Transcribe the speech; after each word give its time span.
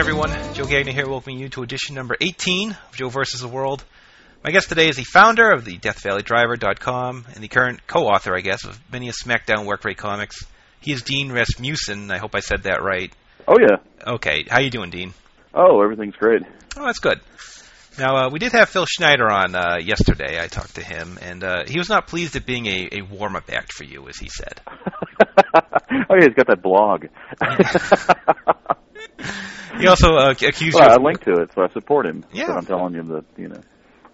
Going, 0.00 0.08
everyone? 0.08 0.54
Joe 0.54 0.64
Gagnon 0.64 0.94
here, 0.94 1.06
welcoming 1.06 1.38
you 1.38 1.50
to 1.50 1.62
edition 1.62 1.94
number 1.94 2.16
18 2.18 2.70
of 2.70 2.96
Joe 2.96 3.10
versus 3.10 3.42
the 3.42 3.48
World. 3.48 3.84
My 4.42 4.50
guest 4.50 4.70
today 4.70 4.88
is 4.88 4.96
the 4.96 5.04
founder 5.04 5.50
of 5.50 5.66
the 5.66 5.76
DeathValleyDriver.com 5.76 7.26
and 7.34 7.44
the 7.44 7.48
current 7.48 7.86
co-author, 7.86 8.34
I 8.34 8.40
guess, 8.40 8.64
of 8.64 8.80
many 8.90 9.10
of 9.10 9.14
SmackDown 9.14 9.66
work 9.66 9.84
rate 9.84 9.98
comics. 9.98 10.42
He 10.80 10.92
is 10.92 11.02
Dean 11.02 11.30
Rasmussen. 11.30 12.10
I 12.10 12.16
hope 12.16 12.34
I 12.34 12.40
said 12.40 12.62
that 12.62 12.82
right. 12.82 13.12
Oh 13.46 13.58
yeah. 13.60 13.76
Okay, 14.14 14.46
how 14.48 14.60
you 14.60 14.70
doing, 14.70 14.88
Dean? 14.88 15.12
Oh, 15.52 15.82
everything's 15.82 16.16
great. 16.16 16.44
Oh, 16.78 16.86
that's 16.86 17.00
good. 17.00 17.20
Now, 17.98 18.16
uh, 18.16 18.30
we 18.30 18.38
did 18.38 18.52
have 18.52 18.70
Phil 18.70 18.86
Schneider 18.86 19.30
on 19.30 19.54
uh, 19.54 19.76
yesterday. 19.82 20.42
I 20.42 20.46
talked 20.46 20.76
to 20.76 20.82
him, 20.82 21.18
and 21.20 21.44
uh, 21.44 21.64
he 21.66 21.76
was 21.76 21.90
not 21.90 22.06
pleased 22.06 22.36
at 22.36 22.46
being 22.46 22.64
a, 22.64 22.88
a 22.92 23.02
warm-up 23.02 23.52
act 23.52 23.74
for 23.74 23.84
you, 23.84 24.08
as 24.08 24.16
he 24.16 24.30
said. 24.30 24.62
oh 25.54 26.14
yeah, 26.18 26.26
he's 26.26 26.34
got 26.34 26.46
that 26.46 26.62
blog. 26.62 27.04
he 29.78 29.86
also 29.86 30.14
uh, 30.16 30.30
accused 30.30 30.74
well, 30.74 30.84
you. 30.84 30.90
I 30.90 30.96
Of, 30.96 31.02
linked 31.02 31.24
to 31.24 31.42
it, 31.42 31.50
so 31.54 31.62
I 31.62 31.68
support 31.68 32.06
him. 32.06 32.24
Yeah. 32.32 32.46
So 32.46 32.52
I'm 32.54 32.66
telling 32.66 32.94
you 32.94 33.02
that 33.04 33.24
you 33.36 33.48
know 33.48 33.60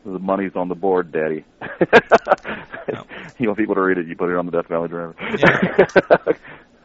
the 0.04 0.18
money's 0.18 0.54
on 0.54 0.68
the 0.68 0.74
board, 0.74 1.12
Daddy. 1.12 1.44
You 3.38 3.48
want 3.48 3.58
people 3.58 3.74
to 3.74 3.82
read 3.82 3.98
it? 3.98 4.06
You 4.06 4.16
put 4.16 4.30
it 4.30 4.36
on 4.36 4.46
the 4.46 4.52
Death 4.52 4.68
Valley 4.68 4.88
Driver. 4.88 5.14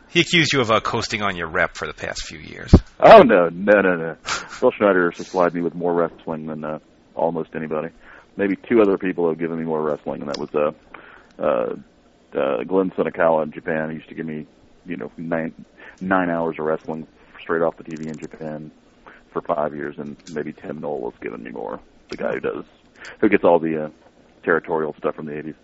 he 0.09 0.19
accused 0.19 0.51
you 0.51 0.59
of 0.59 0.69
uh, 0.69 0.81
coasting 0.81 1.21
on 1.21 1.37
your 1.37 1.47
rep 1.47 1.75
for 1.77 1.87
the 1.87 1.93
past 1.93 2.25
few 2.25 2.39
years. 2.39 2.73
oh 2.99 3.21
no, 3.21 3.47
no, 3.49 3.79
no, 3.81 3.95
no. 3.95 4.15
Phil 4.23 4.71
Schneider 4.71 5.11
supplied 5.15 5.53
me 5.53 5.61
with 5.61 5.75
more 5.75 5.93
wrestling 5.93 6.47
than 6.47 6.65
uh, 6.65 6.79
almost 7.15 7.51
anybody. 7.55 7.89
Maybe 8.35 8.57
two 8.57 8.81
other 8.81 8.97
people 8.97 9.29
have 9.29 9.39
given 9.39 9.59
me 9.59 9.63
more 9.63 9.81
wrestling, 9.81 10.21
and 10.21 10.29
that 10.29 10.37
was 10.37 10.49
uh, 10.53 10.71
uh, 11.41 11.75
uh, 12.37 12.63
Glenn 12.63 12.91
Senekawa 12.91 13.43
in 13.43 13.51
Japan. 13.53 13.89
He 13.89 13.95
used 13.95 14.09
to 14.09 14.15
give 14.15 14.25
me, 14.25 14.45
you 14.85 14.97
know, 14.97 15.11
nine 15.17 15.53
nine 16.01 16.29
hours 16.29 16.57
of 16.59 16.65
wrestling 16.65 17.07
straight 17.41 17.61
off 17.61 17.77
the 17.77 17.83
TV 17.83 18.07
in 18.07 18.17
Japan 18.17 18.71
for 19.31 19.41
five 19.41 19.75
years, 19.75 19.95
and 19.97 20.17
maybe 20.33 20.53
Tim 20.53 20.79
Knoll 20.79 21.09
has 21.11 21.19
given 21.21 21.43
me 21.43 21.51
more. 21.51 21.79
The 22.09 22.17
guy 22.17 22.33
who 22.33 22.39
does, 22.39 22.65
who 23.19 23.29
gets 23.29 23.43
all 23.43 23.59
the 23.59 23.85
uh, 23.85 23.89
territorial 24.43 24.95
stuff 24.97 25.15
from 25.15 25.25
the 25.25 25.33
'80s. 25.33 25.55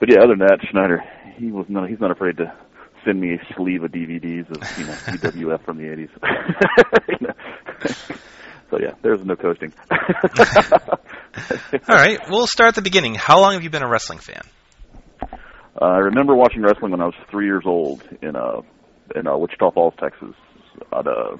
But 0.00 0.10
yeah, 0.10 0.18
other 0.18 0.36
than 0.36 0.46
that, 0.46 0.58
Schneider, 0.70 1.02
he 1.36 1.50
was 1.50 1.66
not. 1.68 1.88
He's 1.88 2.00
not 2.00 2.10
afraid 2.10 2.36
to 2.38 2.52
send 3.04 3.20
me 3.20 3.34
a 3.34 3.54
sleeve 3.54 3.82
of 3.82 3.92
DVDs 3.92 4.50
of 4.50 4.78
you 4.78 4.86
know 4.86 4.92
UWF 4.92 5.64
from 5.64 5.78
the 5.78 5.84
'80s. 5.84 6.10
You 7.08 7.26
know. 7.26 7.34
So 8.70 8.80
yeah, 8.80 8.92
there's 9.02 9.24
no 9.24 9.36
coasting. 9.36 9.72
All 9.90 9.98
right, 11.88 12.18
we'll 12.28 12.46
start 12.46 12.68
at 12.68 12.74
the 12.74 12.82
beginning. 12.82 13.14
How 13.14 13.40
long 13.40 13.52
have 13.52 13.62
you 13.62 13.70
been 13.70 13.82
a 13.82 13.88
wrestling 13.88 14.18
fan? 14.18 14.42
Uh, 15.80 15.84
I 15.84 15.98
remember 15.98 16.34
watching 16.34 16.62
wrestling 16.62 16.90
when 16.90 17.00
I 17.00 17.04
was 17.04 17.14
three 17.30 17.46
years 17.46 17.64
old 17.66 18.02
in 18.22 18.34
uh 18.36 18.62
in 19.14 19.26
uh, 19.26 19.36
Wichita 19.36 19.70
Falls, 19.72 19.94
Texas, 20.00 20.34
at 20.92 21.06
uh, 21.06 21.36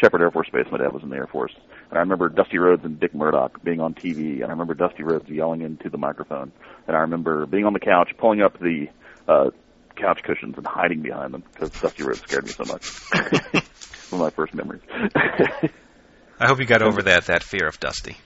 Sheppard 0.00 0.20
Air 0.20 0.30
Force 0.30 0.48
Base. 0.52 0.66
My 0.70 0.78
dad 0.78 0.92
was 0.92 1.02
in 1.02 1.10
the 1.10 1.16
Air 1.16 1.26
Force, 1.26 1.52
and 1.90 1.98
I 1.98 2.00
remember 2.00 2.28
Dusty 2.28 2.58
Rhodes 2.58 2.84
and 2.84 2.98
Dick 2.98 3.14
Murdoch 3.14 3.62
being 3.62 3.80
on 3.80 3.94
TV, 3.94 4.36
and 4.36 4.44
I 4.44 4.48
remember 4.48 4.74
Dusty 4.74 5.02
Rhodes 5.02 5.28
yelling 5.28 5.62
into 5.62 5.88
the 5.90 5.98
microphone, 5.98 6.52
and 6.86 6.96
I 6.96 7.00
remember 7.00 7.46
being 7.46 7.64
on 7.64 7.72
the 7.72 7.80
couch, 7.80 8.10
pulling 8.18 8.42
up 8.42 8.58
the 8.58 8.86
uh, 9.28 9.50
couch 9.96 10.20
cushions 10.24 10.56
and 10.56 10.66
hiding 10.66 11.02
behind 11.02 11.32
them 11.32 11.44
because 11.52 11.70
Dusty 11.70 12.02
Rhodes 12.02 12.20
scared 12.22 12.44
me 12.44 12.50
so 12.50 12.64
much. 12.64 12.88
One 14.10 14.20
of 14.20 14.26
my 14.26 14.30
first 14.30 14.54
memories. 14.54 14.82
I 15.14 16.46
hope 16.46 16.58
you 16.58 16.66
got 16.66 16.82
over 16.82 17.02
that 17.02 17.26
that 17.26 17.42
fear 17.42 17.66
of 17.68 17.78
Dusty. 17.80 18.16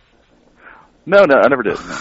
no, 1.06 1.22
no, 1.24 1.36
I 1.36 1.48
never 1.48 1.62
did. 1.62 1.78
No. 1.78 1.98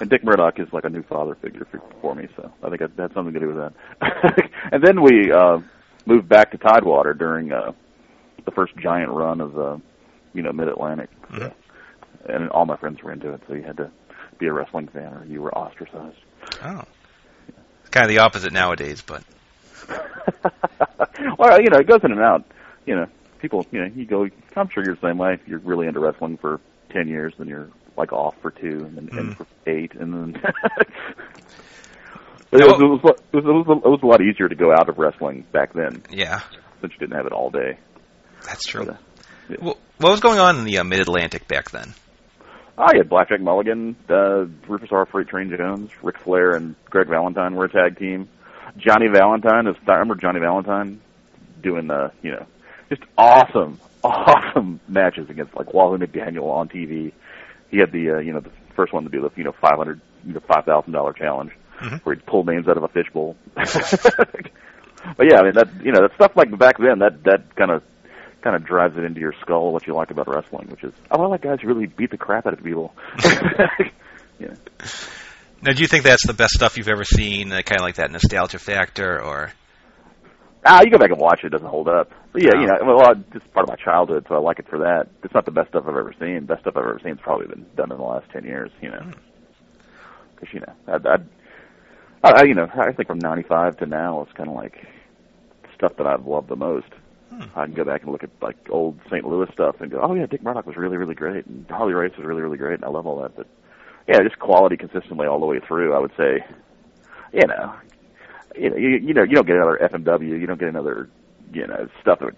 And 0.00 0.10
Dick 0.10 0.24
Murdoch 0.24 0.58
is 0.58 0.72
like 0.72 0.84
a 0.84 0.90
new 0.90 1.04
father 1.04 1.36
figure 1.36 1.66
for, 1.70 1.80
for 2.00 2.14
me, 2.16 2.26
so 2.36 2.52
I 2.62 2.68
think 2.68 2.80
it 2.80 2.90
had 2.98 3.14
something 3.14 3.32
to 3.32 3.40
do 3.40 3.46
with 3.46 3.56
that. 3.56 3.72
and 4.72 4.82
then 4.82 5.00
we 5.02 5.30
uh, 5.30 5.58
moved 6.06 6.28
back 6.28 6.50
to 6.52 6.58
Tidewater 6.58 7.14
during 7.14 7.52
uh, 7.52 7.72
the 8.44 8.50
first 8.50 8.76
giant 8.76 9.10
run 9.10 9.40
of 9.40 9.58
uh, 9.58 9.76
you 10.32 10.42
know 10.42 10.52
Mid 10.52 10.68
Atlantic, 10.68 11.10
and 12.28 12.48
all 12.50 12.66
my 12.66 12.76
friends 12.76 13.02
were 13.02 13.12
into 13.12 13.32
it, 13.32 13.40
so 13.48 13.54
you 13.54 13.62
had 13.62 13.76
to 13.78 13.90
be 14.38 14.46
a 14.46 14.52
wrestling 14.52 14.88
fan 14.88 15.12
or 15.14 15.24
you 15.26 15.40
were 15.42 15.54
ostracized. 15.56 16.16
Oh, 16.62 16.82
it's 17.80 17.90
kind 17.90 18.04
of 18.04 18.08
the 18.08 18.18
opposite 18.18 18.52
nowadays, 18.52 19.02
but 19.02 19.22
well, 21.38 21.60
you 21.60 21.68
know, 21.70 21.78
it 21.78 21.86
goes 21.86 22.00
in 22.04 22.12
and 22.12 22.20
out. 22.20 22.44
You 22.86 22.96
know, 22.96 23.06
people, 23.40 23.66
you 23.70 23.80
know, 23.80 23.90
you 23.94 24.04
go. 24.06 24.28
I'm 24.56 24.68
sure 24.68 24.84
you're 24.84 24.96
the 24.96 25.08
same 25.08 25.18
way. 25.18 25.34
If 25.34 25.46
you're 25.46 25.58
really 25.60 25.86
into 25.86 26.00
wrestling 26.00 26.36
for 26.38 26.60
ten 26.90 27.08
years, 27.08 27.34
then 27.38 27.48
you're 27.48 27.68
like 27.96 28.12
off 28.12 28.34
for 28.42 28.50
two, 28.50 28.84
and 28.84 28.96
then 28.96 29.06
Mm. 29.08 29.18
and 29.18 29.36
for 29.36 29.46
eight, 29.66 29.92
and 29.94 30.12
then. 30.12 30.42
But 32.54 32.62
it, 32.62 32.66
was, 32.68 32.80
it, 32.80 32.86
was, 32.86 33.00
it, 33.32 33.36
was, 33.36 33.44
it, 33.44 33.68
was, 33.68 33.82
it 33.84 33.88
was 33.88 34.00
a 34.04 34.06
lot 34.06 34.20
easier 34.20 34.48
to 34.48 34.54
go 34.54 34.70
out 34.70 34.88
of 34.88 34.96
wrestling 34.96 35.44
back 35.50 35.72
then, 35.72 36.04
yeah, 36.08 36.38
since 36.80 36.92
you 36.92 36.98
didn't 37.00 37.16
have 37.16 37.26
it 37.26 37.32
all 37.32 37.50
day. 37.50 37.76
that's 38.46 38.62
true. 38.64 38.84
But, 38.86 38.94
uh, 38.94 38.98
yeah. 39.48 39.56
Well, 39.60 39.78
what 39.98 40.12
was 40.12 40.20
going 40.20 40.38
on 40.38 40.60
in 40.60 40.64
the 40.64 40.78
uh, 40.78 40.84
Mid 40.84 41.00
Atlantic 41.00 41.48
back 41.48 41.72
then? 41.72 41.94
Oh, 42.78 42.86
you 42.92 43.00
had 43.00 43.08
Blackjack 43.08 43.40
Mulligan, 43.40 43.96
uh, 44.08 44.44
Rufus 44.68 44.90
R. 44.92 45.04
Freight 45.04 45.26
Train 45.26 45.52
Jones, 45.56 45.90
Ric 46.00 46.20
Flair, 46.20 46.52
and 46.52 46.76
Greg 46.90 47.08
Valentine 47.08 47.56
were 47.56 47.64
a 47.64 47.68
tag 47.68 47.98
team. 47.98 48.28
Johnny 48.76 49.06
Valentine 49.12 49.66
is. 49.66 49.74
I 49.88 49.94
remember 49.94 50.14
Johnny 50.14 50.38
Valentine 50.38 51.00
doing 51.60 51.88
the, 51.88 52.12
you 52.22 52.30
know, 52.30 52.46
just 52.88 53.02
awesome, 53.18 53.80
awesome 54.04 54.78
matches 54.86 55.28
against 55.28 55.56
like 55.56 55.74
Wahoo 55.74 55.98
McDaniel 55.98 56.46
on 56.52 56.68
TV. 56.68 57.12
He 57.72 57.78
had 57.78 57.90
the, 57.90 58.10
uh, 58.10 58.18
you 58.18 58.32
know, 58.32 58.38
the 58.38 58.52
first 58.76 58.92
one 58.92 59.02
to 59.02 59.10
do 59.10 59.22
the, 59.22 59.30
you 59.34 59.42
know, 59.42 59.54
five 59.60 59.76
hundred, 59.76 60.00
you 60.24 60.34
know, 60.34 60.40
five 60.46 60.64
thousand 60.64 60.92
dollar 60.92 61.12
challenge, 61.12 61.50
Mhm. 61.80 62.00
where 62.02 62.14
he'd 62.14 62.24
pull 62.26 62.44
names 62.44 62.68
out 62.68 62.76
of 62.76 62.82
a 62.84 62.88
fishbowl. 62.88 63.36
but 63.54 63.66
yeah, 65.28 65.38
I 65.38 65.42
mean 65.42 65.54
that, 65.54 65.68
you 65.82 65.92
know, 65.92 66.00
that 66.02 66.14
stuff 66.14 66.32
like 66.36 66.56
back 66.58 66.78
then, 66.78 67.00
that 67.00 67.22
that 67.24 67.54
kind 67.56 67.70
of 67.70 67.82
kind 68.42 68.54
of 68.56 68.64
drives 68.64 68.96
it 68.96 69.04
into 69.04 69.20
your 69.20 69.32
skull 69.40 69.72
what 69.72 69.86
you 69.86 69.94
like 69.94 70.10
about 70.10 70.28
wrestling, 70.28 70.68
which 70.68 70.84
is, 70.84 70.92
oh, 71.10 71.22
I 71.22 71.26
like 71.26 71.42
guys 71.42 71.60
who 71.60 71.68
really 71.68 71.86
beat 71.86 72.10
the 72.10 72.18
crap 72.18 72.46
out 72.46 72.52
of 72.52 72.62
people. 72.62 72.94
yeah. 74.38 74.54
Now, 75.62 75.72
do 75.72 75.80
you 75.80 75.86
think 75.88 76.04
that's 76.04 76.26
the 76.26 76.34
best 76.34 76.52
stuff 76.52 76.76
you've 76.76 76.88
ever 76.88 77.04
seen? 77.04 77.50
Uh, 77.50 77.62
kind 77.62 77.80
of 77.80 77.84
like 77.84 77.94
that 77.96 78.10
nostalgia 78.10 78.58
factor, 78.58 79.20
or 79.20 79.50
Ah, 80.66 80.80
you 80.84 80.90
go 80.90 80.98
back 80.98 81.10
and 81.10 81.18
watch 81.20 81.40
it; 81.42 81.48
it 81.48 81.50
doesn't 81.50 81.66
hold 81.68 81.88
up. 81.88 82.10
But 82.32 82.42
yeah, 82.42 82.50
No. 82.54 82.60
you 82.60 82.66
know, 82.66 82.78
well, 82.96 83.12
it's 83.34 83.46
part 83.48 83.64
of 83.64 83.68
my 83.68 83.76
childhood, 83.82 84.26
so 84.28 84.34
I 84.34 84.38
like 84.38 84.58
it 84.58 84.68
for 84.68 84.78
that. 84.78 85.08
It's 85.22 85.34
not 85.34 85.44
the 85.44 85.50
best 85.50 85.68
stuff 85.70 85.84
I've 85.86 85.96
ever 85.96 86.14
seen. 86.18 86.46
Best 86.46 86.62
stuff 86.62 86.74
I've 86.76 86.84
ever 86.84 86.98
seen 87.02 87.12
has 87.16 87.20
probably 87.20 87.46
been 87.46 87.66
done 87.76 87.90
in 87.92 87.98
the 87.98 88.04
last 88.04 88.30
ten 88.30 88.44
years. 88.44 88.70
You 88.82 88.90
know, 88.90 89.10
because 90.34 90.52
you 90.54 90.60
know, 90.60 90.72
I, 90.88 90.96
I, 90.96 91.16
I, 92.24 92.44
you 92.44 92.54
know, 92.54 92.68
I 92.74 92.92
think 92.92 93.08
from 93.08 93.18
'95 93.18 93.78
to 93.78 93.86
now, 93.86 94.22
it's 94.22 94.32
kind 94.32 94.48
of 94.48 94.54
like 94.54 94.86
stuff 95.74 95.92
that 95.98 96.06
I've 96.06 96.26
loved 96.26 96.48
the 96.48 96.56
most. 96.56 96.86
Hmm. 97.30 97.42
I 97.58 97.64
can 97.66 97.74
go 97.74 97.84
back 97.84 98.02
and 98.02 98.12
look 98.12 98.22
at 98.22 98.30
like 98.40 98.56
old 98.70 98.98
St. 99.06 99.26
Louis 99.26 99.48
stuff 99.52 99.76
and 99.80 99.90
go, 99.90 100.00
oh 100.02 100.14
yeah, 100.14 100.26
Dick 100.26 100.42
Murdoch 100.42 100.66
was 100.66 100.76
really, 100.76 100.96
really 100.96 101.14
great, 101.14 101.46
and 101.46 101.66
Harley 101.68 101.92
Race 101.94 102.12
was 102.16 102.26
really, 102.26 102.42
really 102.42 102.58
great, 102.58 102.74
and 102.74 102.84
I 102.84 102.88
love 102.88 103.06
all 103.06 103.20
that. 103.22 103.36
But 103.36 103.46
yeah, 104.08 104.18
just 104.22 104.38
quality 104.38 104.76
consistently 104.76 105.26
all 105.26 105.40
the 105.40 105.46
way 105.46 105.60
through. 105.66 105.94
I 105.94 105.98
would 105.98 106.12
say, 106.16 106.44
you 107.32 107.46
know, 107.46 107.74
you 108.56 108.70
know, 108.70 108.76
you, 108.76 108.88
you 109.02 109.14
know, 109.14 109.22
you 109.24 109.34
don't 109.34 109.46
get 109.46 109.56
another 109.56 109.78
FMW, 109.82 110.28
you 110.40 110.46
don't 110.46 110.60
get 110.60 110.68
another, 110.68 111.08
you 111.52 111.66
know, 111.66 111.88
stuff 112.00 112.20
that. 112.20 112.34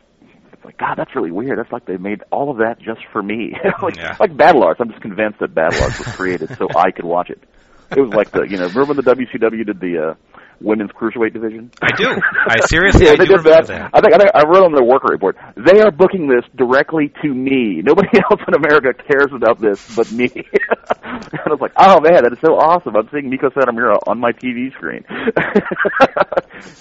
It's 0.52 0.64
like 0.64 0.78
God, 0.78 0.94
that's 0.96 1.14
really 1.14 1.30
weird. 1.32 1.58
That's 1.58 1.70
like 1.72 1.84
they 1.84 1.98
made 1.98 2.22
all 2.30 2.50
of 2.50 2.58
that 2.58 2.78
just 2.80 3.00
for 3.12 3.22
me. 3.22 3.52
like, 3.82 3.96
Yeah. 3.96 4.16
like 4.18 4.34
Battle 4.36 4.62
Arts. 4.62 4.80
I'm 4.80 4.88
just 4.90 5.02
convinced 5.02 5.40
that 5.40 5.54
Battle 5.54 5.82
Arts 5.82 5.98
was 5.98 6.08
created 6.16 6.56
so 6.56 6.68
I 6.74 6.90
could 6.92 7.04
watch 7.04 7.28
it. 7.30 7.42
It 7.90 8.00
was 8.00 8.12
like 8.12 8.30
the, 8.30 8.42
you 8.42 8.56
know, 8.56 8.66
remember 8.68 8.94
when 8.94 8.96
the 8.96 9.02
WCW 9.02 9.64
did 9.64 9.80
the 9.80 10.10
uh, 10.10 10.14
women's 10.60 10.90
cruiserweight 10.90 11.32
division? 11.32 11.70
I 11.80 11.94
do. 11.96 12.08
I 12.48 12.66
seriously, 12.66 13.06
yeah, 13.06 13.12
I 13.12 13.16
they 13.16 13.26
do 13.26 13.36
did 13.36 13.44
remember 13.44 13.66
that. 13.66 13.66
that. 13.66 13.90
I 13.94 14.00
think, 14.00 14.14
I 14.14 14.18
think 14.18 14.30
I 14.34 14.42
wrote 14.48 14.64
on 14.64 14.72
their 14.72 14.84
worker 14.84 15.08
report. 15.10 15.36
They 15.56 15.80
are 15.80 15.90
booking 15.90 16.26
this 16.28 16.44
directly 16.56 17.12
to 17.22 17.28
me. 17.32 17.82
Nobody 17.82 18.08
else 18.30 18.40
in 18.46 18.54
America 18.54 18.92
cares 18.92 19.30
about 19.32 19.60
this 19.60 19.94
but 19.94 20.10
me. 20.10 20.30
and 20.34 21.40
I 21.40 21.50
was 21.50 21.60
like, 21.60 21.72
oh 21.76 22.00
man, 22.00 22.24
that 22.24 22.32
is 22.32 22.38
so 22.44 22.54
awesome. 22.56 22.96
I'm 22.96 23.08
seeing 23.12 23.30
Meiko 23.30 23.52
Satomura 23.52 23.98
on 24.06 24.18
my 24.18 24.32
TV 24.32 24.72
screen. 24.74 25.04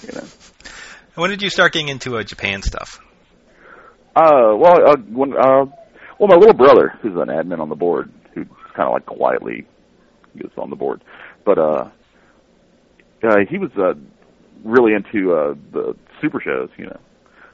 you 0.02 0.12
know. 0.14 0.26
When 1.14 1.30
did 1.30 1.42
you 1.42 1.50
start 1.50 1.72
getting 1.72 1.88
into 1.88 2.18
uh, 2.18 2.24
Japan 2.24 2.62
stuff? 2.62 3.00
Uh, 4.14 4.56
well, 4.56 4.76
uh, 4.86 4.96
when, 4.96 5.32
uh, 5.32 5.66
well, 6.18 6.28
my 6.28 6.36
little 6.36 6.54
brother, 6.54 6.94
who's 7.00 7.14
an 7.14 7.28
admin 7.28 7.60
on 7.60 7.68
the 7.68 7.74
board, 7.74 8.12
who 8.34 8.44
kind 8.74 8.88
of 8.88 8.92
like 8.92 9.06
quietly 9.06 9.66
gets 10.36 10.56
on 10.56 10.70
the 10.70 10.76
board, 10.76 11.02
but 11.44 11.58
uh, 11.58 11.88
uh, 13.22 13.38
he 13.48 13.58
was 13.58 13.70
uh, 13.76 13.94
really 14.64 14.92
into 14.92 15.34
uh, 15.34 15.54
the 15.72 15.96
super 16.20 16.40
shows, 16.40 16.70
you 16.76 16.86
know, 16.86 17.00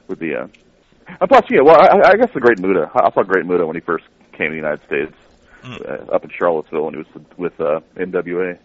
with 0.07 0.19
the. 0.19 0.35
Uh, 0.35 0.47
and 1.19 1.29
plus, 1.29 1.43
yeah, 1.49 1.61
well, 1.61 1.75
I, 1.79 2.11
I 2.11 2.15
guess 2.15 2.29
the 2.33 2.39
Great 2.39 2.59
Muta. 2.59 2.89
I 2.93 3.11
saw 3.11 3.23
Great 3.23 3.45
Muta 3.45 3.65
when 3.65 3.75
he 3.75 3.81
first 3.81 4.05
came 4.31 4.47
to 4.47 4.51
the 4.51 4.55
United 4.55 4.85
States, 4.85 5.13
uh, 5.63 6.13
up 6.13 6.23
in 6.23 6.29
Charlottesville, 6.29 6.87
and 6.87 6.95
he 6.95 7.03
was 7.03 7.25
with 7.37 7.59
uh, 7.59 7.81
NWA, 7.95 8.57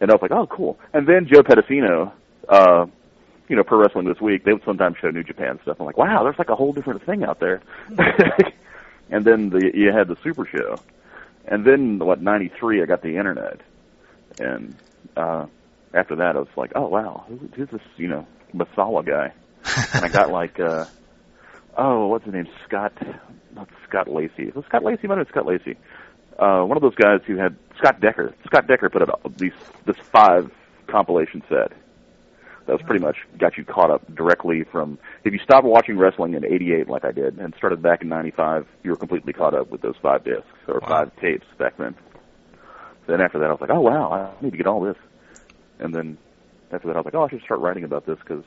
and 0.00 0.10
I 0.10 0.14
was 0.14 0.22
like, 0.22 0.32
oh, 0.32 0.46
cool. 0.46 0.78
And 0.92 1.06
then 1.06 1.26
Joe 1.26 1.42
Pedicino. 1.42 2.12
Uh, 2.48 2.86
you 3.48 3.56
know, 3.56 3.62
Pro 3.62 3.78
Wrestling 3.78 4.06
This 4.06 4.20
Week, 4.20 4.44
they 4.44 4.52
would 4.54 4.64
sometimes 4.64 4.96
show 4.98 5.10
New 5.10 5.22
Japan 5.22 5.58
stuff. 5.62 5.76
I'm 5.78 5.84
like, 5.84 5.98
wow, 5.98 6.22
there's 6.22 6.38
like 6.38 6.48
a 6.48 6.54
whole 6.54 6.72
different 6.72 7.04
thing 7.04 7.22
out 7.22 7.38
there. 7.38 7.60
and 9.10 9.26
then 9.26 9.50
the 9.50 9.70
you 9.74 9.92
had 9.92 10.08
the 10.08 10.16
Super 10.22 10.46
Show, 10.46 10.78
and 11.46 11.64
then 11.64 11.98
what? 11.98 12.20
'93, 12.20 12.82
I 12.82 12.86
got 12.86 13.02
the 13.02 13.16
internet, 13.16 13.60
and 14.38 14.76
uh, 15.16 15.46
after 15.94 16.16
that, 16.16 16.36
I 16.36 16.38
was 16.38 16.48
like, 16.56 16.72
oh 16.74 16.88
wow, 16.88 17.24
who, 17.28 17.38
who's 17.54 17.68
this? 17.70 17.80
You 17.96 18.08
know, 18.08 18.26
Masala 18.54 19.04
guy? 19.04 19.32
and 19.94 20.04
I 20.04 20.08
got 20.08 20.30
like 20.30 20.58
uh, 20.58 20.86
oh, 21.76 22.06
what's 22.06 22.24
his 22.24 22.34
name? 22.34 22.48
Scott, 22.66 22.92
not 23.54 23.68
Scott 23.88 24.08
Lacey. 24.08 24.50
Was 24.54 24.64
Scott 24.66 24.84
Lacey? 24.84 25.06
Might 25.06 25.18
have 25.18 25.26
been 25.26 25.32
Scott 25.32 25.46
Lacey. 25.46 25.76
Uh, 26.38 26.62
one 26.62 26.76
of 26.76 26.82
those 26.82 26.94
guys 26.94 27.20
who 27.26 27.36
had 27.36 27.56
Scott 27.78 28.00
Decker. 28.00 28.34
Scott 28.46 28.66
Decker 28.66 28.88
put 28.88 29.02
out 29.02 29.20
these 29.36 29.52
this 29.84 29.96
five 30.12 30.50
compilation 30.86 31.42
set. 31.48 31.72
That 32.72 32.78
was 32.78 32.86
pretty 32.86 33.04
much 33.04 33.16
got 33.36 33.58
you 33.58 33.66
caught 33.66 33.90
up 33.90 34.14
directly 34.14 34.64
from. 34.64 34.98
If 35.24 35.34
you 35.34 35.38
stopped 35.44 35.66
watching 35.66 35.98
wrestling 35.98 36.32
in 36.32 36.42
'88, 36.42 36.88
like 36.88 37.04
I 37.04 37.12
did, 37.12 37.36
and 37.38 37.52
started 37.58 37.82
back 37.82 38.00
in 38.00 38.08
'95, 38.08 38.66
you 38.82 38.92
were 38.92 38.96
completely 38.96 39.34
caught 39.34 39.52
up 39.52 39.70
with 39.70 39.82
those 39.82 39.96
five 40.00 40.24
discs 40.24 40.46
or 40.66 40.80
Wow. 40.80 40.88
five 40.88 41.16
tapes 41.20 41.44
back 41.58 41.76
then. 41.76 41.94
Then 43.06 43.20
after 43.20 43.38
that, 43.40 43.48
I 43.48 43.50
was 43.52 43.60
like, 43.60 43.68
oh 43.68 43.80
wow, 43.82 44.34
I 44.40 44.42
need 44.42 44.52
to 44.52 44.56
get 44.56 44.66
all 44.66 44.80
this. 44.80 44.96
And 45.80 45.94
then 45.94 46.16
after 46.72 46.88
that, 46.88 46.94
I 46.96 47.00
was 47.00 47.04
like, 47.04 47.14
oh, 47.14 47.24
I 47.24 47.28
should 47.28 47.42
start 47.42 47.60
writing 47.60 47.84
about 47.84 48.06
this 48.06 48.16
because 48.20 48.42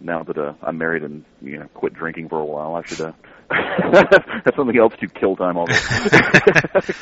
now 0.00 0.22
that 0.22 0.38
uh, 0.38 0.54
I'm 0.62 0.78
married 0.78 1.02
and 1.02 1.26
you 1.42 1.58
know 1.58 1.66
quit 1.74 1.92
drinking 1.92 2.30
for 2.30 2.40
a 2.40 2.46
while, 2.46 2.76
I 2.76 2.82
should 2.86 3.02
uh, 3.02 3.12
have 3.50 4.54
something 4.56 4.78
else 4.78 4.94
to 5.00 5.06
kill 5.06 5.36
time 5.36 5.58
on. 5.58 5.66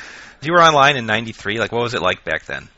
you 0.42 0.52
were 0.52 0.60
online 0.60 0.96
in 0.96 1.06
'93. 1.06 1.60
Like, 1.60 1.70
what 1.70 1.82
was 1.82 1.94
it 1.94 2.02
like 2.02 2.24
back 2.24 2.46
then? 2.46 2.68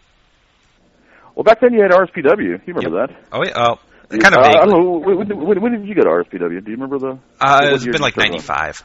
Well, 1.35 1.45
back 1.45 1.61
then 1.61 1.73
you 1.73 1.83
had 1.83 1.91
RSPW. 1.91 2.67
You 2.67 2.75
remember 2.75 3.07
that? 3.07 3.17
Oh, 3.33 3.43
yeah. 3.45 3.53
Oh, 3.57 3.77
kind 4.11 4.35
of 4.35 4.41
Uh, 4.43 4.47
I 4.47 4.53
don't 4.67 4.71
know. 4.71 4.91
When, 4.99 5.29
when, 5.47 5.61
when, 5.63 5.73
did 5.73 5.89
you 5.89 5.95
get 5.95 6.05
RSPW? 6.05 6.65
Do 6.65 6.71
you 6.71 6.77
remember 6.77 6.99
the? 6.99 7.19
Uh, 7.41 7.61
it's 7.75 7.85
been 7.85 8.01
like 8.01 8.17
'95. 8.17 8.83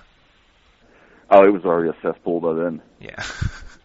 Oh, 1.31 1.45
it 1.45 1.53
was 1.53 1.63
already 1.63 1.89
a 1.89 2.01
cesspool 2.01 2.39
by 2.41 2.53
then. 2.53 2.81
Yeah. 2.99 3.23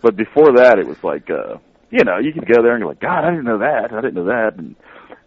But 0.02 0.16
before 0.16 0.56
that, 0.56 0.78
it 0.78 0.86
was 0.86 1.02
like, 1.02 1.30
uh, 1.30 1.56
you 1.90 2.04
know, 2.04 2.18
you 2.18 2.34
could 2.34 2.46
go 2.46 2.62
there 2.62 2.72
and 2.74 2.80
you're 2.80 2.88
like, 2.90 3.00
God, 3.00 3.24
I 3.24 3.30
didn't 3.30 3.46
know 3.46 3.60
that. 3.60 3.88
I 3.90 4.02
didn't 4.02 4.12
know 4.16 4.26
that. 4.26 4.52
And 4.58 4.76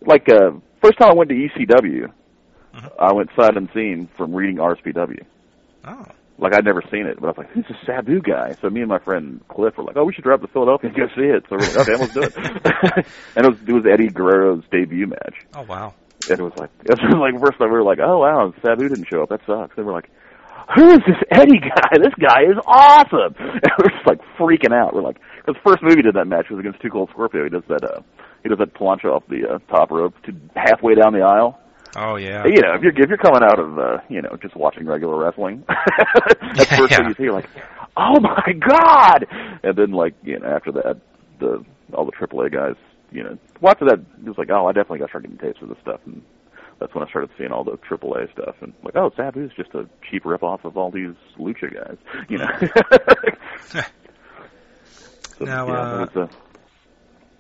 like, 0.06 0.30
uh, 0.30 0.52
first 0.84 1.00
time 1.00 1.10
I 1.10 1.14
went 1.14 1.32
to 1.32 1.36
ECW, 1.36 2.14
Mhm. 2.76 2.92
I 3.00 3.12
went 3.12 3.32
sight 3.36 3.58
unseen 3.58 4.08
from 4.16 4.36
reading 4.36 4.58
RSPW. 4.58 5.26
Oh. 5.84 6.06
Like 6.40 6.54
I'd 6.56 6.66
never 6.66 6.84
seen 6.92 7.08
it, 7.08 7.20
but 7.20 7.28
I 7.28 7.30
was 7.30 7.38
like, 7.38 7.50
"Who's 7.52 7.66
this 7.68 7.78
Sabu 7.86 8.22
guy?" 8.22 8.56
So 8.62 8.70
me 8.70 8.82
and 8.82 8.90
my 8.90 9.00
friend 9.00 9.42
Cliff 9.50 9.76
were 9.78 9.84
like, 9.84 9.98
"Oh, 9.98 10.04
we 10.06 10.14
should 10.14 10.24
drive 10.24 10.42
to 10.42 10.48
Philadelphia 10.48 10.90
and 10.92 10.98
go 10.98 11.08
see 11.16 11.26
it." 11.28 11.44
So 11.50 11.56
we're 11.58 11.66
like, 11.66 11.78
"Okay, 11.78 11.96
let's 11.98 12.14
do 12.14 12.22
it." 12.22 12.36
and 13.36 13.46
it 13.46 13.50
was 13.50 13.58
it 13.68 13.74
was 13.74 13.86
Eddie 13.92 14.10
Guerrero's 14.10 14.64
debut 14.72 15.08
match, 15.08 15.36
Oh 15.56 15.64
wow. 15.64 15.94
and 16.30 16.40
it 16.40 16.44
was 16.44 16.54
like 16.58 16.70
it 16.86 16.92
was 16.94 17.18
like 17.18 17.42
first 17.42 17.58
time 17.58 17.70
we 17.72 17.78
were 17.78 17.84
like, 17.84 18.00
"Oh 18.00 18.20
wow, 18.20 18.54
Sabu 18.64 18.88
didn't 18.88 19.08
show 19.10 19.24
up. 19.24 19.30
That 19.30 19.42
sucks." 19.48 19.76
And 19.78 19.86
we're 19.88 19.94
like, 19.94 20.12
"Who 20.76 20.88
is 20.92 21.00
this 21.08 21.18
Eddie 21.32 21.58
guy? 21.60 21.98
This 21.98 22.14
guy 22.22 22.44
is 22.46 22.58
awesome!" 22.68 23.34
And 23.42 23.72
we're 23.82 23.90
just 23.90 24.06
like 24.06 24.22
freaking 24.38 24.74
out. 24.78 24.94
We're 24.94 25.02
like, 25.02 25.18
because 25.42 25.56
the 25.58 25.70
first 25.70 25.82
movie 25.82 26.04
did 26.04 26.14
that 26.16 26.28
match 26.28 26.52
was 26.52 26.60
against 26.60 26.82
Two 26.82 26.90
Cold 26.92 27.10
Scorpio. 27.12 27.46
He 27.46 27.50
does 27.50 27.64
that 27.70 27.84
uh 27.84 28.02
he 28.44 28.50
does 28.50 28.60
that 28.60 28.76
plancha 28.76 29.06
off 29.10 29.24
the 29.28 29.42
uh, 29.50 29.60
top 29.74 29.90
rope 29.90 30.14
to 30.26 30.32
halfway 30.56 30.94
down 30.94 31.14
the 31.14 31.26
aisle. 31.26 31.58
Oh 31.96 32.16
yeah. 32.18 32.44
You 32.46 32.62
know, 32.62 32.74
if 32.76 32.82
you're 32.82 32.92
if 32.92 33.10
you're 33.10 33.18
coming 33.18 33.42
out 33.44 33.60
of 33.60 33.78
uh, 33.80 33.98
you 34.10 34.22
know 34.22 34.38
just 34.42 34.56
watching 34.56 34.86
regular 34.86 35.18
wrestling, 35.18 35.64
that's 36.56 36.70
the 36.70 36.76
first 36.78 36.92
Yeah. 36.92 36.98
thing 36.98 37.08
you 37.08 37.26
see. 37.26 37.32
Like, 37.32 37.50
oh 37.96 38.20
my 38.20 38.54
god! 38.68 39.26
And 39.64 39.76
then 39.78 39.92
like 39.92 40.14
you 40.24 40.40
know 40.40 40.48
after 40.48 40.72
that, 40.74 41.00
the 41.40 41.64
all 41.94 42.06
the 42.06 42.12
AAA 42.12 42.52
guys, 42.54 42.76
you 43.12 43.24
know, 43.24 43.38
after 43.68 43.86
that 43.86 44.00
it 44.00 44.28
was 44.28 44.38
like, 44.38 44.50
oh, 44.52 44.68
I 44.68 44.72
definitely 44.74 45.00
got 45.00 45.06
to 45.06 45.10
start 45.12 45.24
getting 45.24 45.38
tapes 45.40 45.62
of 45.62 45.70
this 45.70 45.78
stuff, 45.82 46.02
and 46.06 46.22
that's 46.80 46.94
when 46.94 47.04
I 47.04 47.10
started 47.10 47.32
seeing 47.38 47.52
all 47.52 47.64
the 47.64 47.78
AAA 47.78 48.32
stuff, 48.34 48.56
and 48.62 48.74
like, 48.84 48.96
oh, 48.96 49.10
Sabu's 49.18 49.52
just 49.56 49.74
a 49.74 49.88
cheap 50.12 50.26
rip 50.26 50.44
off 50.44 50.66
of 50.66 50.78
all 50.78 50.92
these 50.92 51.16
lucha 51.40 51.74
guys, 51.74 51.98
you 52.30 52.38
know. 52.38 52.48
so, 55.40 55.46
Now, 55.46 55.68
yeah, 55.68 55.74
uh, 55.82 56.00
was, 56.00 56.10
uh, 56.16 56.28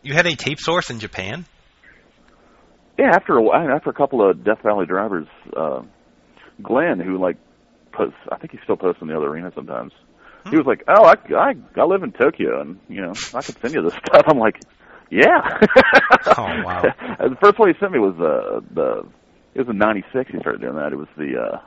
You 0.01 0.13
had 0.13 0.25
a 0.25 0.35
tape 0.35 0.59
source 0.59 0.89
in 0.89 0.99
Japan. 0.99 1.45
Yeah, 2.97 3.11
after 3.13 3.33
a 3.33 3.41
while, 3.41 3.69
after 3.69 3.89
a 3.89 3.93
couple 3.93 4.27
of 4.27 4.43
Death 4.43 4.61
Valley 4.63 4.85
drivers, 4.85 5.27
uh, 5.55 5.83
Glenn, 6.61 6.99
who 6.99 7.19
like 7.19 7.37
posts, 7.91 8.17
I 8.31 8.37
think 8.37 8.51
he 8.51 8.59
still 8.63 8.77
posts 8.77 9.01
in 9.01 9.07
the 9.07 9.15
other 9.15 9.27
arena 9.27 9.51
sometimes. 9.53 9.93
He 10.49 10.55
was 10.55 10.65
like, 10.65 10.83
"Oh, 10.87 11.03
I, 11.03 11.15
I 11.35 11.55
I 11.75 11.83
live 11.83 12.03
in 12.03 12.11
Tokyo, 12.13 12.61
and 12.61 12.79
you 12.87 13.01
know, 13.01 13.13
I 13.33 13.41
could 13.41 13.59
send 13.59 13.73
you 13.73 13.81
this 13.81 13.93
stuff." 14.05 14.23
I'm 14.27 14.39
like, 14.39 14.61
"Yeah." 15.11 15.59
Oh, 16.37 16.43
wow. 16.63 16.81
The 17.19 17.37
first 17.41 17.59
one 17.59 17.73
he 17.73 17.79
sent 17.79 17.91
me 17.91 17.99
was 17.99 18.15
uh, 18.19 18.61
the 18.73 19.05
it 19.53 19.59
was 19.59 19.69
in 19.69 19.77
'96. 19.77 20.31
He 20.31 20.39
started 20.39 20.61
doing 20.61 20.75
that. 20.75 20.93
It 20.93 20.95
was 20.95 21.09
the 21.17 21.37
uh, 21.37 21.59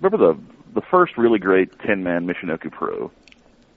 remember 0.00 0.34
the 0.34 0.40
the 0.74 0.82
first 0.90 1.16
really 1.16 1.38
great 1.38 1.78
ten 1.86 2.02
man 2.02 2.26
Michinoku 2.26 2.72
Pro 2.72 3.12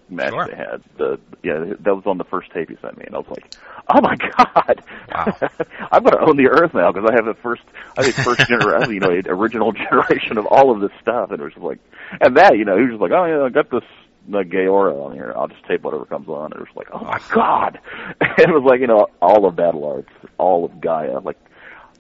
match 0.10 0.34
Sure. 0.34 0.48
they 0.48 0.56
had. 0.56 0.82
The 0.98 1.20
yeah, 1.44 1.74
that 1.80 1.96
was 1.96 2.04
on 2.06 2.18
the 2.18 2.24
first 2.24 2.52
tape 2.52 2.70
he 2.70 2.78
sent 2.82 2.98
me, 2.98 3.06
and 3.06 3.16
I 3.16 3.20
was 3.20 3.28
like, 3.30 3.56
"Oh 3.94 4.02
my 4.02 4.16
god, 4.16 4.84
Wow. 5.12 5.38
I'm 5.92 6.04
going 6.04 6.18
to 6.18 6.26
own 6.28 6.38
the 6.38 6.48
earth 6.50 6.74
now 6.74 6.92
because 6.92 7.10
I 7.10 7.16
have 7.16 7.26
the 7.26 7.34
first, 7.42 7.64
I 7.98 8.04
think 8.04 8.16
first 8.16 8.48
generation, 8.48 8.94
you 8.94 9.00
know, 9.00 9.22
original 9.28 9.72
generation 9.72 10.38
of 10.38 10.46
all 10.48 10.72
of 10.72 10.82
this 10.82 10.92
stuff." 11.02 11.32
And 11.32 11.40
it 11.40 11.44
was 11.44 11.54
just 11.54 11.66
like, 11.66 11.80
and 12.22 12.38
that, 12.38 12.58
you 12.58 12.66
know, 12.66 12.76
he 12.78 12.84
was 12.84 12.92
just 12.92 13.02
like, 13.02 13.12
"Oh 13.12 13.26
yeah, 13.26 13.44
I 13.44 13.50
got 13.50 13.70
this." 13.70 13.84
Uh, 13.84 14.02
the 14.28 14.44
gay 14.44 14.66
aura 14.66 14.96
on 15.04 15.14
here. 15.14 15.32
I'll 15.36 15.48
just 15.48 15.64
tape 15.66 15.84
whatever 15.84 16.04
comes 16.06 16.28
on. 16.28 16.52
It 16.52 16.58
was 16.58 16.68
like, 16.76 16.88
oh 16.92 17.04
my 17.04 17.20
god! 17.32 17.80
And 18.20 18.40
it 18.40 18.50
was 18.50 18.64
like, 18.66 18.80
you 18.80 18.88
know, 18.88 19.06
all 19.22 19.46
of 19.46 19.56
Battle 19.56 19.86
Arts, 19.86 20.10
all 20.40 20.66
of 20.66 20.72
Gaea. 20.82 21.24
Like, 21.24 21.38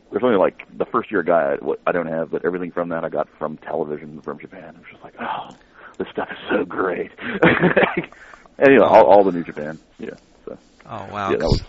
there's 0.09 0.23
only 0.23 0.37
like 0.37 0.63
the 0.75 0.85
first 0.87 1.11
year 1.11 1.23
Gaea 1.23 1.59
I 1.85 1.91
don't 1.91 2.07
have, 2.07 2.31
but 2.31 2.43
everything 2.43 2.71
from 2.71 2.89
that 2.89 3.03
I 3.03 3.09
got 3.09 3.27
from 3.37 3.57
television 3.57 4.21
from 4.21 4.39
Japan. 4.39 4.69
It 4.75 4.77
was 4.79 4.87
just 4.91 5.03
like, 5.03 5.13
oh, 5.19 5.49
this 5.97 6.07
stuff 6.11 6.29
is 6.31 6.37
so 6.49 6.65
great. 6.65 7.11
you 8.67 8.77
know, 8.77 8.85
all, 8.85 9.05
all 9.05 9.23
the 9.23 9.31
New 9.31 9.43
Japan. 9.43 9.79
Yeah. 9.99 10.09
So 10.45 10.57
Oh 10.85 11.07
wow. 11.11 11.31
yeah, 11.31 11.37
that 11.37 11.45
was 11.45 11.63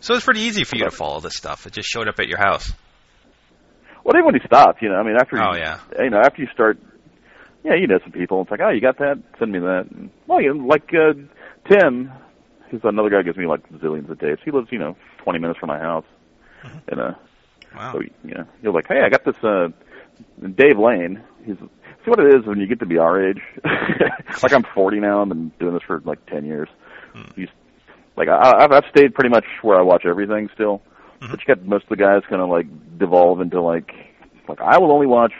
So 0.00 0.14
it's 0.14 0.24
pretty 0.24 0.40
easy 0.40 0.64
for 0.64 0.76
you 0.76 0.84
to 0.84 0.90
follow 0.90 1.20
this 1.20 1.34
stuff. 1.36 1.66
It 1.66 1.72
just 1.72 1.88
showed 1.88 2.08
up 2.08 2.18
at 2.18 2.28
your 2.28 2.38
house. 2.38 2.72
Well, 4.04 4.14
even 4.16 4.26
when 4.26 4.34
he 4.34 4.40
stopped, 4.46 4.82
you 4.82 4.88
know, 4.88 4.96
I 4.96 5.04
mean, 5.04 5.16
after 5.20 5.36
you, 5.36 5.42
Oh, 5.42 5.54
yeah. 5.56 5.78
you 6.02 6.10
know, 6.10 6.18
after 6.18 6.42
you 6.42 6.48
start, 6.52 6.76
yeah, 7.62 7.74
you 7.76 7.86
know 7.86 8.00
some 8.02 8.10
people. 8.10 8.42
It's 8.42 8.50
like, 8.50 8.60
oh, 8.60 8.70
you 8.70 8.80
got 8.80 8.98
that? 8.98 9.22
Send 9.38 9.52
me 9.52 9.60
that. 9.60 9.86
And, 9.92 10.10
well, 10.26 10.40
you 10.42 10.52
know, 10.54 10.64
like 10.66 10.90
uh, 10.92 11.12
Tim, 11.70 12.10
who's 12.70 12.80
another 12.82 13.10
guy 13.10 13.18
who 13.18 13.22
gives 13.24 13.36
me 13.38 13.46
like 13.46 13.68
zillions 13.74 14.10
of 14.10 14.18
tapes. 14.18 14.42
He 14.44 14.50
lives, 14.50 14.68
you 14.72 14.78
know, 14.80 14.96
20 15.22 15.38
minutes 15.38 15.60
from 15.60 15.68
my 15.68 15.78
house, 15.78 16.04
and 16.88 17.00
uh, 17.00 17.12
Wow. 17.76 17.92
so 17.92 18.00
you 18.24 18.34
know, 18.34 18.44
you're 18.60 18.72
like, 18.72 18.88
hey, 18.88 19.02
I 19.04 19.08
got 19.08 19.24
this. 19.24 19.36
uh 19.44 19.68
Dave 20.56 20.78
Lane. 20.78 21.22
He's 21.44 21.56
see 22.04 22.10
what 22.10 22.20
it 22.20 22.34
is 22.34 22.46
when 22.46 22.58
you 22.58 22.66
get 22.66 22.80
to 22.80 22.86
be 22.86 22.98
our 22.98 23.22
age. 23.22 23.40
like 24.42 24.52
I'm 24.52 24.64
40 24.74 25.00
now. 25.00 25.22
I've 25.22 25.28
been 25.28 25.52
doing 25.58 25.74
this 25.74 25.82
for 25.86 26.00
like 26.04 26.24
10 26.26 26.44
years. 26.44 26.68
Hmm. 27.14 27.30
He's 27.36 27.48
like 28.16 28.28
I, 28.28 28.64
I've 28.64 28.72
I've 28.72 28.84
stayed 28.90 29.14
pretty 29.14 29.30
much 29.30 29.44
where 29.62 29.78
I 29.78 29.82
watch 29.82 30.04
everything 30.04 30.48
still, 30.54 30.82
mm-hmm. 31.20 31.30
but 31.30 31.40
you 31.40 31.54
got 31.54 31.64
most 31.64 31.84
of 31.84 31.90
the 31.90 31.96
guys 31.96 32.22
kind 32.28 32.42
of 32.42 32.48
like 32.48 32.66
devolve 32.98 33.40
into 33.40 33.60
like 33.60 33.92
like 34.48 34.60
I 34.60 34.78
will 34.78 34.92
only 34.92 35.06
watch 35.06 35.32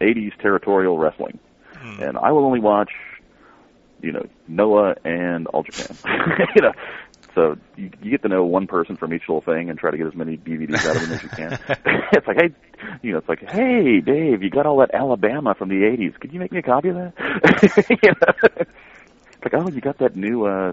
80s 0.00 0.32
territorial 0.40 0.98
wrestling, 0.98 1.38
hmm. 1.76 2.02
and 2.02 2.18
I 2.18 2.32
will 2.32 2.44
only 2.44 2.60
watch 2.60 2.90
you 4.00 4.12
know 4.12 4.26
Noah 4.48 4.96
and 5.04 5.46
All 5.48 5.62
Japan. 5.62 5.96
you 6.54 6.62
know. 6.62 6.72
So 7.34 7.56
you, 7.76 7.90
you 8.02 8.10
get 8.10 8.22
to 8.22 8.28
know 8.28 8.44
one 8.44 8.66
person 8.66 8.96
from 8.96 9.14
each 9.14 9.22
little 9.28 9.40
thing 9.40 9.70
and 9.70 9.78
try 9.78 9.90
to 9.90 9.96
get 9.96 10.06
as 10.06 10.14
many 10.14 10.36
DVDs 10.36 10.84
out 10.86 10.96
of 10.96 11.02
them 11.02 11.12
as 11.12 11.22
you 11.22 11.28
can. 11.30 11.52
it's 12.12 12.26
like, 12.26 12.36
hey, 12.36 12.54
you 13.02 13.12
know, 13.12 13.18
it's 13.18 13.28
like, 13.28 13.48
hey, 13.48 14.00
Dave, 14.00 14.42
you 14.42 14.50
got 14.50 14.66
all 14.66 14.78
that 14.78 14.94
Alabama 14.94 15.54
from 15.54 15.68
the 15.68 15.76
'80s. 15.76 16.18
Could 16.20 16.32
you 16.32 16.40
make 16.40 16.52
me 16.52 16.58
a 16.58 16.62
copy 16.62 16.88
of 16.88 16.96
that? 16.96 17.14
You 18.02 18.10
know? 18.10 18.66
It's 19.44 19.52
like, 19.52 19.54
oh, 19.54 19.68
you 19.68 19.80
got 19.80 19.98
that 19.98 20.14
new, 20.14 20.44
uh, 20.46 20.72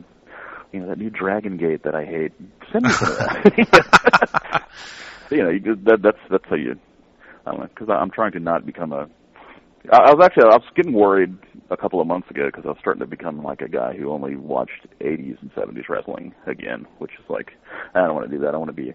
you 0.71 0.79
know, 0.79 0.89
that 0.89 0.99
new 0.99 1.09
Dragon 1.09 1.57
Gate 1.57 1.83
that 1.83 1.95
I 1.95 2.05
hate. 2.05 2.33
Send 2.71 2.83
me 2.85 2.91
some 2.91 3.11
of 3.11 3.17
that. 3.17 4.69
you 5.31 5.43
know, 5.43 5.49
you, 5.49 5.75
that, 5.85 6.01
that's 6.03 6.19
that's 6.29 6.45
how 6.47 6.55
you. 6.55 6.77
I 7.45 7.51
don't 7.51 7.61
know, 7.61 7.67
because 7.67 7.89
I'm 7.89 8.11
trying 8.11 8.33
to 8.33 8.39
not 8.39 8.65
become 8.65 8.91
a. 8.91 9.09
I, 9.91 9.97
I 9.97 10.13
was 10.13 10.23
actually 10.23 10.45
I 10.45 10.57
was 10.57 10.63
getting 10.75 10.93
worried 10.93 11.35
a 11.69 11.77
couple 11.77 12.01
of 12.01 12.07
months 12.07 12.29
ago 12.29 12.47
because 12.47 12.65
I 12.65 12.69
was 12.69 12.77
starting 12.79 13.01
to 13.01 13.07
become 13.07 13.43
like 13.43 13.61
a 13.61 13.69
guy 13.69 13.95
who 13.95 14.11
only 14.11 14.35
watched 14.35 14.87
80s 14.99 15.41
and 15.41 15.53
70s 15.53 15.87
wrestling 15.89 16.33
again, 16.47 16.85
which 16.97 17.11
is 17.13 17.29
like 17.29 17.51
I 17.93 18.01
don't 18.01 18.15
want 18.15 18.29
to 18.29 18.35
do 18.35 18.43
that. 18.43 18.53
I 18.53 18.57
want 18.57 18.69
to 18.69 18.73
be, 18.73 18.93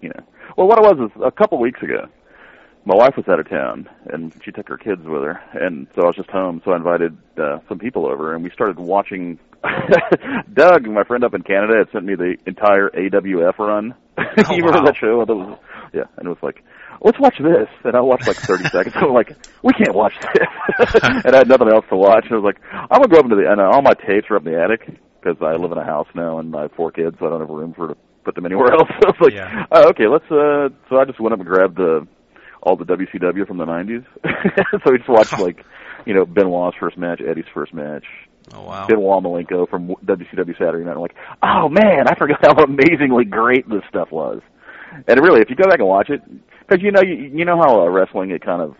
you 0.00 0.08
know. 0.10 0.24
Well, 0.56 0.68
what 0.68 0.78
it 0.78 0.82
was 0.82 1.10
is 1.10 1.22
a 1.24 1.30
couple 1.30 1.58
weeks 1.58 1.82
ago, 1.82 2.08
my 2.84 2.94
wife 2.94 3.16
was 3.16 3.26
out 3.28 3.40
of 3.40 3.48
town 3.48 3.88
and 4.06 4.32
she 4.44 4.52
took 4.52 4.68
her 4.68 4.78
kids 4.78 5.02
with 5.04 5.22
her, 5.22 5.40
and 5.52 5.86
so 5.94 6.02
I 6.02 6.06
was 6.06 6.16
just 6.16 6.30
home. 6.30 6.62
So 6.64 6.72
I 6.72 6.76
invited 6.76 7.16
uh, 7.38 7.58
some 7.68 7.78
people 7.78 8.06
over, 8.06 8.34
and 8.34 8.42
we 8.44 8.50
started 8.50 8.78
watching. 8.78 9.38
Doug, 10.54 10.86
my 10.86 11.02
friend 11.02 11.24
up 11.24 11.34
in 11.34 11.42
Canada, 11.42 11.78
had 11.78 11.90
sent 11.90 12.04
me 12.04 12.14
the 12.14 12.36
entire 12.46 12.90
AWF 12.90 13.58
run. 13.58 13.94
Oh, 14.18 14.54
you 14.54 14.64
remember 14.64 14.80
wow. 14.80 14.84
that 14.86 14.96
show? 14.96 15.24
That 15.24 15.34
was 15.34 15.58
yeah, 15.92 16.04
and 16.16 16.26
it 16.26 16.28
was 16.28 16.38
like, 16.42 16.64
let's 17.00 17.18
watch 17.18 17.36
this. 17.38 17.68
And 17.84 17.96
I 17.96 18.00
watched 18.00 18.26
like 18.26 18.36
30 18.36 18.64
seconds. 18.72 18.94
I'm 18.96 19.12
like, 19.12 19.36
we 19.62 19.72
can't 19.72 19.94
watch 19.94 20.14
this. 20.20 20.94
and 21.02 21.34
I 21.34 21.38
had 21.38 21.48
nothing 21.48 21.68
else 21.68 21.84
to 21.90 21.96
watch. 21.96 22.24
And 22.24 22.34
I 22.34 22.36
was 22.38 22.44
like, 22.44 22.60
I'm 22.72 23.00
gonna 23.02 23.08
go 23.08 23.18
up 23.18 23.24
into 23.24 23.36
the 23.36 23.50
and 23.50 23.60
all 23.60 23.82
my 23.82 23.94
tapes 23.94 24.26
are 24.30 24.36
up 24.36 24.46
in 24.46 24.52
the 24.52 24.60
attic 24.62 24.86
because 25.20 25.36
I 25.42 25.54
live 25.56 25.72
in 25.72 25.78
a 25.78 25.84
house 25.84 26.08
now 26.14 26.38
and 26.38 26.54
I 26.54 26.62
have 26.62 26.72
four 26.72 26.90
kids, 26.92 27.16
so 27.18 27.26
I 27.26 27.30
don't 27.30 27.40
have 27.40 27.48
room 27.48 27.74
for 27.74 27.88
to 27.88 27.96
put 28.24 28.34
them 28.34 28.46
anywhere 28.46 28.72
else. 28.72 28.88
So 29.00 29.08
I 29.08 29.10
was 29.10 29.20
like, 29.20 29.34
Yeah. 29.34 29.64
oh, 29.72 29.88
okay, 29.90 30.06
let's. 30.06 30.24
uh 30.30 30.68
So 30.88 30.96
I 30.98 31.04
just 31.04 31.20
went 31.20 31.32
up 31.32 31.40
and 31.40 31.48
grabbed 31.48 31.76
the 31.76 32.06
all 32.62 32.76
the 32.76 32.84
WCW 32.84 33.46
from 33.46 33.58
the 33.58 33.64
90s. 33.64 34.04
so 34.84 34.90
we 34.92 34.98
just 34.98 35.08
watched 35.08 35.38
like, 35.38 35.64
you 36.06 36.12
know, 36.14 36.26
Benoit's 36.26 36.76
first 36.80 36.98
match, 36.98 37.20
Eddie's 37.20 37.44
first 37.54 37.72
match, 37.72 38.04
Oh 38.52 38.62
wow. 38.62 38.86
Benoit 38.88 39.22
Malenko 39.22 39.68
from 39.68 39.88
WCW 40.04 40.58
Saturday 40.58 40.84
Night. 40.84 40.94
I'm 40.94 41.00
like, 41.00 41.14
oh 41.42 41.68
man, 41.68 42.08
I 42.08 42.14
forgot 42.16 42.38
how 42.44 42.62
amazingly 42.64 43.24
great 43.24 43.68
this 43.68 43.82
stuff 43.88 44.10
was. 44.10 44.40
And 45.06 45.20
really, 45.20 45.40
if 45.40 45.50
you 45.50 45.56
go 45.56 45.68
back 45.68 45.78
and 45.78 45.88
watch 45.88 46.10
it, 46.10 46.22
because 46.60 46.82
you 46.82 46.90
know, 46.90 47.02
you, 47.02 47.14
you 47.14 47.44
know 47.44 47.56
how 47.56 47.82
uh, 47.82 47.88
wrestling 47.88 48.30
it 48.30 48.44
kind 48.44 48.62
of 48.62 48.76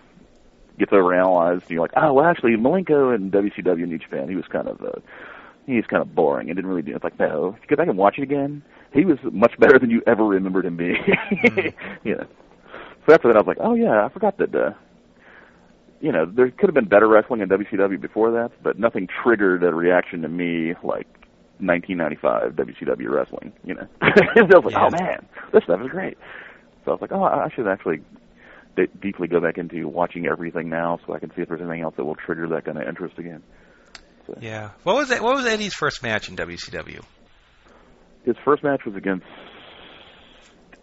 gets 0.79 0.93
overanalyzed. 0.93 1.63
And 1.63 1.71
you're 1.71 1.83
like, 1.83 1.93
oh, 1.97 2.13
well, 2.13 2.27
actually, 2.27 2.53
Malenko 2.53 3.15
and 3.15 3.33
WCW 3.33 3.87
New 3.87 3.99
Japan, 3.99 4.29
he 4.29 4.37
was 4.37 4.47
kind 4.47 4.69
of 4.69 4.81
uh, 4.83 5.01
he's 5.67 5.87
kind 5.87 6.03
of 6.03 6.15
boring. 6.15 6.49
It 6.49 6.55
didn't 6.55 6.71
really 6.71 6.83
do. 6.83 6.95
It's 6.95 7.05
like, 7.05 7.19
no, 7.19 7.55
if 7.57 7.63
you 7.63 7.77
go 7.77 7.81
back 7.81 7.89
and 7.89 7.99
watch 7.99 8.19
it 8.19 8.23
again, 8.23 8.63
he 8.93 9.05
was 9.05 9.19
much 9.33 9.59
better 9.59 9.79
than 9.79 9.91
you 9.91 10.03
ever 10.07 10.25
remembered 10.25 10.67
him 10.67 10.77
being. 10.77 10.97
mm. 11.05 12.27
So 13.07 13.15
after 13.15 13.29
that, 13.29 13.37
I 13.37 13.41
was 13.41 13.47
like, 13.47 13.59
oh 13.61 13.75
yeah, 13.75 14.05
I 14.05 14.09
forgot 14.09 14.39
that. 14.39 14.55
uh 14.55 14.73
you 16.01 16.13
know, 16.13 16.25
there 16.27 16.51
could 16.51 16.69
have 16.69 16.75
been 16.75 16.89
better 16.89 17.09
wrestling 17.09 17.41
in 17.41 17.49
WCW 17.49 18.01
before 18.01 18.31
that, 18.33 18.53
but 18.63 18.79
nothing 18.79 19.09
triggered 19.23 19.65
a 19.65 19.75
reaction 19.75 20.23
to 20.23 20.29
me 20.29 20.75
like 20.83 21.09
1995 21.61 22.53
WCW 22.53 23.11
wrestling. 23.11 23.53
You 23.65 23.75
know, 23.75 23.87
I 24.01 24.11
was 24.43 24.65
like, 24.65 24.75
yeah. 24.75 24.87
oh 24.87 24.91
man, 24.91 25.27
this 25.53 25.65
stuff 25.65 25.81
is 25.81 25.89
great. 25.89 26.19
So 26.85 26.93
I 26.93 26.95
was 26.95 27.01
like, 27.01 27.13
oh, 27.13 27.23
I 27.23 27.49
should 27.55 27.69
actually 27.69 28.01
d- 28.77 28.93
deeply 29.01 29.29
go 29.29 29.41
back 29.41 29.59
into 29.59 29.89
watching 29.89 30.27
everything 30.27 30.69
now, 30.69 30.99
so 31.07 31.15
I 31.15 31.19
can 31.19 31.31
see 31.35 31.43
if 31.43 31.49
there's 31.49 31.61
anything 31.61 31.83
else 31.83 31.95
that 31.97 32.05
will 32.05 32.15
trigger 32.15 32.49
that 32.49 32.65
kind 32.65 32.79
of 32.79 32.87
interest 32.87 33.19
again. 33.19 33.43
So. 34.27 34.39
Yeah. 34.41 34.71
What 34.85 34.97
was 34.97 35.09
that? 35.09 35.23
What 35.23 35.35
was 35.37 35.47
Eddie's 35.47 35.75
first 35.75 36.03
match 36.03 36.29
in 36.29 36.37
WCW? 36.37 37.03
His 38.25 38.37
first 38.45 38.63
match 38.63 38.85
was 38.85 38.95
against 38.95 39.27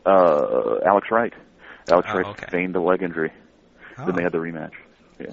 uh, 0.05 0.79
Alex 0.85 1.07
Wright. 1.11 1.33
Alex 1.89 2.07
oh, 2.11 2.17
Wright 2.17 2.25
okay. 2.27 2.47
feigned 2.51 2.75
a 2.75 2.81
leg 2.81 3.01
injury. 3.01 3.31
Oh. 3.97 4.05
Then 4.05 4.15
they 4.15 4.23
had 4.23 4.31
the 4.31 4.39
rematch. 4.39 4.73
Yeah, 5.19 5.27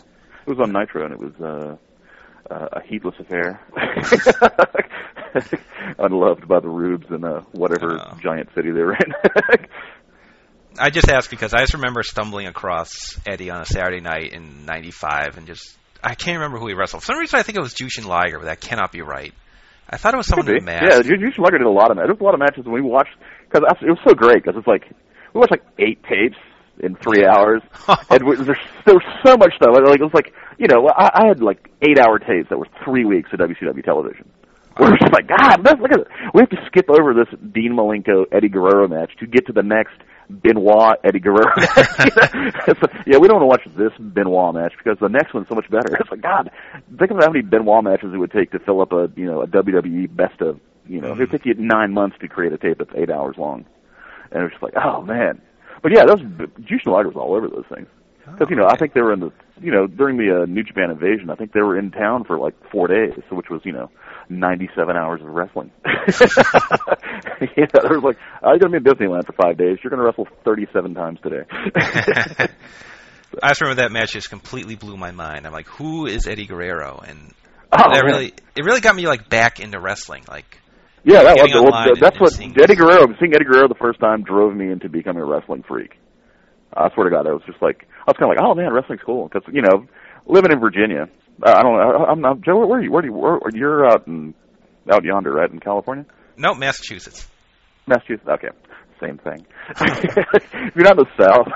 it 0.46 0.56
was 0.56 0.58
on 0.60 0.72
Nitro, 0.72 1.04
and 1.04 1.14
it 1.14 1.18
was 1.18 1.34
uh, 1.40 1.76
uh, 2.52 2.68
a 2.72 2.80
heatless 2.82 3.18
affair. 3.18 3.60
Unloved 5.98 6.46
by 6.48 6.60
the 6.60 6.68
Rubes 6.68 7.06
in 7.10 7.24
uh, 7.24 7.40
whatever 7.52 7.98
oh. 8.00 8.18
giant 8.22 8.48
city 8.54 8.70
they 8.70 8.82
were 8.82 8.94
in. 8.94 9.12
I 10.78 10.90
just 10.90 11.10
asked 11.10 11.30
because 11.30 11.52
I 11.52 11.60
just 11.60 11.74
remember 11.74 12.02
stumbling 12.02 12.46
across 12.46 13.18
Eddie 13.26 13.50
on 13.50 13.60
a 13.60 13.66
Saturday 13.66 14.00
night 14.00 14.32
in 14.32 14.64
'95 14.64 15.36
and 15.36 15.46
just 15.46 15.76
I 16.02 16.14
can't 16.14 16.38
remember 16.38 16.58
who 16.58 16.68
he 16.68 16.74
wrestled. 16.74 17.02
For 17.02 17.12
some 17.12 17.18
reason, 17.18 17.38
I 17.38 17.42
think 17.42 17.58
it 17.58 17.60
was 17.60 17.74
Jushin 17.74 18.06
Liger, 18.06 18.38
but 18.38 18.46
that 18.46 18.60
cannot 18.60 18.90
be 18.90 19.02
right. 19.02 19.34
I 19.88 19.98
thought 19.98 20.14
it 20.14 20.16
was 20.16 20.26
someone 20.26 20.48
in 20.48 20.56
the 20.56 20.60
mask. 20.62 20.84
Yeah, 20.84 21.00
Jushin 21.00 21.38
Liger 21.38 21.58
did 21.58 21.66
a 21.66 21.70
lot 21.70 21.90
of 21.90 21.96
matches. 21.96 22.08
There 22.08 22.14
was 22.14 22.20
a 22.20 22.24
lot 22.24 22.34
of 22.34 22.40
matches 22.40 22.64
when 22.64 22.74
we 22.74 22.80
watched 22.80 23.14
because 23.48 23.62
it 23.82 23.90
was 23.90 23.98
so 24.06 24.14
great 24.14 24.42
because 24.42 24.56
it's 24.56 24.66
like 24.66 24.90
we 25.34 25.38
watched 25.38 25.52
like 25.52 25.64
eight 25.78 26.02
tapes 26.04 26.38
in 26.80 26.96
three 26.96 27.24
hours, 27.26 27.62
and 28.10 28.24
we, 28.24 28.36
there's 28.36 28.58
there 28.86 28.94
was 28.94 29.04
so 29.24 29.36
much 29.36 29.54
stuff. 29.56 29.70
Like 29.74 30.00
it 30.00 30.04
was 30.04 30.14
like 30.14 30.32
you 30.58 30.66
know 30.68 30.88
I, 30.88 31.22
I 31.22 31.26
had 31.28 31.42
like 31.42 31.70
eight 31.82 31.98
hour 31.98 32.18
tapes 32.18 32.48
that 32.48 32.58
were 32.58 32.68
three 32.84 33.04
weeks 33.04 33.30
of 33.32 33.40
WCW 33.40 33.84
television. 33.84 34.30
We're 34.78 34.96
just 34.96 35.12
like 35.12 35.28
God, 35.28 35.64
look 35.64 35.92
at 35.92 36.00
it. 36.00 36.06
We 36.34 36.40
have 36.40 36.50
to 36.50 36.64
skip 36.66 36.88
over 36.88 37.14
this 37.14 37.28
Dean 37.52 37.72
Malenko 37.72 38.24
Eddie 38.32 38.48
Guerrero 38.48 38.88
match 38.88 39.12
to 39.20 39.26
get 39.26 39.46
to 39.46 39.52
the 39.52 39.62
next 39.62 39.94
Benoit 40.30 40.96
Eddie 41.04 41.20
Guerrero. 41.20 41.52
so, 41.60 42.74
yeah, 43.06 43.18
we 43.18 43.28
don't 43.28 43.40
want 43.40 43.42
to 43.42 43.46
watch 43.46 43.62
this 43.76 43.92
Benoit 43.98 44.54
match 44.54 44.72
because 44.76 44.98
the 45.00 45.08
next 45.08 45.34
one's 45.34 45.48
so 45.48 45.54
much 45.54 45.68
better. 45.70 45.96
It's 46.00 46.10
like 46.10 46.22
God, 46.22 46.50
think 46.98 47.10
of 47.10 47.18
how 47.18 47.30
many 47.30 47.42
Benoit 47.42 47.84
matches 47.84 48.12
it 48.14 48.16
would 48.16 48.32
take 48.32 48.50
to 48.52 48.58
fill 48.58 48.80
up 48.80 48.92
a 48.92 49.08
you 49.14 49.26
know 49.26 49.42
a 49.42 49.46
WWE 49.46 50.14
best 50.14 50.40
of. 50.40 50.58
You 50.88 51.00
know, 51.00 51.08
mm. 51.08 51.16
it 51.16 51.18
would 51.18 51.30
take 51.30 51.46
you 51.46 51.54
nine 51.54 51.92
months 51.92 52.16
to 52.20 52.28
create 52.28 52.52
a 52.52 52.58
tape 52.58 52.78
that's 52.78 52.90
eight 52.96 53.10
hours 53.10 53.36
long, 53.38 53.64
and 54.30 54.42
it's 54.42 54.52
just 54.52 54.62
like, 54.62 54.74
oh 54.76 55.02
man. 55.02 55.40
But 55.82 55.92
yeah, 55.92 56.04
those 56.04 56.20
Jushin 56.20 56.86
Liger 56.86 57.08
was 57.08 57.16
all 57.16 57.34
over 57.34 57.48
those 57.48 57.66
things 57.72 57.88
because 58.24 58.48
you 58.50 58.56
know 58.56 58.66
I 58.66 58.76
think 58.76 58.94
they 58.94 59.02
were 59.02 59.12
in 59.12 59.20
the 59.20 59.32
you 59.60 59.72
know 59.72 59.86
during 59.86 60.16
the 60.16 60.42
uh, 60.42 60.46
New 60.46 60.62
Japan 60.62 60.90
invasion. 60.90 61.30
I 61.30 61.34
think 61.34 61.52
they 61.52 61.60
were 61.60 61.78
in 61.78 61.90
town 61.90 62.24
for 62.24 62.38
like 62.38 62.54
four 62.70 62.88
days, 62.88 63.12
which 63.30 63.48
was 63.50 63.60
you 63.64 63.72
know 63.72 63.90
97 64.28 64.96
hours 64.96 65.20
of 65.20 65.28
wrestling. 65.28 65.70
yeah, 65.86 67.66
there 67.72 67.98
was 67.98 68.02
like, 68.02 68.16
oh, 68.42 68.50
you're 68.50 68.58
going 68.58 68.72
to 68.72 68.80
be 68.80 68.90
in 68.90 69.10
Disneyland 69.10 69.26
for 69.26 69.32
five 69.32 69.58
days. 69.58 69.78
You're 69.82 69.90
going 69.90 70.00
to 70.00 70.06
wrestle 70.06 70.28
37 70.44 70.94
times 70.94 71.18
today. 71.22 71.42
I 73.42 73.48
just 73.48 73.60
remember 73.60 73.82
that 73.82 73.92
match 73.92 74.12
just 74.12 74.30
completely 74.30 74.76
blew 74.76 74.96
my 74.96 75.10
mind. 75.10 75.46
I'm 75.46 75.52
like, 75.52 75.68
who 75.68 76.06
is 76.06 76.26
Eddie 76.26 76.46
Guerrero? 76.46 77.02
And 77.06 77.32
oh, 77.72 77.92
that 77.92 78.02
really, 78.04 78.34
it 78.56 78.64
really 78.64 78.80
got 78.80 78.94
me 78.94 79.06
like 79.06 79.28
back 79.28 79.60
into 79.60 79.80
wrestling. 79.80 80.24
Like, 80.28 80.58
yeah, 81.04 81.22
that 81.22 81.36
was 81.36 81.50
well, 81.52 81.94
that's 82.00 82.20
what 82.20 82.38
Eddie 82.38 82.76
Guerrero. 82.76 83.06
Seeing 83.18 83.34
Eddie 83.34 83.44
Guerrero 83.44 83.68
the 83.68 83.74
first 83.80 84.00
time 84.00 84.22
drove 84.22 84.54
me 84.54 84.70
into 84.70 84.88
becoming 84.88 85.22
a 85.22 85.26
wrestling 85.26 85.64
freak. 85.66 85.98
I 86.74 86.90
swear 86.94 87.08
to 87.08 87.14
God, 87.14 87.26
I 87.26 87.32
was 87.32 87.42
just 87.46 87.60
like, 87.62 87.86
I 88.06 88.10
was 88.10 88.16
kind 88.18 88.30
of 88.30 88.36
like, 88.36 88.44
oh 88.44 88.54
man, 88.54 88.72
wrestling's 88.72 89.02
cool 89.04 89.28
because 89.28 89.42
you 89.52 89.62
know, 89.62 89.86
living 90.26 90.52
in 90.52 90.60
Virginia, 90.60 91.08
uh, 91.44 91.54
I 91.56 91.62
don't 91.62 91.76
know. 91.76 92.04
I'm 92.04 92.20
not 92.20 92.40
Joe. 92.40 92.66
Where 92.66 92.78
are 92.78 92.82
you? 92.82 92.92
Where 92.92 93.02
do 93.02 93.08
you? 93.08 93.14
Where, 93.14 93.38
you're 93.52 93.86
out 93.86 94.06
in 94.06 94.34
out 94.90 95.04
yonder, 95.04 95.32
right 95.32 95.50
in 95.50 95.60
California? 95.60 96.04
No, 96.36 96.54
Massachusetts. 96.54 97.28
Massachusetts. 97.86 98.28
Okay, 98.28 98.48
same 99.00 99.18
thing. 99.18 99.46
if 99.70 100.76
you're 100.76 100.84
not 100.84 100.98
in 100.98 101.04
the 101.04 101.16
South, 101.18 101.48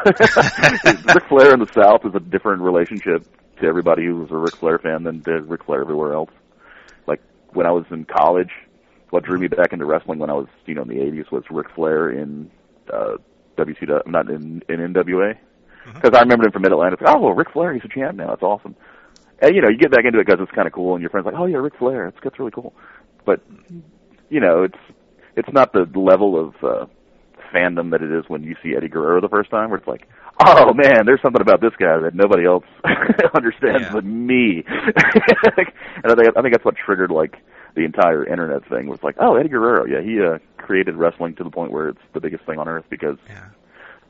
Ric 1.14 1.24
Flair 1.28 1.54
in 1.54 1.60
the 1.60 1.72
South 1.72 2.04
is 2.04 2.14
a 2.14 2.20
different 2.20 2.62
relationship 2.62 3.26
to 3.60 3.66
everybody 3.66 4.06
who's 4.06 4.30
a 4.30 4.36
Ric 4.36 4.56
Flair 4.56 4.78
fan 4.78 5.04
than 5.04 5.22
to 5.22 5.42
Ric 5.42 5.64
Flair 5.64 5.82
everywhere 5.82 6.14
else. 6.14 6.30
Like 7.06 7.20
when 7.52 7.66
I 7.66 7.70
was 7.70 7.84
in 7.90 8.04
college, 8.04 8.50
what 9.10 9.24
drew 9.24 9.38
me 9.38 9.48
back 9.48 9.72
into 9.72 9.84
wrestling 9.84 10.18
when 10.18 10.30
I 10.30 10.34
was, 10.34 10.48
you 10.66 10.74
know, 10.74 10.82
in 10.82 10.88
the 10.88 10.96
'80s 10.96 11.30
was 11.30 11.44
Ric 11.50 11.70
Flair 11.74 12.10
in 12.10 12.50
uh, 12.92 13.16
WCW, 13.56 14.06
not 14.06 14.30
in 14.30 14.62
in 14.68 14.80
NWA, 14.92 15.36
because 15.84 16.10
mm-hmm. 16.10 16.16
I 16.16 16.20
remember 16.20 16.46
him 16.46 16.52
from 16.52 16.62
Mid 16.62 16.72
Atlantic. 16.72 17.00
Oh, 17.06 17.18
well, 17.18 17.32
Ric 17.32 17.50
Flair, 17.52 17.74
he's 17.74 17.84
a 17.84 17.88
champ 17.88 18.16
now. 18.16 18.28
That's 18.28 18.42
awesome 18.42 18.76
and 19.40 19.54
you 19.54 19.62
know 19.62 19.68
you 19.68 19.76
get 19.76 19.90
back 19.90 20.04
into 20.04 20.18
it 20.18 20.26
because 20.26 20.40
it's 20.40 20.52
kind 20.52 20.66
of 20.66 20.72
cool, 20.72 20.94
and 20.94 21.02
your 21.02 21.10
friends 21.10 21.26
like, 21.26 21.34
oh 21.36 21.46
yeah, 21.46 21.56
Ric 21.56 21.74
Flair, 21.78 22.06
it's 22.08 22.18
that's 22.22 22.38
really 22.38 22.50
cool. 22.52 22.74
But 23.24 23.40
you 24.28 24.40
know, 24.40 24.62
it's 24.62 24.78
it's 25.36 25.48
not 25.52 25.72
the 25.72 25.86
level 25.94 26.38
of 26.40 26.54
uh, 26.62 26.86
fandom 27.54 27.90
that 27.90 28.02
it 28.02 28.10
is 28.10 28.24
when 28.28 28.42
you 28.42 28.56
see 28.62 28.74
Eddie 28.76 28.88
Guerrero 28.88 29.20
the 29.20 29.28
first 29.28 29.50
time, 29.50 29.70
where 29.70 29.78
it's 29.78 29.88
like, 29.88 30.08
oh 30.44 30.72
man, 30.72 31.04
there's 31.04 31.20
something 31.20 31.42
about 31.42 31.60
this 31.60 31.74
guy 31.78 31.98
that 32.00 32.14
nobody 32.14 32.46
else 32.46 32.64
understands 33.34 33.82
yeah. 33.82 33.92
but 33.92 34.04
me. 34.04 34.64
and 34.66 36.06
I 36.06 36.14
think 36.14 36.36
I 36.36 36.42
think 36.42 36.54
that's 36.54 36.64
what 36.64 36.76
triggered 36.76 37.10
like 37.10 37.36
the 37.76 37.84
entire 37.84 38.24
internet 38.26 38.66
thing 38.68 38.88
was 38.88 39.02
like, 39.02 39.16
oh, 39.20 39.36
Eddie 39.36 39.50
Guerrero, 39.50 39.84
yeah, 39.84 40.00
he 40.00 40.20
uh, 40.20 40.38
created 40.56 40.96
wrestling 40.96 41.34
to 41.36 41.44
the 41.44 41.50
point 41.50 41.70
where 41.70 41.88
it's 41.88 42.00
the 42.14 42.20
biggest 42.20 42.44
thing 42.44 42.58
on 42.58 42.66
earth 42.66 42.86
because 42.90 43.18
yeah. 43.28 43.44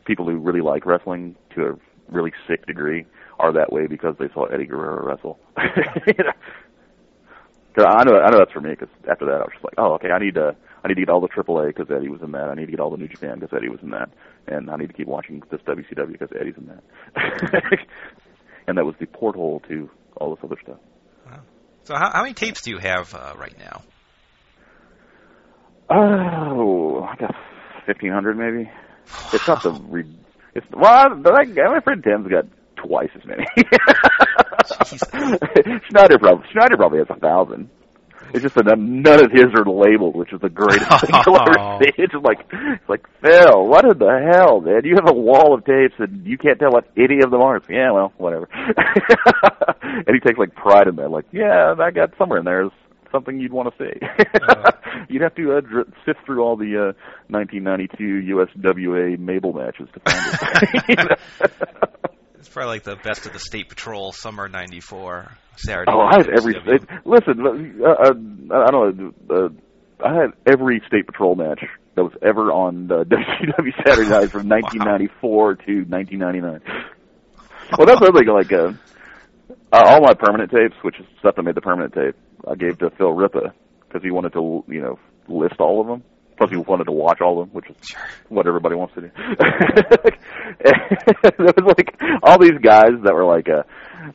people 0.05 0.25
who 0.25 0.39
really 0.39 0.61
like 0.61 0.87
wrestling 0.87 1.35
to 1.55 1.67
a 1.67 1.73
really 2.09 2.33
sick 2.47 2.65
degree 2.67 3.05
are 3.41 3.53
that 3.53 3.73
way 3.73 3.87
because 3.87 4.15
they 4.19 4.29
saw 4.33 4.45
Eddie 4.45 4.67
Guerrero 4.67 5.05
wrestle. 5.05 5.39
you 6.07 6.25
know? 6.25 6.33
I 7.85 8.05
know, 8.05 8.19
I 8.19 8.31
know 8.31 8.39
that's 8.39 8.53
for 8.53 8.61
me. 8.61 8.71
Because 8.71 8.89
after 9.11 9.27
that, 9.27 9.35
I 9.35 9.39
was 9.41 9.51
just 9.53 9.65
like, 9.65 9.75
oh, 9.77 9.93
okay, 9.95 10.11
I 10.11 10.19
need 10.19 10.35
to, 10.37 10.57
I 10.83 10.89
need 10.89 10.95
to 10.95 11.01
get 11.01 11.11
all 11.11 11.21
the 11.21 11.29
AAA 11.29 11.69
because 11.77 11.95
Eddie 11.95 12.09
was 12.09 12.23
in 12.23 12.33
that. 12.33 12.49
I 12.49 12.55
need 12.55 12.67
to 12.67 12.71
get 12.71 12.81
all 12.81 12.91
the 12.91 12.97
New 12.97 13.09
Japan 13.09 13.41
because 13.41 13.55
Eddie 13.55 13.69
was 13.69 13.81
in 13.83 13.91
that, 13.91 14.09
and 14.47 14.71
I 14.71 14.77
need 14.77 14.87
to 14.87 14.95
keep 14.95 15.09
watching 15.09 15.43
this 15.51 15.61
WCW 15.63 16.13
because 16.13 16.31
Eddie's 16.39 16.57
in 16.57 16.69
that. 16.69 17.79
and 18.67 18.79
that 18.79 18.87
was 18.87 18.95
the 18.99 19.07
porthole 19.07 19.61
to 19.69 19.91
all 20.17 20.35
this 20.35 20.45
other 20.45 20.57
stuff. 20.63 20.79
So, 21.87 21.95
how, 21.95 22.11
how 22.13 22.23
many 22.23 22.35
tapes 22.35 22.63
do 22.63 22.73
you 22.73 22.79
have 22.79 23.15
uh, 23.15 23.35
right 23.39 23.57
now? 23.61 23.83
Oh, 25.89 27.05
I 27.05 27.15
guess 27.15 27.33
fifteen 27.87 28.11
hundred 28.11 28.37
maybe. 28.37 28.69
It's 29.33 29.47
not 29.47 29.63
the 29.63 29.71
re- 29.71 30.19
it's 30.53 30.67
well, 30.73 31.11
my 31.11 31.81
friend 31.85 32.03
Tim's 32.03 32.27
got 32.27 32.47
twice 32.75 33.11
as 33.15 33.25
many. 33.25 33.47
Schneider 35.89 36.19
probably 36.19 36.49
Schneider 36.51 36.77
probably 36.77 36.99
has 36.99 37.07
a 37.09 37.21
thousand. 37.21 37.71
It's 38.35 38.43
just 38.43 38.55
that 38.57 38.79
none 38.79 39.25
of 39.25 39.31
his 39.33 39.47
are 39.55 39.65
labeled, 39.65 40.17
which 40.17 40.33
is 40.33 40.41
the 40.41 40.49
greatest 40.49 40.89
thing 41.07 41.21
you'll 41.27 41.41
ever 41.41 41.79
see. 41.83 41.93
It's 41.99 42.13
just 42.13 42.25
like, 42.25 42.41
it's 42.53 42.89
like 42.89 43.07
Phil, 43.23 43.67
what 43.67 43.85
in 43.85 43.99
the 43.99 44.33
hell, 44.33 44.61
man? 44.61 44.83
You 44.85 44.95
have 44.97 45.09
a 45.09 45.13
wall 45.13 45.55
of 45.55 45.65
tapes 45.65 45.95
and 45.99 46.27
you 46.27 46.39
can't 46.39 46.59
tell 46.59 46.71
what 46.73 46.89
any 46.97 47.21
of 47.23 47.31
them 47.31 47.41
are. 47.41 47.61
Yeah, 47.69 47.93
well, 47.93 48.13
whatever. 48.19 48.49
and 49.83 50.09
he 50.13 50.21
takes 50.21 50.39
like 50.39 50.55
pride 50.55 50.89
in 50.89 50.97
that. 50.97 51.11
Like, 51.11 51.27
yeah, 51.33 51.75
I 51.79 51.91
got 51.91 52.13
somewhere 52.19 52.39
in 52.39 52.45
there 52.45 52.65
is 52.65 52.71
something 53.13 53.39
you'd 53.41 53.53
want 53.53 53.75
to 53.77 53.85
see. 53.85 54.07
uh, 54.43 54.73
you'd 55.09 55.23
have 55.23 55.35
to 55.37 55.57
uh, 55.57 55.61
dr- 55.61 55.93
sift 56.05 56.21
through 56.27 56.43
all 56.43 56.57
the 56.57 56.91
uh, 56.91 56.93
1992 57.29 58.35
USWA 58.35 59.19
Mabel 59.19 59.53
matches 59.53 59.89
to 59.95 60.01
find 60.01 60.87
it. 60.99 62.11
It's 62.47 62.55
probably 62.55 62.75
like 62.77 62.85
the 62.85 62.95
best 62.95 63.27
of 63.27 63.33
the 63.33 63.41
State 63.41 63.69
Patrol 63.69 64.13
Summer 64.13 64.47
'94 64.47 65.37
Saturday. 65.57 65.91
Oh, 65.93 65.99
I 65.99 66.19
had 66.19 66.29
every 66.29 66.55
state. 66.63 66.89
Listen, 67.05 67.45
uh, 67.45 67.89
uh, 67.91 68.65
I 68.65 68.71
don't 68.71 68.97
know. 68.97 69.13
Uh, 69.29 69.49
I 70.07 70.15
had 70.15 70.31
every 70.47 70.81
State 70.87 71.07
Patrol 71.07 71.35
match 71.35 71.65
that 71.97 72.05
was 72.05 72.13
ever 72.23 72.53
on 72.53 72.89
uh, 72.93 72.95
WCW 73.03 73.73
Saturday 73.85 74.09
Night 74.09 74.31
from 74.31 74.49
1994 74.49 75.29
wow. 75.49 75.55
to 75.55 75.83
1999. 75.89 76.61
Well, 77.77 77.87
that's 77.89 77.99
thing. 77.99 78.29
Like 78.29 78.53
uh, 78.53 78.73
uh, 79.73 79.83
all 79.85 80.01
my 80.03 80.15
permanent 80.15 80.53
tapes, 80.53 80.77
which 80.83 81.01
is 81.01 81.07
stuff 81.19 81.35
that 81.35 81.43
made 81.43 81.57
the 81.57 81.61
permanent 81.61 81.95
tape, 81.95 82.15
I 82.49 82.55
gave 82.55 82.79
to 82.79 82.91
Phil 82.91 83.11
Ripa 83.11 83.53
because 83.81 84.05
he 84.05 84.13
wanted 84.13 84.35
to, 84.35 84.63
you 84.69 84.83
know, 84.83 85.01
list 85.27 85.57
all 85.59 85.81
of 85.81 85.89
them. 85.89 86.05
Plus, 86.37 86.51
he 86.51 86.57
wanted 86.57 86.85
to 86.85 86.93
watch 86.93 87.21
all 87.21 87.41
of 87.41 87.49
them, 87.49 87.55
which 87.55 87.71
is 87.71 87.77
sure. 87.83 88.01
what 88.29 88.47
everybody 88.47 88.75
wants 88.75 88.95
to 88.95 89.01
do. 89.01 89.11
there 91.39 91.55
was 91.57 91.75
like 91.79 91.99
all 92.23 92.39
these 92.39 92.59
guys 92.63 92.93
that 93.05 93.15
were 93.15 93.25
like 93.25 93.49
uh, 93.49 93.63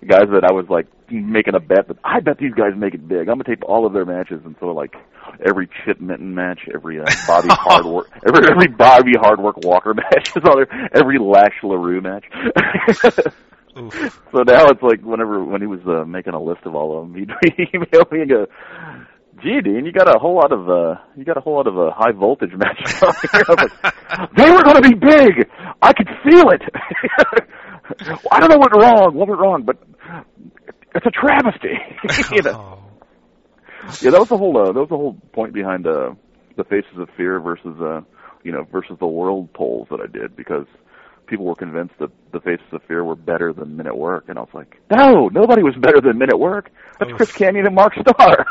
guys 0.07 0.27
that 0.31 0.43
I 0.43 0.51
was 0.51 0.65
like 0.69 0.87
making 1.09 1.55
a 1.55 1.59
bet 1.59 1.87
that 1.87 1.97
I 2.03 2.19
bet 2.19 2.37
these 2.37 2.53
guys 2.53 2.73
make 2.77 2.93
it 2.93 3.07
big. 3.07 3.21
I'm 3.27 3.39
gonna 3.39 3.43
tape 3.43 3.63
all 3.63 3.85
of 3.85 3.93
their 3.93 4.05
matches, 4.05 4.41
and 4.45 4.55
so 4.59 4.67
like 4.67 4.93
every 5.45 5.67
Chip 5.83 5.99
Minton 5.99 6.35
match, 6.35 6.59
every 6.73 6.99
uh, 6.99 7.05
Bobby 7.27 7.47
Hardwork, 7.51 8.09
every 8.25 8.49
every 8.49 8.67
Bobby 8.67 9.13
Hardwork 9.19 9.57
Walker 9.63 9.93
match 9.95 10.29
is 10.35 10.43
on 10.43 10.57
there. 10.57 10.89
Every 10.93 11.17
Lash 11.17 11.55
LaRue 11.63 12.01
match. 12.01 12.25
So 13.73 14.43
now 14.43 14.65
it's 14.67 14.81
like 14.81 15.01
whenever 15.01 15.43
when 15.43 15.61
he 15.61 15.67
was 15.67 15.79
uh, 15.87 16.03
making 16.05 16.33
a 16.33 16.41
list 16.41 16.61
of 16.65 16.75
all 16.75 16.97
of 16.97 17.07
them, 17.07 17.15
he'd 17.15 17.29
email 17.73 18.03
me 18.11 18.21
and 18.21 18.29
go, 18.29 18.47
"Gee, 19.41 19.61
Dean, 19.61 19.85
you 19.85 19.91
got 19.91 20.13
a 20.13 20.19
whole 20.19 20.35
lot 20.35 20.51
of 20.51 20.69
uh, 20.69 20.95
you 21.15 21.23
got 21.25 21.37
a 21.37 21.41
whole 21.41 21.55
lot 21.55 21.67
of 21.67 21.77
uh, 21.77 21.91
high 21.95 22.11
voltage 22.11 22.53
matches 22.55 23.01
on 23.03 23.13
here." 23.31 23.43
Like, 23.57 24.35
"They 24.35 24.51
were 24.51 24.63
going 24.63 24.81
to 24.81 24.89
be 24.89 24.95
big. 24.95 25.49
I 25.81 25.93
could 25.93 26.09
feel 26.23 26.49
it. 26.49 26.61
I 28.31 28.39
don't 28.39 28.49
know 28.49 28.57
what 28.57 28.71
went 28.71 28.83
wrong. 28.83 29.15
What 29.15 29.27
went 29.27 29.41
wrong? 29.41 29.63
But 29.63 29.77
it's 30.95 31.05
a 31.05 31.11
travesty." 31.11 31.79
you 32.35 32.41
know? 32.43 32.51
Oh. 32.51 32.77
Yeah, 34.01 34.11
that 34.11 34.19
was 34.19 34.29
the 34.29 34.37
whole 34.37 34.57
uh, 34.57 34.71
that 34.71 34.79
was 34.79 34.89
the 34.89 34.97
whole 34.97 35.17
point 35.33 35.53
behind 35.53 35.87
uh, 35.87 36.13
the 36.55 36.63
Faces 36.63 36.97
of 36.97 37.09
Fear 37.17 37.39
versus 37.39 37.79
uh, 37.81 38.01
you 38.43 38.51
know 38.51 38.63
versus 38.71 38.97
the 38.99 39.07
World 39.07 39.51
polls 39.53 39.87
that 39.89 39.99
I 39.99 40.07
did 40.07 40.35
because 40.35 40.67
people 41.27 41.45
were 41.45 41.55
convinced 41.55 41.95
that 41.99 42.11
the 42.31 42.39
Faces 42.41 42.65
of 42.73 42.81
Fear 42.87 43.03
were 43.03 43.15
better 43.15 43.53
than 43.53 43.77
Men 43.77 43.87
at 43.87 43.97
Work, 43.97 44.25
and 44.27 44.37
I 44.37 44.41
was 44.41 44.49
like, 44.53 44.79
no, 44.91 45.29
nobody 45.29 45.63
was 45.63 45.75
better 45.79 46.01
than 46.01 46.17
Men 46.17 46.29
at 46.29 46.39
Work. 46.39 46.69
That's. 46.99 47.11
Chris 47.13 47.31
Kanyon 47.31 47.65
and 47.65 47.75
Mark 47.75 47.93
Starr. 47.93 48.45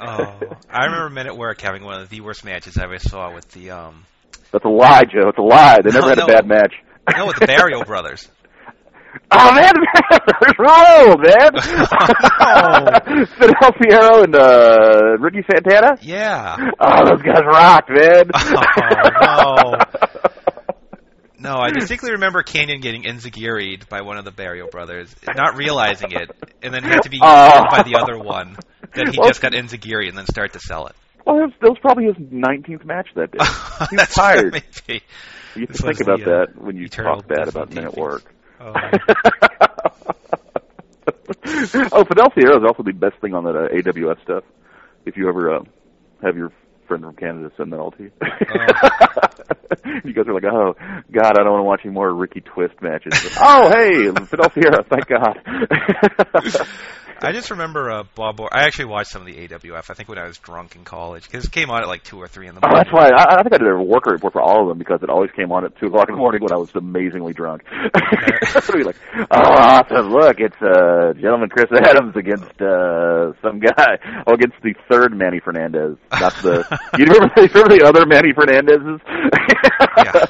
Oh, 0.00 0.38
I 0.70 0.84
remember 0.86 1.10
Men 1.10 1.26
at 1.26 1.36
Work 1.36 1.60
having 1.60 1.84
one 1.84 2.00
of 2.00 2.08
the 2.08 2.20
worst 2.20 2.44
matches 2.44 2.78
I 2.78 2.84
ever 2.84 2.98
saw 2.98 3.34
with 3.34 3.48
the 3.52 3.70
um 3.72 4.04
That's 4.52 4.64
a 4.64 4.68
lie, 4.68 5.02
Joe. 5.04 5.28
It's 5.28 5.38
a 5.38 5.42
lie. 5.42 5.78
They 5.82 5.90
never 5.90 6.02
No, 6.02 6.08
had 6.08 6.18
a 6.18 6.20
no. 6.22 6.26
bad 6.26 6.46
match. 6.46 6.72
no 7.16 7.26
with 7.26 7.36
the 7.36 7.46
Barrio 7.46 7.82
brothers. 7.86 8.28
Oh 9.30 9.52
man, 9.54 9.72
roll, 10.58 11.16
man. 11.18 11.50
No. 11.54 13.24
Fidel 13.38 13.72
Sierra 13.82 14.22
and 14.22 14.36
uh, 14.36 15.16
Ricky 15.18 15.42
Santana. 15.50 15.96
Yeah. 16.02 16.56
Oh, 16.78 17.04
those 17.06 17.22
guys 17.22 17.42
rocked, 17.44 17.90
man. 17.90 18.30
Oh, 18.34 19.74
No, 19.74 19.76
I 21.44 21.70
distinctly 21.70 22.12
remember 22.12 22.42
Kanyon 22.42 22.80
getting 22.80 23.04
enziguri'd 23.04 23.88
by 23.88 24.00
one 24.02 24.18
of 24.18 24.24
the 24.24 24.30
Barrio 24.32 24.68
brothers, 24.68 25.14
not 25.26 25.56
realizing 25.56 26.12
it, 26.12 26.30
and 26.62 26.74
then 26.74 26.82
had 26.82 27.02
to 27.02 27.10
be 27.10 27.18
Oh. 27.22 27.52
told 27.52 27.70
by 27.70 27.82
the 27.82 27.96
other 28.00 28.18
one 28.18 28.56
that 28.94 29.08
he 29.08 29.18
Well- 29.18 29.28
just 29.28 29.40
got 29.40 29.52
enziguri 29.52 30.08
and 30.08 30.16
then 30.18 30.26
start 30.26 30.52
to 30.54 30.60
sell 30.60 30.86
it. 30.86 30.96
Well, 31.24 31.36
that 31.36 31.42
was, 31.44 31.52
that 31.60 31.68
was 31.70 31.78
probably 31.80 32.04
his 32.04 32.16
19th 32.16 32.84
match 32.84 33.08
that 33.14 33.30
day. 33.32 33.38
He 33.90 33.96
was 33.96 34.08
tired. 34.08 34.52
Maybe. 34.52 35.02
You 35.54 35.66
have 35.66 35.76
to 35.76 35.82
think 35.82 36.00
about 36.00 36.20
the, 36.20 36.34
uh, 36.34 36.46
that 36.46 36.60
when 36.60 36.76
you 36.76 36.88
talk 36.88 37.26
bad 37.28 37.48
about 37.48 37.72
men 37.72 37.84
at 37.84 37.96
work. 37.96 38.34
Oh. 38.60 38.72
oh, 41.92 42.04
Fidel 42.04 42.32
is 42.36 42.64
also 42.66 42.82
the 42.82 42.92
best 42.92 43.16
thing 43.20 43.34
on 43.34 43.44
that 43.44 43.56
uh, 43.56 43.68
AWF 43.68 44.22
stuff. 44.22 44.44
If 45.04 45.16
you 45.16 45.28
ever 45.28 45.56
uh, 45.56 45.60
have 46.22 46.36
your 46.36 46.50
friend 46.86 47.04
from 47.04 47.14
Canada 47.14 47.52
send 47.56 47.72
that 47.72 47.78
all 47.78 47.92
to 47.92 48.02
you. 48.04 48.10
you 50.04 50.12
guys 50.12 50.26
are 50.26 50.34
like, 50.34 50.44
oh, 50.44 50.74
God, 51.12 51.38
I 51.38 51.42
don't 51.42 51.52
want 51.52 51.60
to 51.60 51.64
watch 51.64 51.80
any 51.84 51.92
more 51.94 52.12
Ricky 52.12 52.40
Twist 52.40 52.80
matches. 52.80 53.12
oh, 53.40 53.68
hey, 53.70 54.10
Fidel 54.26 54.50
Sierra, 54.50 54.84
thank 54.88 55.06
God. 55.06 55.38
I 57.20 57.32
just 57.32 57.50
remember 57.50 57.90
uh, 57.90 58.04
Bob. 58.14 58.38
Or- 58.40 58.48
I 58.54 58.62
actually 58.64 58.86
watched 58.86 59.10
some 59.10 59.22
of 59.22 59.26
the 59.26 59.34
AWF. 59.48 59.90
I 59.90 59.94
think 59.94 60.08
when 60.08 60.18
I 60.18 60.26
was 60.26 60.38
drunk 60.38 60.76
in 60.76 60.84
college 60.84 61.24
because 61.24 61.44
it 61.44 61.50
came 61.52 61.68
on 61.70 61.82
at 61.82 61.88
like 61.88 62.04
two 62.04 62.18
or 62.18 62.28
three 62.28 62.46
in 62.46 62.54
the 62.54 62.60
Oh, 62.64 62.68
morning. 62.68 62.84
that's 62.84 62.92
why 62.94 63.08
I, 63.10 63.40
I 63.40 63.42
think 63.42 63.54
I 63.54 63.58
did 63.58 63.68
a 63.68 63.82
worker 63.82 64.10
report 64.12 64.32
for 64.34 64.40
all 64.42 64.62
of 64.62 64.68
them 64.68 64.78
because 64.78 65.00
it 65.02 65.10
always 65.10 65.30
came 65.32 65.50
on 65.50 65.64
at 65.64 65.76
two 65.78 65.86
o'clock 65.86 66.08
in 66.08 66.14
the 66.14 66.18
morning 66.20 66.42
when 66.42 66.52
I 66.52 66.56
was 66.56 66.70
amazingly 66.74 67.32
drunk. 67.32 67.62
Be 68.72 68.84
like, 68.84 68.96
"Oh, 69.16 69.24
awesome! 69.30 70.10
Look, 70.12 70.36
it's 70.38 70.54
uh, 70.62 71.12
gentleman 71.14 71.48
Chris 71.48 71.66
Adams 71.74 72.14
against 72.14 72.60
uh, 72.62 73.32
some 73.42 73.58
guy. 73.58 73.98
Oh, 74.26 74.34
against 74.34 74.56
the 74.62 74.74
third 74.88 75.16
Manny 75.16 75.40
Fernandez, 75.40 75.96
That's 76.10 76.40
the. 76.42 76.64
you 76.98 77.06
remember, 77.06 77.32
you 77.38 77.48
remember 77.48 77.78
the 77.78 77.84
other 77.84 78.06
Manny 78.06 78.32
Fernandezes? 78.32 79.00
Yeah. 79.96 80.26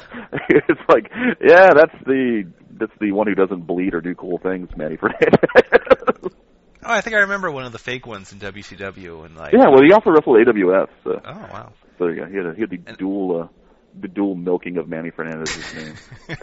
it's 0.49 0.81
like, 0.89 1.11
yeah, 1.41 1.73
that's 1.75 1.93
the 2.05 2.49
that's 2.79 2.93
the 2.99 3.11
one 3.11 3.27
who 3.27 3.35
doesn't 3.35 3.67
bleed 3.67 3.93
or 3.93 4.01
do 4.01 4.15
cool 4.15 4.39
things, 4.39 4.69
Manny 4.75 4.95
Fernandez. 4.97 6.31
Oh, 6.83 6.93
I 6.93 7.01
think 7.01 7.15
I 7.15 7.19
remember 7.19 7.51
one 7.51 7.65
of 7.65 7.71
the 7.71 7.77
fake 7.79 8.05
ones 8.07 8.31
in 8.31 8.39
WCW 8.39 9.25
and 9.25 9.35
like. 9.35 9.53
yeah, 9.53 9.67
well, 9.69 9.83
he 9.83 9.91
also 9.91 10.11
wrestled 10.11 10.37
AWF, 10.37 10.87
so. 11.03 11.21
Oh 11.25 11.31
wow. 11.51 11.73
So 11.97 12.05
go. 12.13 12.25
He 12.25 12.37
had, 12.37 12.45
a, 12.45 12.53
he 12.55 12.61
had 12.61 12.69
the 12.69 12.79
And- 12.87 12.97
dual, 12.97 13.41
uh, 13.43 13.47
the 13.99 14.07
dual 14.07 14.35
milking 14.35 14.77
of 14.77 14.87
Manny 14.87 15.09
Fernandez's 15.09 15.73
name. 15.75 15.95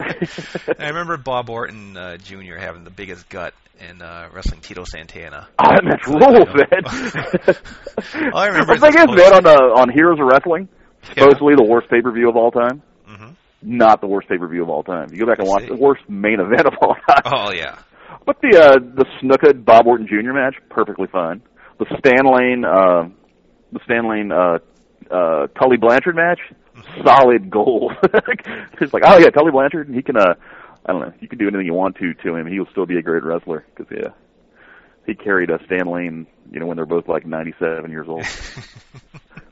I 0.79 0.87
remember 0.89 1.17
Bob 1.17 1.49
Orton 1.49 1.97
uh, 1.97 2.17
Jr. 2.17 2.55
having 2.59 2.83
the 2.83 2.91
biggest 2.91 3.27
gut 3.29 3.53
in 3.89 4.01
uh, 4.01 4.29
wrestling 4.33 4.61
Tito 4.61 4.83
Santana. 4.83 5.47
Oh, 5.59 5.69
that's 5.83 6.05
So, 6.05 6.13
rules, 6.13 6.49
man. 6.53 8.31
All 8.33 8.39
I 8.39 8.47
remember 8.47 8.75
the 8.75 8.81
thing 8.81 8.93
is, 8.99 9.15
man, 9.15 9.33
on 9.33 9.45
uh, 9.47 9.79
on 9.81 9.89
Heroes 9.89 10.19
of 10.19 10.25
Wrestling, 10.27 10.67
supposedly 11.03 11.55
the 11.55 11.63
worst 11.63 11.89
pay 11.89 12.01
per 12.01 12.11
view 12.11 12.29
of 12.29 12.35
all 12.35 12.51
time. 12.51 12.81
hmm 13.05 13.29
Not 13.63 14.01
the 14.01 14.07
worst 14.07 14.27
pay 14.29 14.37
per 14.37 14.47
view 14.47 14.61
of 14.63 14.69
all 14.69 14.83
time. 14.83 15.09
You 15.11 15.19
go 15.19 15.25
back 15.25 15.39
and 15.39 15.47
watch 15.47 15.65
the 15.67 15.75
worst 15.75 16.07
main 16.07 16.39
event 16.39 16.67
of 16.67 16.73
all 16.81 16.95
time. 16.95 17.21
Oh 17.25 17.51
yeah. 17.51 17.79
But 18.27 18.41
the 18.41 18.59
uh, 18.59 18.73
the 18.73 19.05
Snuka 19.21 19.63
Bob 19.63 19.87
Orton 19.87 20.05
Jr. 20.05 20.33
match, 20.33 20.55
perfectly 20.69 21.07
fine. 21.07 21.41
The 21.79 21.85
Stan 21.97 22.25
Lane, 22.25 22.65
uh, 22.65 23.07
the 23.71 23.79
Stan 23.85 24.09
Lane 24.09 24.33
uh, 24.33 24.59
uh, 25.09 25.47
Tully 25.57 25.77
Blanchard 25.77 26.17
match, 26.17 26.39
solid 27.05 27.49
gold. 27.49 27.93
it's 28.03 28.93
like, 28.93 29.03
oh 29.05 29.17
yeah, 29.17 29.29
Tully 29.29 29.51
Blanchard, 29.51 29.89
he 29.89 30.01
can. 30.01 30.17
Uh, 30.17 30.33
I 30.85 30.91
don't 30.91 31.01
know. 31.03 31.13
You 31.21 31.29
can 31.29 31.39
do 31.39 31.47
anything 31.47 31.65
you 31.65 31.73
want 31.73 31.95
to 31.99 32.13
to 32.13 32.35
him, 32.35 32.47
he 32.47 32.59
will 32.59 32.67
still 32.69 32.85
be 32.85 32.97
a 32.97 33.01
great 33.01 33.23
wrestler. 33.23 33.65
Because 33.73 33.95
yeah, 33.97 34.09
he 35.05 35.15
carried 35.15 35.49
uh, 35.49 35.59
Stan 35.65 35.87
Lane, 35.87 36.27
you 36.51 36.59
know, 36.59 36.65
when 36.65 36.75
they're 36.75 36.85
both 36.85 37.07
like 37.07 37.25
97 37.25 37.89
years 37.89 38.07
old. 38.09 38.25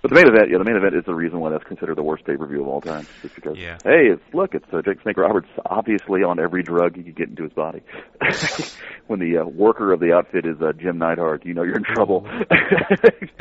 But 0.08 0.14
the 0.14 0.22
main 0.24 0.28
event, 0.28 0.52
yeah, 0.52 0.60
the 0.60 0.64
main 0.64 0.76
event 0.76 0.94
is 0.96 1.04
the 1.06 1.16
reason 1.16 1.40
why 1.40 1.50
that's 1.50 1.64
considered 1.64 1.96
the 1.98 2.04
worst 2.04 2.26
pay 2.26 2.38
per 2.38 2.46
view 2.46 2.62
of 2.62 2.68
all 2.68 2.80
time. 2.82 3.08
Just 3.24 3.34
because, 3.34 3.58
Yeah. 3.58 3.78
hey, 3.84 4.10
it's 4.14 4.22
look, 4.34 4.54
it's 4.54 4.66
uh, 4.72 4.84
Jake 4.84 5.02
Snake 5.02 5.18
Roberts, 5.18 5.48
obviously 5.66 6.22
on 6.24 6.40
every 6.40 6.62
drug 6.62 6.96
he 6.96 7.02
could 7.02 7.16
get 7.16 7.30
into 7.30 7.42
his 7.44 7.54
body. 7.54 7.82
when 9.08 9.20
the 9.20 9.40
uh, 9.40 9.46
worker 9.46 9.92
of 9.94 10.00
the 10.00 10.14
outfit 10.14 10.46
is 10.46 10.62
uh, 10.62 10.74
Jim 10.74 11.00
Neidhart, 11.00 11.44
you 11.46 11.56
know 11.56 11.64
you're 11.64 11.78
in 11.78 11.84
trouble. 11.84 12.22
like, 12.52 13.32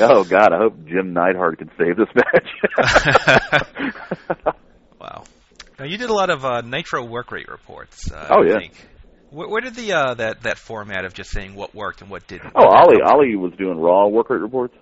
oh 0.00 0.22
God, 0.24 0.52
I 0.52 0.58
hope 0.58 0.84
Jim 0.86 1.12
Neidhart 1.12 1.58
can 1.58 1.70
save 1.76 1.96
this 1.96 2.08
match. 2.14 2.48
wow. 5.00 5.24
Now 5.78 5.84
you 5.86 5.96
did 5.96 6.10
a 6.10 6.14
lot 6.14 6.30
of 6.30 6.44
uh, 6.44 6.60
Nitro 6.60 7.04
work 7.04 7.32
rate 7.32 7.48
reports. 7.48 8.10
Uh, 8.12 8.26
Oh, 8.30 8.42
I 8.42 8.46
yeah. 8.46 8.58
Think. 8.58 8.72
Where, 9.30 9.48
where 9.48 9.60
did 9.60 9.74
the 9.74 9.92
uh, 9.92 10.14
that 10.14 10.42
that 10.42 10.58
format 10.58 11.04
of 11.04 11.14
just 11.14 11.30
saying 11.30 11.54
what 11.54 11.74
worked 11.74 12.02
and 12.02 12.10
what 12.10 12.26
didn't? 12.26 12.52
oh, 12.54 12.66
Ollie, 12.66 13.00
Ollie 13.04 13.36
was 13.36 13.52
doing 13.58 13.78
raw 13.78 14.06
work 14.08 14.30
rate 14.30 14.40
reports. 14.40 14.74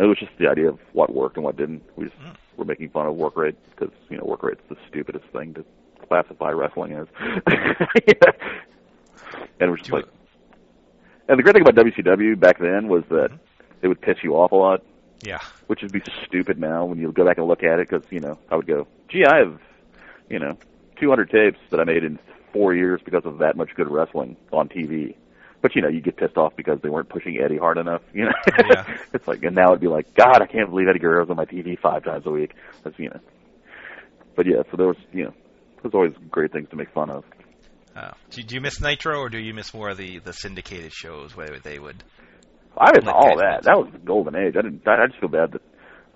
It 0.00 0.06
was 0.06 0.18
just 0.18 0.32
the 0.38 0.48
idea 0.48 0.68
of 0.70 0.78
what 0.94 1.14
worked 1.14 1.36
and 1.36 1.44
what 1.44 1.56
didn't. 1.56 1.82
We 1.96 2.06
just 2.06 2.16
Mm. 2.18 2.34
were 2.56 2.64
making 2.64 2.88
fun 2.88 3.06
of 3.06 3.16
work 3.16 3.36
rate 3.36 3.54
because 3.70 3.92
you 4.08 4.16
know 4.16 4.24
work 4.24 4.42
rate's 4.42 4.62
the 4.70 4.76
stupidest 4.88 5.26
thing 5.26 5.52
to 5.54 5.64
classify 6.08 6.50
wrestling 6.50 6.92
as. 6.94 7.06
And 9.60 9.68
it 9.68 9.70
was 9.70 9.78
just 9.80 9.90
Do 9.90 9.96
like, 9.96 10.06
and 11.28 11.38
the 11.38 11.42
great 11.42 11.52
thing 11.54 11.62
about 11.62 11.74
WCW 11.76 12.38
back 12.40 12.58
then 12.58 12.88
was 12.88 13.04
that 13.10 13.30
it 13.82 13.88
would 13.88 14.00
piss 14.00 14.16
you 14.24 14.34
off 14.36 14.52
a 14.52 14.56
lot, 14.56 14.82
Yeah. 15.22 15.38
which 15.66 15.82
would 15.82 15.92
be 15.92 16.02
stupid 16.26 16.58
now 16.58 16.86
when 16.86 16.98
you 16.98 17.12
go 17.12 17.24
back 17.26 17.36
and 17.38 17.46
look 17.46 17.62
at 17.62 17.78
it. 17.78 17.88
Because 17.90 18.02
you 18.10 18.20
know, 18.20 18.38
I 18.50 18.56
would 18.56 18.66
go, 18.66 18.86
gee, 19.10 19.24
I 19.26 19.36
have, 19.36 19.60
you 20.30 20.38
know, 20.38 20.56
200 20.96 21.30
tapes 21.30 21.58
that 21.70 21.78
I 21.78 21.84
made 21.84 22.02
in 22.04 22.18
four 22.54 22.74
years 22.74 23.00
because 23.04 23.24
of 23.26 23.38
that 23.38 23.56
much 23.56 23.74
good 23.76 23.88
wrestling 23.90 24.36
on 24.50 24.68
TV. 24.68 25.14
But 25.62 25.76
you 25.76 25.82
know, 25.82 25.88
you 25.88 26.00
get 26.00 26.16
pissed 26.16 26.36
off 26.36 26.56
because 26.56 26.80
they 26.82 26.88
weren't 26.88 27.08
pushing 27.08 27.38
Eddie 27.42 27.58
hard 27.58 27.76
enough. 27.76 28.02
You 28.14 28.24
know, 28.24 28.32
Yeah. 28.70 28.96
it's 29.12 29.28
like, 29.28 29.42
and 29.42 29.54
now 29.54 29.68
it'd 29.68 29.80
be 29.80 29.88
like, 29.88 30.14
God, 30.14 30.40
I 30.40 30.46
can't 30.46 30.70
believe 30.70 30.88
Eddie 30.88 30.98
Guerrero's 30.98 31.30
on 31.30 31.36
my 31.36 31.44
TV 31.44 31.78
five 31.78 32.04
times 32.04 32.26
a 32.26 32.30
week. 32.30 32.54
That's 32.82 32.98
you 32.98 33.10
know. 33.10 33.20
But 34.36 34.46
yeah, 34.46 34.62
so 34.70 34.76
there 34.76 34.86
was, 34.86 34.96
you 35.12 35.24
know, 35.24 35.34
there's 35.82 35.94
always 35.94 36.12
great 36.30 36.52
things 36.52 36.68
to 36.70 36.76
make 36.76 36.90
fun 36.92 37.10
of. 37.10 37.24
Uh, 37.94 38.12
do, 38.30 38.42
do 38.42 38.54
you 38.54 38.60
miss 38.60 38.80
Nitro 38.80 39.18
or 39.18 39.28
do 39.28 39.38
you 39.38 39.52
miss 39.52 39.74
more 39.74 39.90
of 39.90 39.96
the 39.96 40.18
the 40.20 40.32
syndicated 40.32 40.92
shows 40.92 41.36
where 41.36 41.58
they 41.58 41.78
would? 41.78 42.02
I 42.78 42.92
miss 42.92 43.04
Like 43.04 43.14
all 43.14 43.36
that. 43.38 43.64
That 43.64 43.76
was 43.76 43.88
the 43.92 43.98
golden 43.98 44.36
age. 44.36 44.54
I 44.56 44.62
didn't. 44.62 44.86
I 44.86 45.02
I 45.02 45.06
just 45.08 45.20
feel 45.20 45.28
bad 45.28 45.52
that 45.52 45.62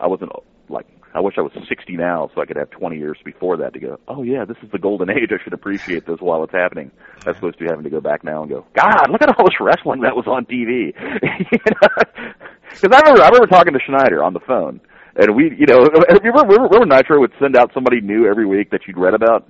I 0.01 0.07
wasn't 0.07 0.33
like. 0.69 0.87
I 1.15 1.21
wish 1.21 1.37
I 1.39 1.43
was 1.43 1.53
60 1.69 1.97
now, 1.97 2.29
so 2.35 2.41
I 2.43 2.45
could 2.45 2.57
have 2.57 2.71
20 2.71 2.99
years 2.99 3.17
before 3.25 3.57
that 3.59 3.73
to 3.75 3.79
go. 3.79 4.01
Oh 4.09 4.25
yeah, 4.25 4.45
this 4.45 4.57
is 4.65 4.71
the 4.73 4.81
golden 4.81 5.11
age. 5.17 5.31
I 5.31 5.43
should 5.43 5.53
appreciate 5.53 6.07
this 6.07 6.19
while 6.19 6.43
it's 6.43 6.53
happening, 6.53 6.91
as 7.25 7.37
opposed 7.37 7.59
to 7.61 7.67
having 7.67 7.85
to 7.85 7.91
go 7.91 8.01
back 8.01 8.25
now 8.25 8.43
and 8.43 8.51
go. 8.51 8.67
God, 8.75 9.11
look 9.11 9.23
at 9.23 9.29
all 9.39 9.45
this 9.45 9.61
wrestling 9.61 10.01
that 10.03 10.17
was 10.17 10.27
on 10.27 10.45
TV. 10.45 10.93
Because 12.69 12.91
I 12.93 12.99
remember, 12.99 13.23
I 13.23 13.29
remember 13.29 13.47
talking 13.47 13.73
to 13.75 13.79
Schneider 13.87 14.25
on 14.25 14.33
the 14.35 14.41
phone, 14.41 14.81
and 15.15 15.37
we, 15.37 15.55
you 15.57 15.67
know, 15.67 15.87
remember, 15.87 16.19
remember, 16.21 16.55
remember 16.67 16.87
Nitro 16.87 17.21
would 17.21 17.33
send 17.41 17.57
out 17.57 17.71
somebody 17.73 18.01
new 18.01 18.27
every 18.27 18.47
week 18.47 18.71
that 18.71 18.81
you'd 18.89 18.99
read 18.99 19.15
about. 19.15 19.49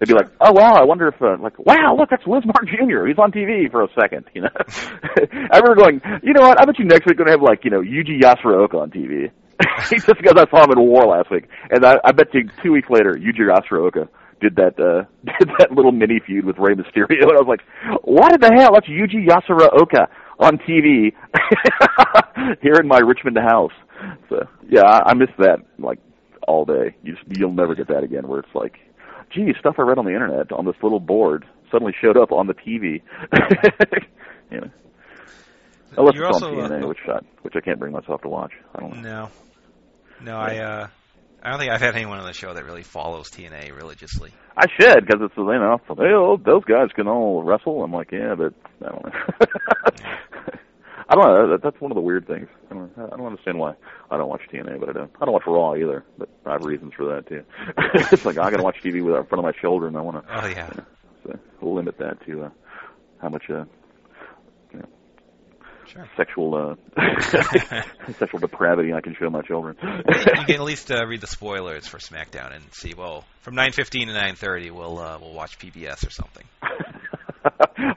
They'd 0.00 0.08
be 0.08 0.14
like, 0.14 0.26
"Oh 0.40 0.50
wow, 0.50 0.74
I 0.74 0.84
wonder 0.84 1.06
if 1.06 1.22
uh, 1.22 1.36
like 1.38 1.56
wow, 1.60 1.94
look, 1.96 2.10
that's 2.10 2.26
Liz 2.26 2.42
Martin 2.44 2.74
Jr. 2.74 3.06
He's 3.06 3.18
on 3.18 3.30
TV 3.30 3.70
for 3.70 3.84
a 3.84 3.88
second, 3.94 4.24
you 4.34 4.42
know." 4.42 4.50
I 4.50 5.62
remember 5.62 5.76
going, 5.76 6.00
"You 6.24 6.32
know 6.32 6.42
what? 6.42 6.60
I 6.60 6.64
bet 6.64 6.80
you 6.80 6.84
next 6.84 7.06
week 7.06 7.14
we're 7.16 7.24
gonna 7.24 7.30
have 7.30 7.40
like 7.40 7.64
you 7.64 7.70
know 7.70 7.80
Yuji 7.80 8.20
Yasuoka 8.20 8.74
on 8.74 8.90
TV." 8.90 9.30
Just 9.90 10.06
because 10.06 10.34
I 10.36 10.48
saw 10.50 10.64
him 10.64 10.72
in 10.72 10.80
War 10.80 11.06
last 11.06 11.30
week, 11.30 11.48
and 11.70 11.84
I, 11.84 11.94
I 12.04 12.12
bet 12.12 12.34
you 12.34 12.48
two 12.62 12.72
weeks 12.72 12.88
later, 12.90 13.14
Yuji 13.14 13.40
Yasuoka 13.40 14.08
did 14.40 14.56
that 14.56 14.78
uh 14.80 15.04
did 15.38 15.50
that 15.58 15.72
little 15.72 15.92
mini 15.92 16.20
feud 16.24 16.44
with 16.44 16.58
Rey 16.58 16.74
Mysterio, 16.74 17.22
and 17.22 17.30
I 17.30 17.40
was 17.40 17.46
like, 17.48 17.62
"What 18.02 18.32
in 18.32 18.40
the 18.40 18.52
hell? 18.52 18.72
That's 18.74 18.86
Yuji 18.86 19.26
Yasuoka 19.26 20.08
on 20.38 20.58
TV 20.58 21.12
here 22.60 22.74
in 22.80 22.88
my 22.88 22.98
Richmond 22.98 23.38
house." 23.38 23.72
So 24.28 24.46
yeah, 24.68 24.82
I, 24.84 25.10
I 25.10 25.14
miss 25.14 25.30
that 25.38 25.58
like 25.78 25.98
all 26.48 26.64
day. 26.64 26.96
You 27.02 27.14
just 27.14 27.24
you'll 27.38 27.52
never 27.52 27.74
get 27.74 27.88
that 27.88 28.02
again, 28.02 28.26
where 28.26 28.40
it's 28.40 28.54
like 28.54 28.78
gee, 29.30 29.52
stuff 29.58 29.76
I 29.78 29.82
read 29.82 29.98
on 29.98 30.04
the 30.04 30.12
internet 30.12 30.52
on 30.52 30.64
this 30.64 30.76
little 30.82 31.00
board 31.00 31.44
suddenly 31.70 31.94
showed 32.00 32.16
up 32.16 32.32
on 32.32 32.46
the 32.46 32.54
TV. 32.54 33.02
you 34.50 34.60
know. 34.60 34.70
Unless 35.96 36.14
You're 36.16 36.26
it's 36.26 36.42
also, 36.42 36.60
on 36.60 36.70
TNA, 36.70 36.84
uh, 36.84 36.88
which 36.88 36.98
I, 37.06 37.18
which 37.42 37.54
I 37.56 37.60
can't 37.60 37.78
bring 37.78 37.92
myself 37.92 38.22
to 38.22 38.28
watch. 38.28 38.52
I 38.74 38.80
don't 38.80 38.96
know. 38.96 39.02
No, 39.02 39.30
no, 40.22 40.36
I 40.36 40.58
uh, 40.58 40.88
I 41.42 41.50
don't 41.50 41.58
think 41.58 41.72
I've 41.72 41.80
had 41.80 41.94
anyone 41.94 42.18
on 42.18 42.26
the 42.26 42.32
show 42.32 42.54
that 42.54 42.64
really 42.64 42.82
follows 42.82 43.30
TNA 43.30 43.76
religiously. 43.76 44.32
I 44.56 44.66
should 44.80 45.06
because 45.06 45.20
it's 45.20 45.36
you 45.36 45.44
know 45.44 45.78
oh, 45.98 46.40
those 46.42 46.64
guys 46.64 46.88
can 46.94 47.06
all 47.06 47.42
wrestle. 47.42 47.84
I'm 47.84 47.92
like 47.92 48.12
yeah, 48.12 48.34
but 48.34 48.54
I 48.80 48.90
don't 48.90 49.04
know. 49.04 49.12
I 51.06 51.14
don't 51.14 51.24
know. 51.26 51.50
That, 51.50 51.62
that's 51.62 51.80
one 51.80 51.90
of 51.90 51.96
the 51.96 52.00
weird 52.00 52.26
things. 52.26 52.48
I 52.70 52.74
don't, 52.74 52.90
I 52.96 53.16
don't 53.16 53.26
understand 53.26 53.58
why 53.58 53.74
I 54.10 54.16
don't 54.16 54.28
watch 54.28 54.40
TNA, 54.50 54.80
but 54.80 54.88
I 54.88 54.92
don't. 54.92 55.10
I 55.20 55.24
don't 55.26 55.34
watch 55.34 55.42
Raw 55.46 55.74
either, 55.74 56.04
but 56.16 56.28
I 56.46 56.52
have 56.52 56.64
reasons 56.64 56.94
for 56.96 57.04
that 57.14 57.28
too. 57.28 57.44
it's 58.12 58.24
like 58.24 58.38
I 58.38 58.50
got 58.50 58.56
to 58.56 58.62
watch 58.62 58.76
TV 58.82 59.04
with 59.04 59.14
in 59.14 59.26
front 59.26 59.44
of 59.44 59.44
my 59.44 59.52
children. 59.60 59.96
I 59.96 60.00
want 60.00 60.26
to 60.26 60.42
Oh 60.42 60.46
yeah, 60.46 60.70
so 61.24 61.38
we'll 61.60 61.74
limit 61.74 61.98
that 61.98 62.24
to 62.26 62.44
uh, 62.44 62.50
how 63.20 63.28
much 63.28 63.50
uh, 63.50 63.64
sure. 65.88 66.08
sexual 66.16 66.54
uh, 66.54 66.74
sexual 68.18 68.40
depravity 68.40 68.92
I 68.92 69.00
can 69.00 69.14
show 69.18 69.30
my 69.30 69.42
children. 69.42 69.76
you 69.82 70.44
can 70.46 70.54
at 70.54 70.60
least 70.62 70.90
uh, 70.90 71.04
read 71.06 71.20
the 71.20 71.26
spoilers 71.26 71.86
for 71.86 71.98
SmackDown 71.98 72.54
and 72.54 72.64
see. 72.72 72.94
Well, 72.96 73.24
from 73.40 73.54
9:15 73.54 73.90
to 74.06 74.12
9:30, 74.12 74.70
we'll 74.72 74.98
uh, 74.98 75.18
we'll 75.20 75.34
watch 75.34 75.58
PBS 75.58 76.06
or 76.06 76.10
something. 76.10 76.44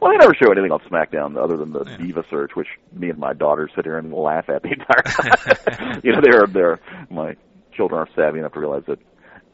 well, 0.01 0.11
they 0.11 0.17
never 0.17 0.33
show 0.35 0.51
anything 0.51 0.71
on 0.71 0.79
SmackDown 0.89 1.41
other 1.41 1.57
than 1.57 1.71
the 1.71 1.85
Yeah. 1.85 1.97
Diva 1.97 2.23
search, 2.29 2.51
which 2.55 2.67
me 2.93 3.09
and 3.09 3.17
my 3.19 3.33
daughters 3.33 3.71
sit 3.75 3.85
here 3.85 3.97
and 3.97 4.11
laugh 4.13 4.49
at 4.49 4.61
the 4.63 4.69
entire 4.69 5.03
time. 5.03 6.01
you 6.03 6.11
know, 6.11 6.19
they're 6.21 6.47
they're 6.47 6.79
my 7.09 7.35
children 7.73 8.01
are 8.01 8.07
savvy 8.15 8.39
enough 8.39 8.53
to 8.53 8.59
realize 8.59 8.83
that. 8.87 8.99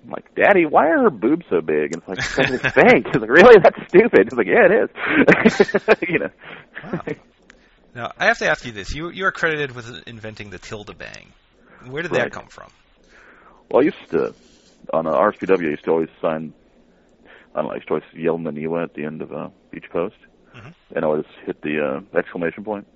I'm 0.06 0.10
like, 0.10 0.36
Daddy, 0.36 0.66
why 0.66 0.88
are 0.90 1.04
her 1.04 1.10
boobs 1.10 1.46
so 1.50 1.62
big? 1.62 1.94
And 1.94 2.04
it's 2.06 2.08
like, 2.10 2.50
it's. 2.50 2.76
It's 2.76 3.16
like, 3.16 3.30
really? 3.30 3.56
That's 3.64 3.88
stupid. 3.88 4.28
It's 4.28 4.34
like, 4.36 4.48
yeah, 4.48 4.68
it 4.68 4.90
is. 4.92 6.00
you 6.10 6.20
know. 6.20 6.30
Wow. 6.84 7.02
Now, 7.96 8.12
I 8.18 8.26
have 8.26 8.40
to 8.40 8.50
ask 8.50 8.66
you 8.66 8.72
this: 8.72 8.94
you 8.94 9.10
you 9.10 9.26
are 9.26 9.32
credited 9.32 9.76
with 9.76 10.04
inventing 10.08 10.50
the 10.50 10.58
tilde 10.58 10.98
bang. 10.98 11.34
Where 11.90 12.02
did 12.02 12.12
that 12.12 12.32
come 12.32 12.48
from? 12.48 12.72
Well, 13.70 13.82
I 13.82 13.86
used 13.86 13.98
to 14.12 14.34
on 14.94 15.08
uh, 15.08 15.12
RSPW. 15.12 15.68
I 15.68 15.72
used 15.72 15.86
to 15.86 15.92
always 15.92 16.10
sign. 16.22 16.54
I 17.54 17.58
don't 17.58 17.66
know. 17.66 17.72
I 17.72 17.76
used 17.76 17.88
to 17.88 17.94
always 17.96 18.06
yell 18.14 18.38
Maniwa 18.38 18.84
at 18.84 18.94
the 18.96 19.06
end 19.06 19.22
of 19.22 19.32
uh, 19.32 19.50
each 19.76 19.90
post, 19.92 20.16
Mhm. 20.56 20.74
and 20.96 21.06
I 21.06 21.08
always 21.08 21.26
hit 21.46 21.62
the 21.62 22.02
uh, 22.14 22.18
exclamation 22.18 22.64
point, 22.64 22.88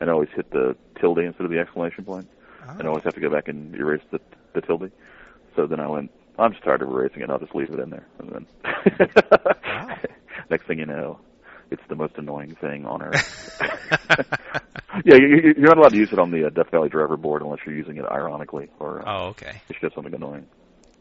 and 0.00 0.08
I 0.08 0.12
always 0.12 0.28
hit 0.34 0.50
the 0.50 0.76
tilde 1.00 1.18
instead 1.18 1.44
of 1.44 1.50
the 1.50 1.58
exclamation 1.58 2.04
point, 2.04 2.28
and 2.78 2.82
I 2.82 2.88
always 2.88 3.04
have 3.04 3.14
to 3.14 3.20
go 3.20 3.30
back 3.30 3.48
and 3.48 3.74
erase 3.74 4.02
the 4.12 4.20
the 4.54 4.60
tilde. 4.60 4.90
So 5.56 5.66
then 5.66 5.80
I 5.80 5.88
went. 5.88 6.10
I'm 6.38 6.52
just 6.52 6.64
tired 6.64 6.82
of 6.82 6.88
erasing 6.88 7.22
it. 7.22 7.30
I'll 7.30 7.38
just 7.38 7.54
leave 7.54 7.70
it 7.72 7.78
in 7.80 7.90
there, 7.90 8.06
and 8.18 8.30
then 8.32 8.46
Wow. 9.66 9.96
next 10.50 10.66
thing 10.66 10.78
you 10.80 10.86
know, 10.86 11.20
it's 11.70 11.82
the 11.88 11.94
most 11.96 12.14
annoying 12.16 12.54
thing 12.60 12.84
on 12.86 13.02
earth. 13.02 13.60
yeah, 15.04 15.16
you, 15.16 15.26
you- 15.28 15.54
you're 15.58 15.68
not 15.68 15.78
allowed 15.78 15.90
to 15.92 15.96
use 15.96 16.12
it 16.12 16.18
on 16.18 16.30
the 16.30 16.46
uh, 16.46 16.50
Death 16.50 16.70
Valley 16.70 16.88
driver 16.88 17.16
board 17.16 17.42
unless 17.42 17.60
you're 17.66 17.74
using 17.76 17.96
it 17.96 18.04
ironically 18.04 18.70
or 18.78 19.00
uh, 19.00 19.04
oh, 19.06 19.26
okay. 19.28 19.60
it's 19.68 19.80
just 19.80 19.94
something 19.94 20.14
annoying. 20.14 20.46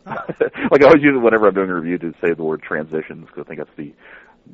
Oh. 0.06 0.12
like 0.72 0.82
I 0.82 0.86
always 0.88 1.02
use 1.04 1.16
it 1.16 1.22
whenever 1.22 1.48
I'm 1.48 1.54
doing 1.54 1.70
a 1.70 1.76
review 1.76 1.98
to 2.00 2.14
say 2.22 2.34
the 2.34 2.44
word 2.44 2.62
transitions 2.62 3.28
because 3.28 3.46
I 3.46 3.48
think 3.48 3.60
that's 3.60 3.78
the 3.78 3.94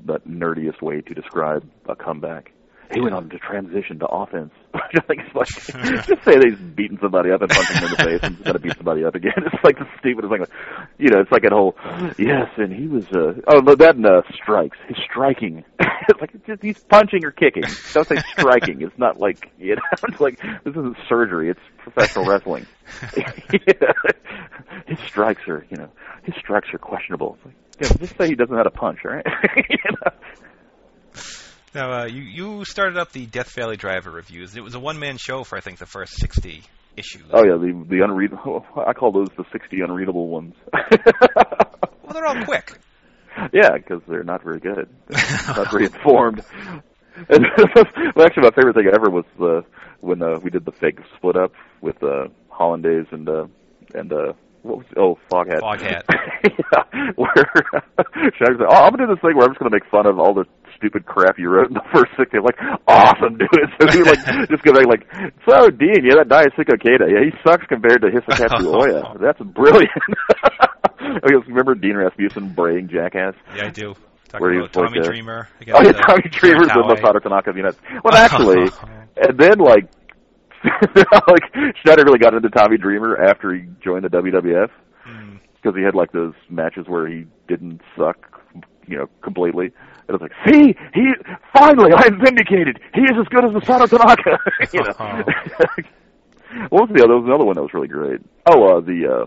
the 0.05 0.19
nerdiest 0.29 0.81
way 0.83 1.01
to 1.01 1.13
describe 1.15 1.67
a 1.87 1.95
comeback. 1.95 2.51
He 2.93 3.01
went 3.01 3.13
on 3.13 3.29
to 3.29 3.37
transition 3.37 3.99
to 3.99 4.07
offense. 4.07 4.51
I 4.73 4.99
think 5.01 5.21
is 5.21 5.35
like 5.35 5.47
just 5.47 6.23
say 6.25 6.33
that 6.33 6.45
he's 6.49 6.57
beating 6.75 6.97
somebody 7.01 7.31
up 7.31 7.41
and 7.41 7.49
punching 7.49 7.77
him 7.77 7.83
in 7.83 7.89
the 7.91 7.97
face 7.97 8.19
and 8.23 8.35
he's 8.35 8.45
gonna 8.45 8.59
beat 8.59 8.75
somebody 8.77 9.03
up 9.05 9.13
again. 9.15 9.33
It's 9.37 9.63
like 9.63 9.77
the 9.77 9.87
stupidest 9.99 10.31
thing. 10.31 10.45
You 10.97 11.09
know, 11.09 11.19
it's 11.21 11.31
like 11.31 11.43
that 11.43 11.51
whole 11.51 11.75
yes, 12.17 12.49
and 12.57 12.73
he 12.73 12.87
was 12.87 13.05
uh 13.11 13.33
oh 13.47 13.59
no 13.59 13.75
that 13.75 13.95
and 13.95 14.05
uh, 14.05 14.21
strikes. 14.33 14.77
He's 14.87 14.97
striking. 15.09 15.63
like 16.21 16.33
it's 16.33 16.45
just, 16.45 16.61
he's 16.61 16.79
punching 16.79 17.25
or 17.25 17.31
kicking. 17.31 17.63
Don't 17.93 18.07
say 18.07 18.17
striking. 18.37 18.81
It's 18.81 18.97
not 18.97 19.19
like 19.19 19.51
you 19.57 19.75
know. 19.75 19.81
It's 20.09 20.19
like 20.19 20.39
this 20.63 20.71
isn't 20.71 20.97
surgery. 21.07 21.49
It's 21.49 21.59
professional 21.77 22.25
wrestling. 22.25 22.65
His 24.87 24.99
strikes 25.05 25.47
are, 25.47 25.65
you 25.69 25.77
know, 25.77 25.89
his 26.23 26.33
strikes 26.35 26.67
are 26.73 26.79
questionable. 26.79 27.37
It's 27.37 27.45
like, 27.45 27.55
yeah, 27.79 27.97
just 27.99 28.17
say 28.17 28.27
he 28.27 28.35
doesn't 28.35 28.51
know 28.51 28.57
how 28.57 28.63
to 28.63 28.71
punch, 28.71 28.99
all 29.05 29.11
right? 29.11 29.25
you 29.69 29.77
know? 29.91 30.11
Now, 31.75 32.01
uh, 32.01 32.05
you 32.07 32.23
you 32.23 32.65
started 32.65 32.97
up 32.97 33.11
the 33.11 33.27
Death 33.27 33.53
Valley 33.53 33.77
Driver 33.77 34.09
reviews. 34.09 34.55
It 34.55 34.63
was 34.63 34.73
a 34.73 34.79
one 34.79 34.97
man 34.97 35.17
show 35.17 35.43
for 35.43 35.57
I 35.57 35.61
think 35.61 35.77
the 35.77 35.85
first 35.85 36.19
60 36.19 36.63
issues. 36.97 37.23
Oh 37.31 37.43
yeah, 37.43 37.57
the 37.57 37.85
the 37.87 38.03
unreadable. 38.03 38.65
I 38.75 38.93
call 38.93 39.11
those 39.11 39.29
the 39.37 39.45
sixty 39.51 39.81
unreadable 39.81 40.27
ones. 40.27 40.55
Well, 40.73 42.13
they're 42.13 42.25
all 42.25 42.43
quick. 42.45 42.79
Yeah, 43.53 43.77
because 43.77 44.01
they're 44.07 44.23
not 44.23 44.43
very 44.43 44.59
good, 44.59 44.89
not 45.47 45.71
very 45.71 45.85
informed. 45.85 46.43
And 47.27 47.45
well, 48.15 48.25
actually, 48.25 48.43
my 48.43 48.51
favorite 48.51 48.75
thing 48.75 48.89
ever 48.93 49.09
was 49.09 49.25
the 49.37 49.63
when 50.01 50.21
uh, 50.21 50.39
we 50.41 50.49
did 50.49 50.65
the 50.65 50.71
fake 50.71 50.99
split 51.17 51.35
up 51.35 51.51
with 51.81 52.01
uh, 52.03 52.27
Hollandaise 52.49 53.07
and 53.11 53.27
uh, 53.27 53.47
and 53.93 54.13
uh, 54.13 54.33
what 54.63 54.77
was 54.77 54.85
oh 54.97 55.17
Foghat. 55.29 55.59
Foghat. 55.59 56.03
yeah, 56.43 57.11
where 57.15 57.51
Shag's 58.37 58.59
like, 58.59 58.69
oh, 58.69 58.83
I'm 58.83 58.91
gonna 58.91 59.07
do 59.07 59.15
this 59.15 59.21
thing 59.21 59.35
where 59.35 59.45
I'm 59.45 59.51
just 59.51 59.59
gonna 59.59 59.75
make 59.75 59.89
fun 59.91 60.05
of 60.05 60.19
all 60.19 60.33
the 60.33 60.45
stupid 60.77 61.05
crap 61.05 61.37
you 61.37 61.49
wrote 61.49 61.67
in 61.67 61.73
the 61.73 61.83
first 61.93 62.11
six. 62.17 62.31
I'm 62.33 62.43
like, 62.43 62.59
awesome, 62.87 63.37
it. 63.39 63.69
So 63.79 63.87
we 63.91 64.03
like 64.03 64.49
just 64.49 64.63
go 64.63 64.73
back 64.73 64.87
like, 64.87 65.03
so 65.47 65.69
Dean, 65.69 66.07
yeah, 66.07 66.23
that 66.23 66.29
Daisuke 66.29 66.79
Keita, 66.79 67.11
yeah, 67.11 67.23
he 67.23 67.31
sucks 67.43 67.65
compared 67.67 68.01
to 68.01 68.07
Hisakatsu 68.07 68.73
Oya. 68.73 69.17
That's 69.19 69.41
brilliant. 69.41 69.91
I 71.23 71.29
guess, 71.29 71.47
remember 71.47 71.75
Dean 71.75 71.95
Rasmussen 71.97 72.53
braying 72.53 72.89
jackass? 72.89 73.33
Yeah, 73.55 73.67
I 73.67 73.69
do. 73.69 73.93
Talking 74.29 74.41
Where 74.45 74.53
he 74.53 74.59
was 74.59 74.75
like 74.75 74.87
Tommy 74.87 74.99
a- 74.99 75.03
Dreamer. 75.03 75.47
Against, 75.59 75.79
Oh 75.79 75.83
yeah, 75.83 75.89
uh, 75.97 76.01
Tommy 76.07 76.29
Dreamer's 76.29 76.67
the. 76.67 76.73
Masato 76.73 77.21
Tanaka 77.21 77.49
of 77.49 77.55
the 77.55 77.61
United 77.61 77.79
Well, 78.03 78.13
actually, 78.15 78.69
and 79.17 79.37
then 79.39 79.57
like, 79.57 79.85
like 80.63 81.75
Schneider 81.81 82.03
really 82.05 82.19
got 82.19 82.33
into 82.33 82.49
Tommy 82.49 82.77
Dreamer 82.77 83.17
after 83.17 83.53
he 83.53 83.63
joined 83.83 84.03
the 84.03 84.09
WWF 84.09 84.69
Hmm. 85.05 85.37
because 85.55 85.75
he 85.75 85.81
had 85.83 85.95
like 85.95 86.11
those 86.11 86.33
matches 86.49 86.85
where 86.87 87.07
he 87.07 87.25
didn't 87.47 87.81
suck, 87.97 88.17
you 88.87 88.97
know, 88.97 89.07
completely. 89.23 89.71
And 90.07 90.15
it's 90.15 90.21
like, 90.21 90.33
see, 90.47 90.75
he 90.93 91.05
finally, 91.57 91.91
I'm 91.95 92.19
vindicated. 92.19 92.79
He 92.93 93.01
is 93.01 93.11
as 93.19 93.27
good 93.29 93.45
as 93.45 93.51
Masato 93.51 93.87
Tanaka. 93.89 94.37
you 94.73 94.83
know. 94.83 95.23
what 96.69 96.89
was 96.89 96.89
the 96.93 97.03
other? 97.03 97.07
There 97.13 97.17
was 97.17 97.25
another 97.27 97.45
one 97.45 97.55
that 97.55 97.61
was 97.61 97.73
really 97.73 97.87
great. 97.87 98.19
Oh, 98.45 98.77
uh, 98.77 98.79
the 98.81 99.07
uh, 99.07 99.25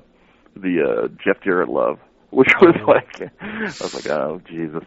the 0.57 0.83
uh, 0.83 1.09
Jeff 1.25 1.43
Jarrett 1.43 1.69
love, 1.69 1.99
which 2.31 2.49
was 2.61 2.75
like, 2.87 3.31
I 3.41 3.67
was 3.83 3.95
like, 3.95 4.09
oh 4.11 4.41
Jesus. 4.49 4.85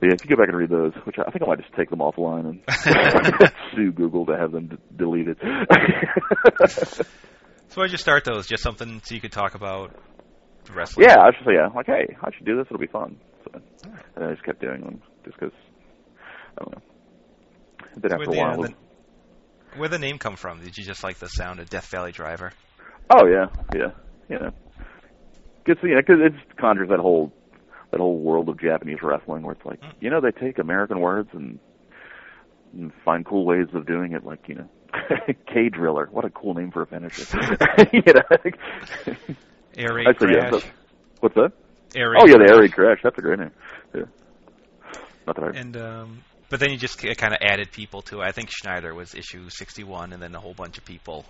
But 0.00 0.06
yeah, 0.08 0.14
if 0.14 0.24
you 0.24 0.30
go 0.36 0.40
back 0.42 0.48
and 0.48 0.56
read 0.56 0.70
those, 0.70 0.92
which 1.04 1.16
I 1.18 1.30
think 1.30 1.42
I 1.44 1.46
might 1.46 1.60
just 1.60 1.72
take 1.74 1.88
them 1.90 2.00
offline 2.00 2.46
and 2.48 2.60
sue 3.74 3.92
Google 3.92 4.26
to 4.26 4.36
have 4.36 4.50
them 4.52 4.66
d- 4.68 4.76
deleted. 4.96 5.38
So 7.68 7.80
why'd 7.80 7.90
you 7.90 7.98
start 7.98 8.24
those? 8.24 8.46
Just 8.46 8.62
something 8.62 9.00
so 9.04 9.14
you 9.14 9.20
could 9.20 9.32
talk 9.32 9.54
about 9.54 9.94
wrestling? 10.72 11.06
Yeah, 11.08 11.16
I 11.20 11.30
should 11.36 11.44
say, 11.46 11.54
yeah, 11.54 11.68
like, 11.74 11.86
hey, 11.86 12.16
I 12.22 12.30
should 12.36 12.46
do 12.46 12.56
this. 12.56 12.66
It'll 12.66 12.78
be 12.78 12.86
fun. 12.86 13.16
So, 13.44 13.60
and 14.16 14.24
I 14.24 14.30
just 14.32 14.44
kept 14.44 14.60
doing 14.60 14.80
them 14.80 15.02
just 15.24 15.38
because, 15.38 15.54
I 16.58 16.62
don't 16.64 16.74
know. 16.74 16.82
Then 17.96 18.12
after 18.12 18.30
a 18.30 18.34
while, 18.36 18.52
the, 18.54 18.60
was- 18.60 18.70
the, 18.70 19.78
where'd 19.78 19.90
the 19.90 19.98
name 19.98 20.18
come 20.18 20.36
from? 20.36 20.62
Did 20.62 20.76
you 20.76 20.84
just 20.84 21.02
like 21.02 21.18
the 21.18 21.28
sound 21.28 21.60
of 21.60 21.68
Death 21.70 21.86
Valley 21.86 22.12
Driver? 22.12 22.52
oh 23.10 23.26
yeah, 23.26 23.46
yeah, 23.74 23.90
you 24.28 24.38
know, 24.38 24.50
because 25.64 25.82
you 25.82 25.94
know, 25.94 26.02
cause 26.02 26.16
it 26.20 26.32
conjures 26.58 26.88
that 26.90 26.98
whole 27.00 27.32
that 27.90 28.00
whole 28.00 28.18
world 28.18 28.48
of 28.48 28.60
Japanese 28.60 28.98
wrestling 29.02 29.42
where 29.42 29.52
it's 29.54 29.64
like, 29.64 29.80
Mm. 29.80 29.92
you 30.00 30.10
know, 30.10 30.20
they 30.20 30.30
take 30.32 30.58
American 30.58 31.00
words 31.00 31.28
and, 31.32 31.58
and 32.72 32.92
find 33.04 33.24
cool 33.24 33.44
ways 33.46 33.68
of 33.74 33.86
doing 33.86 34.12
it, 34.12 34.24
like 34.24 34.48
you 34.48 34.56
know. 34.56 34.68
K 35.52 35.68
driller, 35.70 36.08
what 36.12 36.24
a 36.24 36.30
cool 36.30 36.54
name 36.54 36.70
for 36.70 36.82
a 36.82 36.86
finisher. 36.86 37.24
you 37.92 38.02
know? 38.06 39.14
Air 39.76 39.94
Raid 39.94 40.06
Actually, 40.08 40.34
yeah, 40.36 40.50
Crash. 40.50 40.64
what's 41.20 41.34
that? 41.34 41.52
Air 41.96 42.10
Raid 42.10 42.20
Oh 42.22 42.26
yeah, 42.26 42.32
the 42.34 42.38
Crash. 42.38 42.50
air 42.50 42.60
raid 42.60 42.72
crash. 42.72 42.98
That's 43.02 43.18
a 43.18 43.20
great 43.22 43.38
name. 43.40 43.50
Yeah. 43.94 44.02
Not 45.26 45.36
that 45.36 45.44
I 45.54 45.58
And 45.58 45.76
um, 45.76 46.18
but 46.50 46.60
then 46.60 46.70
you 46.70 46.76
just 46.76 46.98
kind 46.98 47.32
of 47.32 47.38
added 47.40 47.72
people 47.72 48.02
to 48.02 48.20
it. 48.20 48.24
I 48.24 48.30
think 48.32 48.50
Schneider 48.50 48.94
was 48.94 49.14
issue 49.14 49.48
61, 49.48 50.12
and 50.12 50.22
then 50.22 50.34
a 50.34 50.40
whole 50.40 50.54
bunch 50.54 50.78
of 50.78 50.84
people. 50.84 51.24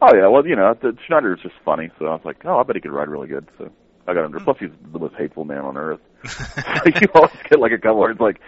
Oh 0.00 0.14
yeah, 0.14 0.28
well 0.28 0.46
you 0.46 0.56
know, 0.56 0.74
the, 0.80 0.96
Schneider 1.06 1.34
is 1.34 1.40
just 1.42 1.54
funny, 1.64 1.90
so 1.98 2.06
I 2.06 2.12
was 2.12 2.24
like, 2.24 2.44
oh, 2.44 2.58
I 2.58 2.62
bet 2.62 2.76
he 2.76 2.82
could 2.82 2.92
ride 2.92 3.08
really 3.08 3.28
good. 3.28 3.48
So 3.58 3.70
I 4.08 4.14
got 4.14 4.24
him. 4.24 4.32
Hmm. 4.32 4.44
Plus, 4.44 4.56
he's 4.58 4.70
the 4.92 4.98
most 4.98 5.14
hateful 5.16 5.44
man 5.44 5.58
on 5.58 5.76
earth. 5.76 6.00
you 6.86 7.08
always 7.14 7.30
get 7.48 7.60
like 7.60 7.72
a 7.72 7.78
couple 7.78 7.98
words 7.98 8.18
like, 8.18 8.40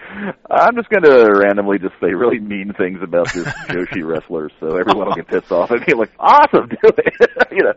I'm 0.50 0.74
just 0.74 0.88
going 0.88 1.04
to 1.04 1.32
randomly 1.38 1.78
just 1.78 1.94
say 2.00 2.14
really 2.14 2.40
mean 2.40 2.72
things 2.72 3.00
about 3.02 3.32
this 3.32 3.46
Joshi 3.68 4.04
wrestler, 4.06 4.50
so 4.58 4.76
everyone 4.76 5.08
will 5.08 5.14
get 5.14 5.28
pissed 5.28 5.52
off 5.52 5.70
and 5.70 5.84
be 5.84 5.94
like, 5.94 6.10
awesome, 6.18 6.68
do 6.68 6.76
it. 6.82 7.14
you 7.52 7.62
know. 7.62 7.74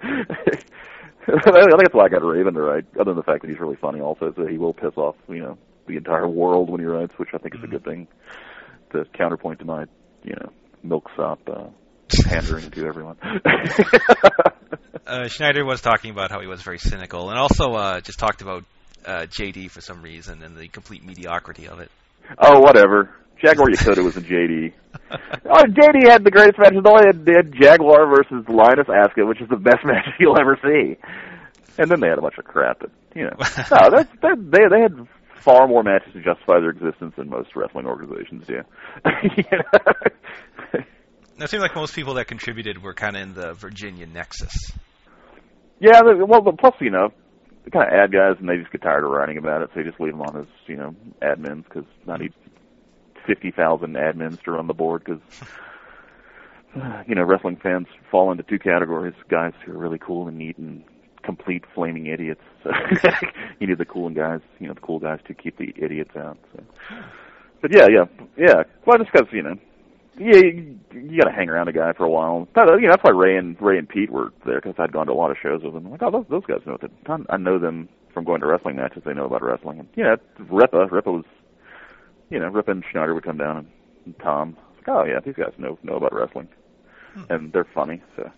I 1.26 1.42
think 1.42 1.82
that's 1.82 1.94
why 1.94 2.06
I 2.06 2.10
got 2.10 2.24
Raven 2.24 2.54
to 2.54 2.62
write, 2.62 2.86
other 2.96 3.12
than 3.12 3.18
the 3.18 3.24
fact 3.24 3.42
that 3.42 3.50
he's 3.50 3.60
really 3.60 3.78
funny 3.78 4.00
also, 4.00 4.34
so 4.36 4.46
he 4.46 4.58
will 4.58 4.74
piss 4.74 4.94
off, 4.96 5.16
you 5.28 5.40
know, 5.40 5.58
the 5.88 5.98
entire 5.98 6.28
world 6.28 6.70
when 6.70 6.80
he 6.80 6.86
writes, 6.86 7.14
which 7.18 7.30
I 7.34 7.38
think 7.38 7.56
is 7.56 7.64
a 7.64 7.68
good 7.68 7.84
thing 7.84 8.08
to 8.92 9.06
counterpoint 9.14 9.60
to 9.60 9.66
my, 9.66 9.86
you 10.24 10.36
know, 10.36 10.52
milksop 10.84 11.40
uh, 11.48 11.68
pandering 12.22 12.72
to 12.72 12.86
everyone. 12.86 13.18
Uh, 15.06 15.28
Schneider 15.28 15.66
was 15.66 15.82
talking 15.82 16.12
about 16.12 16.32
how 16.32 16.40
he 16.40 16.48
was 16.48 16.62
very 16.62 16.80
cynical, 16.80 17.30
and 17.30 17.38
also 17.38 17.74
uh, 17.74 18.00
just 18.00 18.20
talked 18.20 18.42
about 18.42 18.64
uh, 19.06 19.24
JD 19.24 19.70
for 19.70 19.82
some 19.82 20.02
reason 20.02 20.44
and 20.44 20.56
the 20.56 20.68
complete 20.70 21.04
mediocrity 21.04 21.68
of 21.68 21.80
it. 21.80 21.92
Oh, 22.38 22.62
whatever. 22.62 23.14
Jaguar 23.44 23.68
Yokota 23.68 24.04
was 24.04 24.18
a 24.18 24.22
JD. 24.22 24.74
Oh, 25.46 25.64
JD 25.64 26.10
had 26.10 26.24
the 26.24 26.32
greatest 26.32 26.58
match 26.58 26.74
of 26.74 26.86
all. 26.88 26.98
They 26.98 27.06
had, 27.06 27.28
had 27.28 27.54
Jaguar 27.54 28.08
versus 28.08 28.48
Lioness 28.50 28.88
Asuka, 28.88 29.28
which 29.28 29.42
is 29.42 29.50
the 29.50 29.58
best 29.58 29.80
match 29.86 30.06
you'll 30.20 30.40
ever 30.40 30.58
see. 30.64 30.98
And 31.78 31.92
then 31.92 32.00
they 32.00 32.08
had 32.08 32.18
a 32.18 32.22
bunch 32.22 32.38
of 32.40 32.46
crap 32.46 32.80
that 32.80 32.90
you 33.14 33.26
know. 33.26 33.36
no, 33.38 33.90
that's 33.92 34.10
that, 34.22 34.38
they 34.40 34.66
they 34.70 34.82
had 34.82 35.08
far 35.36 35.68
more 35.68 35.84
matches 35.84 36.14
to 36.14 36.24
justify 36.24 36.60
their 36.60 36.70
existence 36.70 37.14
than 37.16 37.30
most 37.30 37.56
wrestling 37.56 37.86
organizations 37.86 38.48
do. 38.48 38.62
You 39.38 39.44
know? 39.52 40.80
It 41.40 41.50
seemed 41.50 41.62
like 41.62 41.76
most 41.76 41.96
people 41.96 42.16
that 42.16 42.28
contributed 42.28 42.82
were 42.82 42.94
kind 42.94 43.16
of 43.16 43.22
in 43.24 43.34
the 43.34 43.54
Virginia 43.54 44.06
nexus. 44.06 44.72
Yeah, 45.80 46.02
well, 46.02 46.42
but 46.42 46.58
plus 46.58 46.76
you 46.80 46.92
know, 46.92 47.10
they 47.64 47.72
kind 47.72 47.88
of 47.88 47.94
ad 47.94 48.12
guys, 48.12 48.36
and 48.40 48.48
they 48.48 48.58
just 48.58 48.72
get 48.72 48.82
tired 48.82 49.04
of 49.04 49.12
writing 49.12 49.38
about 49.38 49.62
it, 49.62 49.70
so 49.74 49.80
they 49.80 49.90
just 49.90 50.00
leave 50.00 50.14
them 50.14 50.22
on 50.22 50.38
as 50.38 50.46
you 50.68 50.78
know 50.78 50.96
admins 51.22 51.64
because 51.66 51.86
I 52.08 52.18
need 52.18 52.34
fifty 53.26 53.52
thousand 53.52 53.96
admins 53.96 54.42
to 54.44 54.52
run 54.52 54.68
the 54.68 54.74
board 54.74 55.04
because. 55.06 55.22
You 57.06 57.14
know, 57.14 57.22
wrestling 57.22 57.58
fans 57.58 57.86
fall 58.10 58.32
into 58.32 58.42
two 58.42 58.58
categories: 58.58 59.14
guys 59.30 59.54
who 59.64 59.74
are 59.74 59.78
really 59.78 60.00
cool 60.00 60.28
and 60.28 60.40
neat, 60.40 60.58
and 60.58 60.84
complete 61.24 61.64
flaming 61.74 62.08
idiots. 62.08 62.42
So 62.64 62.72
you 63.60 63.68
need 63.68 63.78
the 63.78 63.86
cool 63.86 64.10
guys, 64.10 64.40
you 64.60 64.68
know, 64.68 64.74
the 64.74 64.80
cool 64.80 64.98
guys 64.98 65.20
to 65.28 65.34
keep 65.34 65.58
the 65.58 65.74
idiots 65.76 66.16
out. 66.16 66.38
So. 66.56 66.64
But 67.62 67.76
yeah, 67.76 67.88
yeah, 67.90 68.06
yeah. 68.38 68.64
Well, 68.86 68.98
just 68.98 69.12
because 69.12 69.28
you 69.32 69.44
know, 69.44 69.56
yeah, 70.18 70.38
you, 70.38 70.80
you 70.94 71.20
got 71.20 71.30
to 71.30 71.36
hang 71.36 71.50
around 71.50 71.68
a 71.68 71.74
guy 71.74 71.94
for 71.94 72.06
a 72.06 72.10
while. 72.10 72.48
That, 72.56 72.68
you 72.80 72.88
know, 72.88 72.90
that's 72.92 73.04
why 73.04 73.12
Ray 73.12 73.38
and 73.38 73.60
Ray 73.62 73.78
and 73.78 73.90
Pete 73.90 74.12
were 74.12 74.32
there 74.46 74.62
because 74.62 74.76
I'd 74.78 74.92
gone 74.92 75.08
to 75.08 75.14
a 75.14 75.16
lot 75.16 75.32
of 75.32 75.38
shows 75.42 75.64
with 75.64 75.74
them. 75.74 75.90
Like, 75.90 76.04
oh, 76.04 76.12
those 76.12 76.26
those 76.30 76.46
guys 76.46 76.62
know 76.66 76.78
they, 76.80 76.88
I 77.30 77.38
know 77.38 77.58
them 77.58 77.90
from 78.14 78.24
going 78.24 78.42
to 78.42 78.48
wrestling 78.48 78.76
matches. 78.76 79.04
They 79.06 79.14
know 79.14 79.26
about 79.26 79.42
wrestling. 79.42 79.80
And 79.80 79.90
yeah, 79.96 80.16
Ripa, 80.38 80.88
Ripa 80.92 81.12
was, 81.12 81.26
you 82.30 82.40
know, 82.40 82.48
Ripa 82.48 82.72
and 82.72 82.84
Schneider 82.92 83.14
would 83.14 83.24
come 83.24 83.38
down 83.38 83.58
and, 83.58 83.68
and 84.06 84.20
Tom. 84.20 84.56
Like, 84.78 84.90
oh 84.90 85.04
yeah, 85.04 85.20
these 85.20 85.36
guys 85.36 85.54
know 85.58 85.80
know 85.84 85.96
about 85.96 86.14
wrestling, 86.14 86.48
hmm. 87.14 87.24
and 87.30 87.54
they're 87.54 87.68
funny. 87.74 88.02
So, 88.16 88.30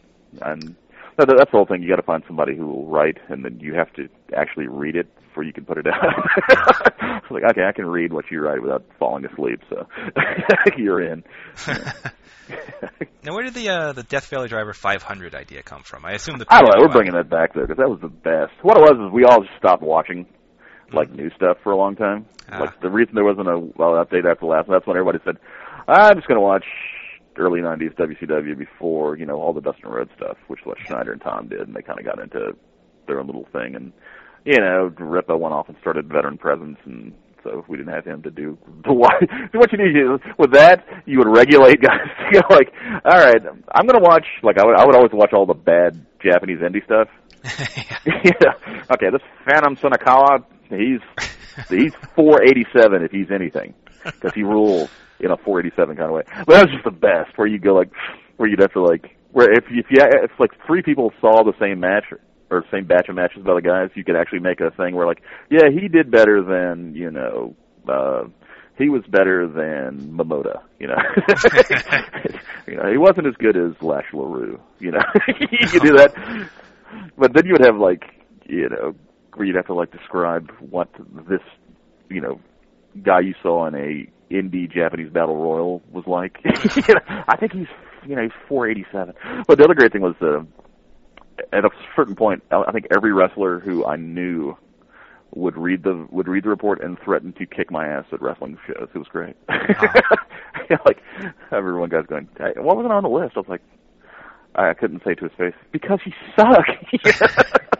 and 0.41 0.75
that, 1.17 1.27
that's 1.27 1.51
the 1.51 1.57
whole 1.57 1.65
thing. 1.65 1.81
You 1.81 1.89
got 1.89 1.97
to 1.97 2.03
find 2.03 2.23
somebody 2.27 2.55
who 2.55 2.67
will 2.67 2.87
write, 2.87 3.17
and 3.29 3.43
then 3.43 3.59
you 3.59 3.73
have 3.75 3.91
to 3.93 4.07
actually 4.35 4.67
read 4.67 4.95
it 4.95 5.07
before 5.27 5.43
you 5.43 5.53
can 5.53 5.65
put 5.65 5.77
it 5.77 5.85
out. 5.87 7.21
like, 7.31 7.43
okay, 7.43 7.63
I 7.67 7.71
can 7.73 7.85
read 7.85 8.13
what 8.13 8.25
you 8.31 8.41
write 8.41 8.61
without 8.61 8.85
falling 8.99 9.25
asleep. 9.25 9.61
So 9.69 9.87
you're 10.77 11.01
in. 11.01 11.23
Now, 13.23 13.33
where 13.33 13.43
did 13.43 13.55
the 13.55 13.69
uh, 13.69 13.93
the 13.93 14.03
Death 14.03 14.29
Valley 14.29 14.47
Driver 14.49 14.71
500 14.71 15.33
idea 15.33 15.63
come 15.63 15.81
from? 15.81 16.05
I 16.05 16.11
assume 16.11 16.37
the 16.37 16.45
I 16.47 16.61
don't 16.61 16.69
know. 16.69 16.85
We're 16.85 16.93
bringing 16.93 17.13
that 17.13 17.27
back 17.27 17.55
though 17.55 17.61
because 17.61 17.77
that 17.77 17.89
was 17.89 17.99
the 18.01 18.07
best. 18.07 18.53
What 18.61 18.77
it 18.77 18.81
was 18.81 19.07
is 19.07 19.11
we 19.11 19.23
all 19.25 19.41
just 19.41 19.57
stopped 19.57 19.81
watching 19.81 20.27
like 20.93 21.11
new 21.11 21.31
stuff 21.35 21.57
for 21.63 21.71
a 21.71 21.75
long 21.75 21.95
time. 21.95 22.27
Ah. 22.51 22.59
Like 22.59 22.79
the 22.81 22.91
reason 22.91 23.15
there 23.15 23.25
wasn't 23.25 23.47
a 23.47 23.57
well 23.57 23.93
update 23.97 24.29
after 24.29 24.41
the 24.41 24.45
last. 24.45 24.69
That's 24.69 24.85
when 24.85 24.95
everybody 24.95 25.17
said, 25.25 25.37
"I'm 25.87 26.15
just 26.17 26.27
going 26.27 26.37
to 26.37 26.45
watch 26.45 26.65
early 27.37 27.61
'90s 27.61 27.95
WCW 27.95 28.57
before 28.57 29.17
you 29.17 29.25
know 29.25 29.41
all 29.41 29.53
the 29.53 29.61
Dustin 29.61 29.89
Rhodes 29.89 30.11
stuff," 30.17 30.37
which 30.47 30.61
what 30.63 30.77
Schneider 30.85 31.11
and 31.13 31.21
Tom 31.21 31.47
did, 31.47 31.61
and 31.61 31.75
they 31.75 31.81
kind 31.81 31.99
of 31.99 32.05
got 32.05 32.19
into 32.19 32.55
their 33.07 33.19
own 33.19 33.27
little 33.27 33.47
thing. 33.51 33.75
And 33.75 33.91
you 34.45 34.59
know, 34.59 34.93
Ripa 34.97 35.37
went 35.37 35.53
off 35.53 35.69
and 35.69 35.77
started 35.81 36.07
Veteran 36.07 36.37
Presence, 36.37 36.77
and 36.85 37.13
so 37.45 37.59
if 37.59 37.69
we 37.69 37.77
didn't 37.77 37.93
have 37.93 38.05
him 38.05 38.23
to 38.23 38.31
do 38.31 38.57
the 38.83 38.93
why. 38.93 39.19
So 39.51 39.59
what 39.59 39.71
you 39.71 39.77
need 39.77 39.95
is 39.95 40.19
with 40.37 40.51
that, 40.53 40.85
you 41.05 41.19
would 41.19 41.29
regulate 41.35 41.81
guys. 41.81 41.99
You 42.33 42.39
know, 42.39 42.47
like, 42.55 42.73
all 43.05 43.19
right, 43.19 43.39
I'm 43.71 43.85
going 43.85 44.01
to 44.01 44.03
watch. 44.03 44.25
Like, 44.41 44.57
I 44.57 44.65
would, 44.65 44.75
I 44.79 44.83
would 44.83 44.95
always 44.95 45.11
watch 45.13 45.31
all 45.31 45.45
the 45.45 45.53
bad 45.53 46.03
Japanese 46.19 46.57
indie 46.57 46.83
stuff. 46.83 47.07
yeah. 48.03 48.81
Okay, 48.91 49.11
this 49.11 49.21
Phantom 49.45 49.75
Sonakawa, 49.75 50.43
he's 50.69 51.01
he's 51.69 51.93
487 52.15 53.03
if 53.03 53.11
he's 53.11 53.29
anything, 53.29 53.75
because 54.03 54.33
he 54.33 54.41
rules 54.41 54.89
in 55.19 55.31
a 55.31 55.37
487 55.37 55.95
kind 55.95 56.09
of 56.09 56.15
way. 56.15 56.23
But 56.45 56.53
that 56.53 56.65
was 56.65 56.73
just 56.73 56.83
the 56.83 56.91
best, 56.91 57.37
where 57.37 57.47
you 57.47 57.59
go 57.59 57.73
like, 57.73 57.89
where 58.37 58.49
you'd 58.49 58.59
have 58.59 58.73
to 58.73 58.81
like, 58.81 59.15
where 59.31 59.51
if 59.51 59.65
if 59.69 59.85
you 59.89 59.97
if 59.99 60.31
like 60.39 60.51
three 60.65 60.81
people 60.81 61.11
saw 61.21 61.43
the 61.43 61.53
same 61.59 61.79
match 61.79 62.05
or 62.49 62.63
same 62.71 62.85
batch 62.85 63.09
of 63.09 63.15
matches 63.15 63.43
by 63.43 63.53
the 63.55 63.61
guys, 63.61 63.89
you 63.95 64.03
could 64.03 64.15
actually 64.15 64.39
make 64.39 64.61
a 64.61 64.71
thing 64.71 64.95
where 64.95 65.07
like, 65.07 65.21
yeah, 65.49 65.69
he 65.69 65.87
did 65.87 66.11
better 66.11 66.41
than 66.43 66.93
you 66.95 67.11
know. 67.11 67.55
uh 67.87 68.23
he 68.77 68.89
was 68.89 69.03
better 69.07 69.47
than 69.47 70.11
Momota, 70.11 70.61
you 70.79 70.87
know. 70.87 70.97
you 72.67 72.75
know, 72.75 72.91
he 72.91 72.97
wasn't 72.97 73.25
as 73.25 73.33
good 73.35 73.55
as 73.55 73.71
Lash 73.81 74.05
LaRue, 74.13 74.59
you 74.79 74.91
know. 74.91 74.99
you 75.39 75.67
could 75.69 75.81
do 75.81 75.95
that. 75.95 76.49
But 77.17 77.33
then 77.33 77.45
you 77.45 77.53
would 77.53 77.65
have 77.65 77.77
like, 77.77 78.03
you 78.45 78.67
know, 78.69 78.93
where 79.33 79.47
you'd 79.47 79.55
have 79.55 79.67
to 79.67 79.73
like 79.73 79.91
describe 79.91 80.51
what 80.59 80.89
this, 81.29 81.41
you 82.09 82.19
know, 82.19 82.39
guy 83.01 83.21
you 83.21 83.33
saw 83.41 83.65
in 83.67 83.75
a 83.75 84.07
indie 84.31 84.71
Japanese 84.71 85.11
battle 85.11 85.37
royal 85.37 85.81
was 85.91 86.05
like. 86.07 86.39
you 86.75 86.93
know, 86.93 87.23
I 87.27 87.37
think 87.37 87.53
he's, 87.53 87.67
you 88.05 88.15
know, 88.15 88.23
he's 88.23 88.31
487. 88.47 89.13
But 89.47 89.57
the 89.57 89.63
other 89.63 89.73
great 89.75 89.91
thing 89.91 90.01
was, 90.01 90.15
uh, 90.21 90.43
at 91.51 91.65
a 91.65 91.69
certain 91.95 92.15
point, 92.15 92.43
I 92.51 92.63
I 92.67 92.71
think 92.71 92.87
every 92.95 93.13
wrestler 93.13 93.59
who 93.59 93.85
I 93.85 93.95
knew 93.95 94.57
would 95.33 95.57
read 95.57 95.83
the 95.83 96.07
would 96.11 96.27
read 96.27 96.43
the 96.45 96.49
report 96.49 96.81
and 96.81 96.97
threaten 97.03 97.33
to 97.33 97.45
kick 97.45 97.69
my 97.69 97.87
ass 97.87 98.05
at 98.11 98.21
wrestling 98.21 98.57
shows. 98.65 98.87
It 98.93 98.97
was 98.97 99.07
great. 99.07 99.35
like 100.85 101.01
everyone 101.51 101.89
guys 101.89 102.05
going, 102.07 102.29
hey, 102.37 102.53
what 102.57 102.77
wasn't 102.77 102.93
on 102.93 103.03
the 103.03 103.09
list? 103.09 103.33
I 103.35 103.39
was 103.39 103.49
like, 103.49 103.61
I 104.55 104.73
couldn't 104.73 105.03
say 105.03 105.15
to 105.15 105.25
his 105.25 105.33
face 105.37 105.53
because 105.71 105.99
he 106.03 106.13
suck. 106.35 106.65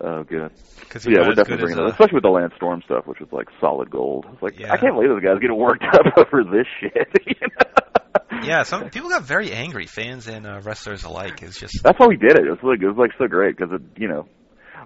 oh, 0.00 0.24
good. 0.24 0.50
Because 0.80 1.06
yeah, 1.06 1.20
we're 1.20 1.34
definitely 1.34 1.66
bringing 1.66 1.84
it, 1.84 1.90
especially 1.90 2.14
with 2.14 2.22
the 2.22 2.30
Lance 2.30 2.52
Storm 2.56 2.82
stuff, 2.84 3.06
which 3.06 3.20
was 3.20 3.30
like 3.32 3.48
solid 3.60 3.90
gold. 3.90 4.26
It's 4.32 4.42
like 4.42 4.58
Yeah. 4.58 4.72
I 4.72 4.76
can't 4.76 4.94
believe 4.94 5.10
this 5.10 5.24
guy's 5.24 5.40
getting 5.40 5.56
worked 5.56 5.84
up 5.92 6.18
over 6.18 6.44
this 6.44 6.66
shit. 6.80 7.08
you 7.26 7.34
know? 7.40 8.40
yeah, 8.42 8.62
some 8.62 8.90
people 8.90 9.10
got 9.10 9.22
very 9.22 9.52
angry, 9.52 9.86
fans 9.86 10.26
and 10.28 10.46
uh, 10.46 10.60
wrestlers 10.62 11.04
alike. 11.04 11.42
It's 11.42 11.58
just 11.58 11.82
That's 11.82 11.98
how 11.98 12.08
we 12.08 12.16
did 12.16 12.32
it. 12.32 12.46
It 12.46 12.50
was 12.50 12.58
like 12.62 12.82
it 12.82 12.86
was 12.86 12.96
like 12.96 13.10
so 13.18 13.26
great 13.26 13.56
because 13.56 13.72
it, 13.72 13.82
you 14.00 14.08
know, 14.08 14.26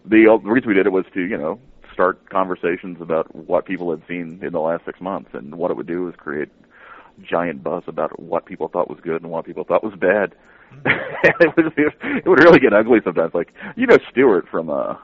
the, 0.04 0.38
the 0.42 0.50
reason 0.50 0.68
we 0.68 0.74
did 0.74 0.86
it 0.86 0.92
was 0.92 1.04
to 1.14 1.20
you 1.20 1.38
know 1.38 1.60
start 1.92 2.28
conversations 2.30 2.98
about 3.00 3.34
what 3.34 3.66
people 3.66 3.90
had 3.90 4.02
seen 4.06 4.40
in 4.42 4.52
the 4.52 4.60
last 4.60 4.84
six 4.84 5.00
months, 5.00 5.30
and 5.32 5.54
what 5.54 5.70
it 5.70 5.76
would 5.76 5.86
do 5.88 6.08
is 6.08 6.14
create 6.16 6.48
giant 7.20 7.62
buzz 7.62 7.82
about 7.86 8.20
what 8.20 8.46
people 8.46 8.68
thought 8.68 8.88
was 8.88 9.00
good 9.02 9.22
and 9.22 9.30
what 9.30 9.44
people 9.44 9.64
thought 9.64 9.82
was 9.82 9.94
bad. 9.98 10.34
it 10.84 11.56
would 11.56 11.72
it 11.76 12.26
would 12.28 12.38
really 12.42 12.60
get 12.60 12.72
ugly 12.72 13.00
sometimes. 13.04 13.34
Like 13.34 13.52
you 13.76 13.86
know 13.86 13.98
Stewart 14.10 14.48
from 14.48 14.70
uh, 14.70 14.94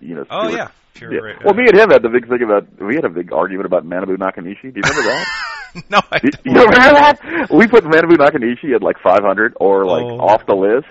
you 0.00 0.14
know. 0.14 0.24
oh 0.30 0.48
yeah, 0.48 0.68
pure. 0.94 1.30
Yeah. 1.30 1.36
Well, 1.44 1.54
me 1.54 1.64
and 1.68 1.78
him 1.78 1.90
had 1.90 2.02
the 2.02 2.08
big 2.08 2.28
thing 2.28 2.42
about 2.42 2.66
we 2.80 2.96
had 2.96 3.04
a 3.04 3.08
big 3.10 3.32
argument 3.32 3.66
about 3.66 3.84
Manabu 3.84 4.16
Nakanishi. 4.16 4.72
Do 4.72 4.80
you 4.80 4.82
remember 4.84 5.02
that? 5.02 5.26
no, 5.90 6.00
I 6.10 6.18
don't. 6.18 6.36
you 6.44 6.52
remember 6.52 6.72
that? 6.74 7.48
We 7.50 7.66
put 7.66 7.84
Manabu 7.84 8.16
Nakanishi 8.16 8.74
at 8.74 8.82
like 8.82 8.96
500 9.02 9.54
or 9.60 9.84
like 9.86 10.02
Oh. 10.04 10.20
off 10.20 10.44
the 10.46 10.54
list. 10.54 10.86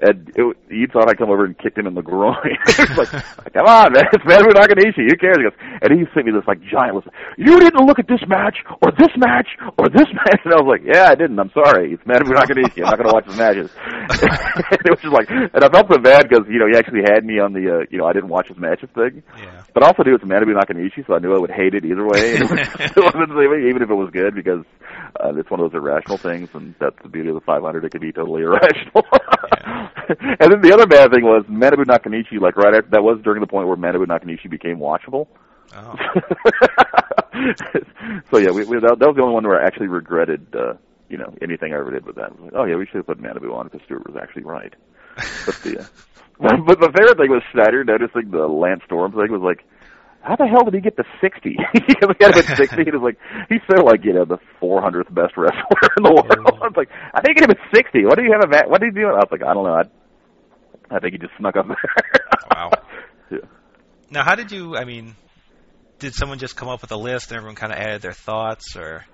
And 0.00 0.32
it, 0.34 0.56
you 0.70 0.86
thought 0.86 1.08
I'd 1.10 1.18
come 1.18 1.30
over 1.30 1.44
and 1.44 1.56
kicked 1.58 1.76
him 1.76 1.86
in 1.86 1.94
the 1.94 2.02
groin. 2.02 2.36
it's 2.66 2.96
like, 2.96 3.10
come 3.52 3.66
on, 3.66 3.92
man, 3.92 4.04
it's 4.12 4.24
Manabu 4.24 4.56
Nakanishi. 4.56 5.04
Who 5.08 5.16
cares? 5.16 5.36
He 5.36 5.44
goes, 5.44 5.58
and 5.60 5.92
he 5.92 6.06
sent 6.14 6.24
me 6.24 6.32
this 6.32 6.46
like 6.48 6.60
giant 6.64 6.96
list. 6.96 7.08
You 7.36 7.60
didn't 7.60 7.84
look 7.84 7.98
at 7.98 8.08
this 8.08 8.22
match 8.26 8.64
or 8.80 8.92
this 8.96 9.12
match 9.16 9.48
or 9.76 9.88
this 9.88 10.08
match. 10.24 10.40
And 10.44 10.54
I 10.54 10.60
was 10.60 10.68
like, 10.68 10.82
yeah, 10.88 11.12
I 11.12 11.14
didn't. 11.14 11.38
I'm 11.38 11.52
sorry. 11.52 11.92
It's 11.92 12.04
Manabu 12.04 12.32
Nakanishi. 12.32 12.80
I'm 12.80 12.90
not 12.90 12.98
going 12.98 13.08
to 13.08 13.14
watch 13.14 13.26
his 13.26 13.36
matches. 13.36 13.70
and 14.08 14.80
it 14.84 14.90
was 14.90 15.00
just 15.04 15.12
like, 15.12 15.28
and 15.28 15.60
I 15.62 15.68
felt 15.68 15.92
so 15.92 15.98
bad 15.98 16.28
because 16.28 16.48
you 16.48 16.58
know 16.58 16.66
he 16.70 16.78
actually 16.78 17.04
had 17.04 17.24
me 17.24 17.38
on 17.38 17.52
the 17.52 17.68
uh, 17.68 17.84
you 17.90 17.98
know 17.98 18.06
I 18.06 18.12
didn't 18.12 18.30
watch 18.30 18.48
his 18.48 18.56
matches 18.56 18.88
thing. 18.94 19.22
Yeah. 19.36 19.62
But 19.74 19.82
also, 19.84 20.02
do 20.02 20.14
it's 20.14 20.24
Manabu 20.24 20.56
Nakanishi, 20.56 21.06
so 21.06 21.14
I 21.14 21.18
knew 21.18 21.34
I 21.34 21.40
would 21.40 21.50
hate 21.50 21.74
it 21.74 21.84
either 21.84 22.04
way, 22.04 22.40
it 22.40 22.96
was 22.96 23.12
the 23.14 23.66
even 23.68 23.82
if 23.82 23.90
it 23.90 23.94
was 23.94 24.10
good, 24.10 24.34
because 24.34 24.64
uh, 25.18 25.34
it's 25.36 25.50
one 25.50 25.60
of 25.60 25.70
those 25.70 25.78
irrational 25.78 26.18
things, 26.18 26.48
and 26.54 26.74
that's 26.78 26.96
the 27.02 27.08
beauty 27.08 27.28
of 27.28 27.34
the 27.34 27.40
500. 27.40 27.84
It 27.84 27.90
could 27.90 28.00
be 28.00 28.12
totally 28.12 28.42
irrational. 28.42 29.04
and 30.40 30.52
then 30.52 30.60
the 30.62 30.72
other 30.72 30.86
bad 30.86 31.12
thing 31.12 31.24
was 31.24 31.44
Manabu 31.44 31.84
Nakanishi, 31.84 32.40
like 32.40 32.56
right 32.56 32.74
after 32.74 32.90
that 32.90 33.02
was 33.02 33.20
during 33.22 33.40
the 33.40 33.46
point 33.46 33.68
where 33.68 33.76
Manabu 33.76 34.06
Nakanishi 34.06 34.50
became 34.50 34.78
watchable. 34.78 35.28
Oh. 35.74 35.94
so 38.30 38.38
yeah, 38.38 38.50
we, 38.50 38.64
we 38.64 38.80
that, 38.80 38.96
that 38.98 39.06
was 39.06 39.16
the 39.16 39.22
only 39.22 39.34
one 39.34 39.46
where 39.46 39.62
I 39.62 39.66
actually 39.66 39.88
regretted, 39.88 40.46
uh, 40.54 40.74
you 41.08 41.16
know, 41.16 41.32
anything 41.42 41.72
I 41.72 41.78
ever 41.78 41.90
did 41.90 42.06
with 42.06 42.16
that. 42.16 42.38
Like, 42.40 42.52
oh 42.54 42.64
yeah, 42.64 42.76
we 42.76 42.86
should 42.86 42.96
have 42.96 43.06
put 43.06 43.22
Manabu 43.22 43.54
on 43.54 43.68
because 43.68 43.82
Stewart 43.84 44.06
was 44.06 44.16
actually 44.20 44.42
right. 44.42 44.74
But 45.46 45.62
the, 45.62 45.80
uh, 45.80 45.84
but 46.66 46.80
the 46.80 46.90
favorite 46.96 47.18
thing 47.18 47.30
was 47.30 47.42
Schneider 47.52 47.84
noticing 47.84 48.30
the 48.30 48.48
Lance 48.48 48.82
Storm 48.86 49.12
thing 49.12 49.30
was 49.30 49.42
like, 49.42 49.64
how 50.22 50.36
the 50.36 50.46
hell 50.46 50.64
did 50.64 50.74
he 50.74 50.80
get 50.80 50.96
to 50.96 51.04
60? 51.20 51.56
He 51.72 51.94
had 52.20 52.34
him 52.36 52.44
at 52.50 52.56
60, 52.56 52.76
and 52.76 52.88
it's 52.88 53.02
like, 53.02 53.16
he's 53.48 53.60
still 53.70 53.84
like, 53.84 54.04
you 54.04 54.12
know, 54.12 54.24
the 54.24 54.38
400th 54.60 55.12
best 55.14 55.36
wrestler 55.36 55.80
in 55.96 56.02
the 56.04 56.12
world. 56.12 56.30
I 56.62 56.66
was 56.68 56.74
like, 56.76 56.90
I 57.14 57.20
think 57.22 57.38
he 57.38 57.40
get 57.40 57.50
him 57.50 57.56
at 57.56 57.74
60. 57.74 58.04
What 58.04 58.16
do 58.18 58.24
you 58.24 58.32
have 58.32 58.44
a 58.44 58.68
What 58.68 58.80
did 58.80 58.92
he 58.94 59.00
do? 59.00 59.06
I 59.06 59.12
was 59.24 59.28
like, 59.30 59.42
I 59.42 59.54
don't 59.54 59.64
know. 59.64 59.74
I, 59.74 60.94
I 60.94 60.98
think 61.00 61.12
he 61.14 61.18
just 61.18 61.32
snuck 61.38 61.56
up 61.56 61.66
there. 61.68 61.76
Wow. 62.52 62.70
Yeah. 63.30 63.38
Now, 64.10 64.24
how 64.24 64.34
did 64.34 64.50
you? 64.50 64.76
I 64.76 64.84
mean, 64.84 65.14
did 66.00 66.14
someone 66.14 66.38
just 66.38 66.56
come 66.56 66.68
up 66.68 66.82
with 66.82 66.90
a 66.90 66.96
list 66.96 67.30
and 67.30 67.36
everyone 67.36 67.54
kind 67.54 67.72
of 67.72 67.78
added 67.78 68.02
their 68.02 68.12
thoughts, 68.12 68.76
or? 68.76 69.04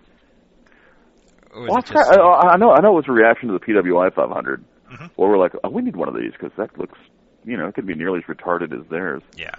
or 1.52 1.62
was 1.62 1.70
Well, 1.70 1.82
just, 1.82 1.94
I, 1.94 2.16
I 2.16 2.56
know. 2.56 2.70
I 2.72 2.80
know 2.80 2.92
it 2.92 2.96
was 2.96 3.08
a 3.08 3.12
reaction 3.12 3.48
to 3.50 3.58
the 3.58 3.60
PWI 3.60 4.14
500, 4.14 4.64
Mhm. 4.90 5.10
where 5.16 5.28
we're 5.28 5.38
like, 5.38 5.52
oh, 5.62 5.68
we 5.68 5.82
need 5.82 5.96
one 5.96 6.08
of 6.08 6.14
these 6.14 6.32
because 6.32 6.50
that 6.56 6.76
looks 6.78 6.98
you 7.44 7.56
know, 7.56 7.68
it 7.68 7.74
couldn't 7.74 7.88
be 7.88 7.94
nearly 7.94 8.18
as 8.18 8.24
retarded 8.36 8.72
as 8.72 8.86
theirs. 8.90 9.22
Yeah. 9.36 9.54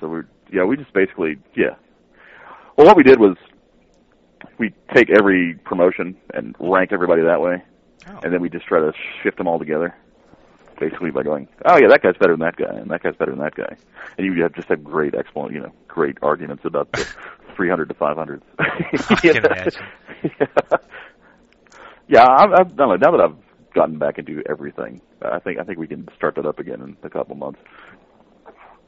So 0.00 0.08
we, 0.08 0.20
yeah, 0.52 0.64
we 0.64 0.76
just 0.76 0.92
basically, 0.92 1.36
yeah. 1.56 1.74
Well, 2.76 2.86
what 2.86 2.96
we 2.96 3.02
did 3.02 3.18
was 3.18 3.36
we 4.58 4.72
take 4.94 5.10
every 5.10 5.54
promotion 5.64 6.16
and 6.34 6.54
rank 6.60 6.92
everybody 6.92 7.22
that 7.22 7.40
way, 7.40 7.62
Oh. 8.08 8.20
and 8.22 8.32
then 8.32 8.40
we 8.40 8.48
just 8.48 8.66
try 8.66 8.78
to 8.80 8.92
shift 9.22 9.36
them 9.38 9.48
all 9.48 9.58
together. 9.58 9.94
Basically, 10.78 11.10
by 11.10 11.24
going, 11.24 11.48
oh 11.64 11.76
yeah, 11.76 11.88
that 11.88 12.02
guy's 12.02 12.16
better 12.20 12.34
than 12.34 12.40
that 12.40 12.54
guy, 12.56 12.72
and 12.72 12.88
that 12.92 13.02
guy's 13.02 13.16
better 13.16 13.32
than 13.32 13.40
that 13.40 13.56
guy, 13.56 13.74
and 14.16 14.24
you 14.24 14.40
have 14.44 14.52
just 14.54 14.68
have 14.68 14.84
great 14.84 15.12
explanation, 15.14 15.56
you 15.56 15.60
know, 15.62 15.72
great 15.88 16.16
arguments 16.22 16.64
about 16.64 16.92
the 16.92 17.04
300 17.56 17.88
to 17.88 17.94
500s. 17.94 18.42
I 18.60 19.14
can 19.16 19.36
imagine. 19.44 19.82
yeah, 20.22 20.46
yeah 22.08 22.26
I've, 22.28 22.52
I've, 22.52 22.76
now 22.76 22.94
that 22.94 23.20
I've 23.20 23.36
gotten 23.74 23.98
back 23.98 24.18
into 24.18 24.40
everything, 24.48 25.00
I 25.20 25.40
think 25.40 25.58
I 25.58 25.64
think 25.64 25.78
we 25.78 25.88
can 25.88 26.08
start 26.16 26.36
that 26.36 26.46
up 26.46 26.60
again 26.60 26.80
in 26.80 26.96
a 27.02 27.10
couple 27.10 27.34
months. 27.34 27.58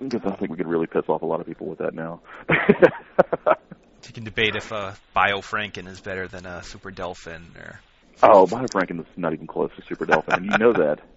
Because 0.00 0.22
I 0.24 0.34
think 0.36 0.50
we 0.50 0.56
could 0.56 0.66
really 0.66 0.86
piss 0.86 1.04
off 1.08 1.22
a 1.22 1.26
lot 1.26 1.40
of 1.40 1.46
people 1.46 1.66
with 1.66 1.78
that 1.78 1.94
now. 1.94 2.22
You 4.10 4.14
can 4.14 4.24
debate 4.24 4.56
if 4.56 4.72
uh, 4.72 4.92
Bio 5.14 5.38
Franken 5.38 5.86
is 5.86 6.00
better 6.00 6.26
than 6.26 6.44
a 6.44 6.64
Super 6.64 6.90
Delfin 6.90 7.54
or. 7.56 7.78
oh, 8.24 8.44
Biofranken 8.46 8.98
is 8.98 9.06
not 9.16 9.32
even 9.34 9.46
close 9.46 9.70
to 9.76 9.82
Super 9.88 10.04
Delfin, 10.04 10.38
and 10.38 10.46
you 10.46 10.58
know 10.58 10.72
that. 10.72 10.98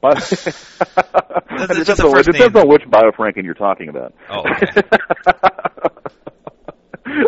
But 0.00 0.18
it 0.32 0.38
depends, 1.84 2.00
on, 2.00 2.16
it 2.16 2.26
depends 2.26 2.54
on 2.54 2.68
which 2.68 2.82
Biofranken 2.82 3.42
you're 3.42 3.54
talking 3.54 3.88
about. 3.88 4.14
Oh, 4.30 4.44
okay. 4.48 4.82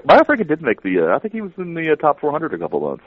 Biofranken 0.06 0.46
did 0.46 0.62
make 0.62 0.80
the. 0.82 1.00
Uh, 1.00 1.16
I 1.16 1.18
think 1.18 1.34
he 1.34 1.40
was 1.40 1.50
in 1.58 1.74
the 1.74 1.90
uh, 1.90 1.96
top 1.96 2.20
400 2.20 2.54
a 2.54 2.58
couple 2.58 2.78
months. 2.78 3.04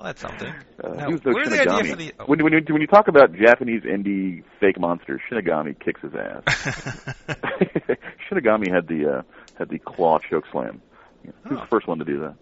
Well, 0.00 0.06
that's 0.06 0.22
something. 0.22 0.48
Uh, 0.82 0.88
Now, 0.94 1.10
the 1.10 1.30
where's 1.32 1.50
the 1.50 1.60
idea 1.60 1.72
Shinigami. 1.74 1.90
for 1.90 1.96
the? 1.96 2.14
oh. 2.20 2.24
when, 2.24 2.42
when, 2.42 2.52
you, 2.54 2.60
when 2.70 2.80
you 2.80 2.86
talk 2.86 3.06
about 3.08 3.34
Japanese 3.34 3.82
indie 3.82 4.42
fake 4.58 4.80
monsters, 4.80 5.20
Shinigami 5.30 5.78
kicks 5.78 6.00
his 6.00 6.12
ass. 6.14 6.42
Shinigami 8.30 8.72
had 8.72 8.88
the 8.88 9.18
uh, 9.18 9.22
had 9.58 9.68
the 9.68 9.78
claw 9.78 10.18
choke 10.18 10.44
slam. 10.50 10.80
He 11.22 11.28
was 11.28 11.36
Oh. 11.50 11.54
the 11.60 11.66
first 11.66 11.86
one 11.86 11.98
to 11.98 12.04
do 12.06 12.20
that. 12.20 12.34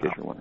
In 0.00 0.08
case 0.08 0.16
you're. 0.16 0.36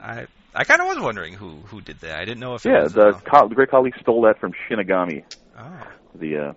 I 0.00 0.26
I 0.54 0.62
kind 0.62 0.80
of 0.80 0.86
was 0.86 1.00
wondering 1.00 1.34
who 1.34 1.56
who 1.66 1.80
did 1.80 1.98
that. 2.00 2.16
I 2.16 2.24
didn't 2.24 2.38
know 2.40 2.54
if 2.54 2.64
it 2.64 2.70
Yeah, 2.70 2.84
was. 2.84 2.92
the, 2.92 3.08
uh, 3.08 3.20
co- 3.20 3.48
the 3.48 3.56
great 3.56 3.70
colleague 3.70 3.94
stole 4.00 4.22
that 4.22 4.38
from 4.38 4.52
Shinigami. 4.70 5.24
oh, 5.58 5.82
The 6.14 6.36
uh, 6.36 6.52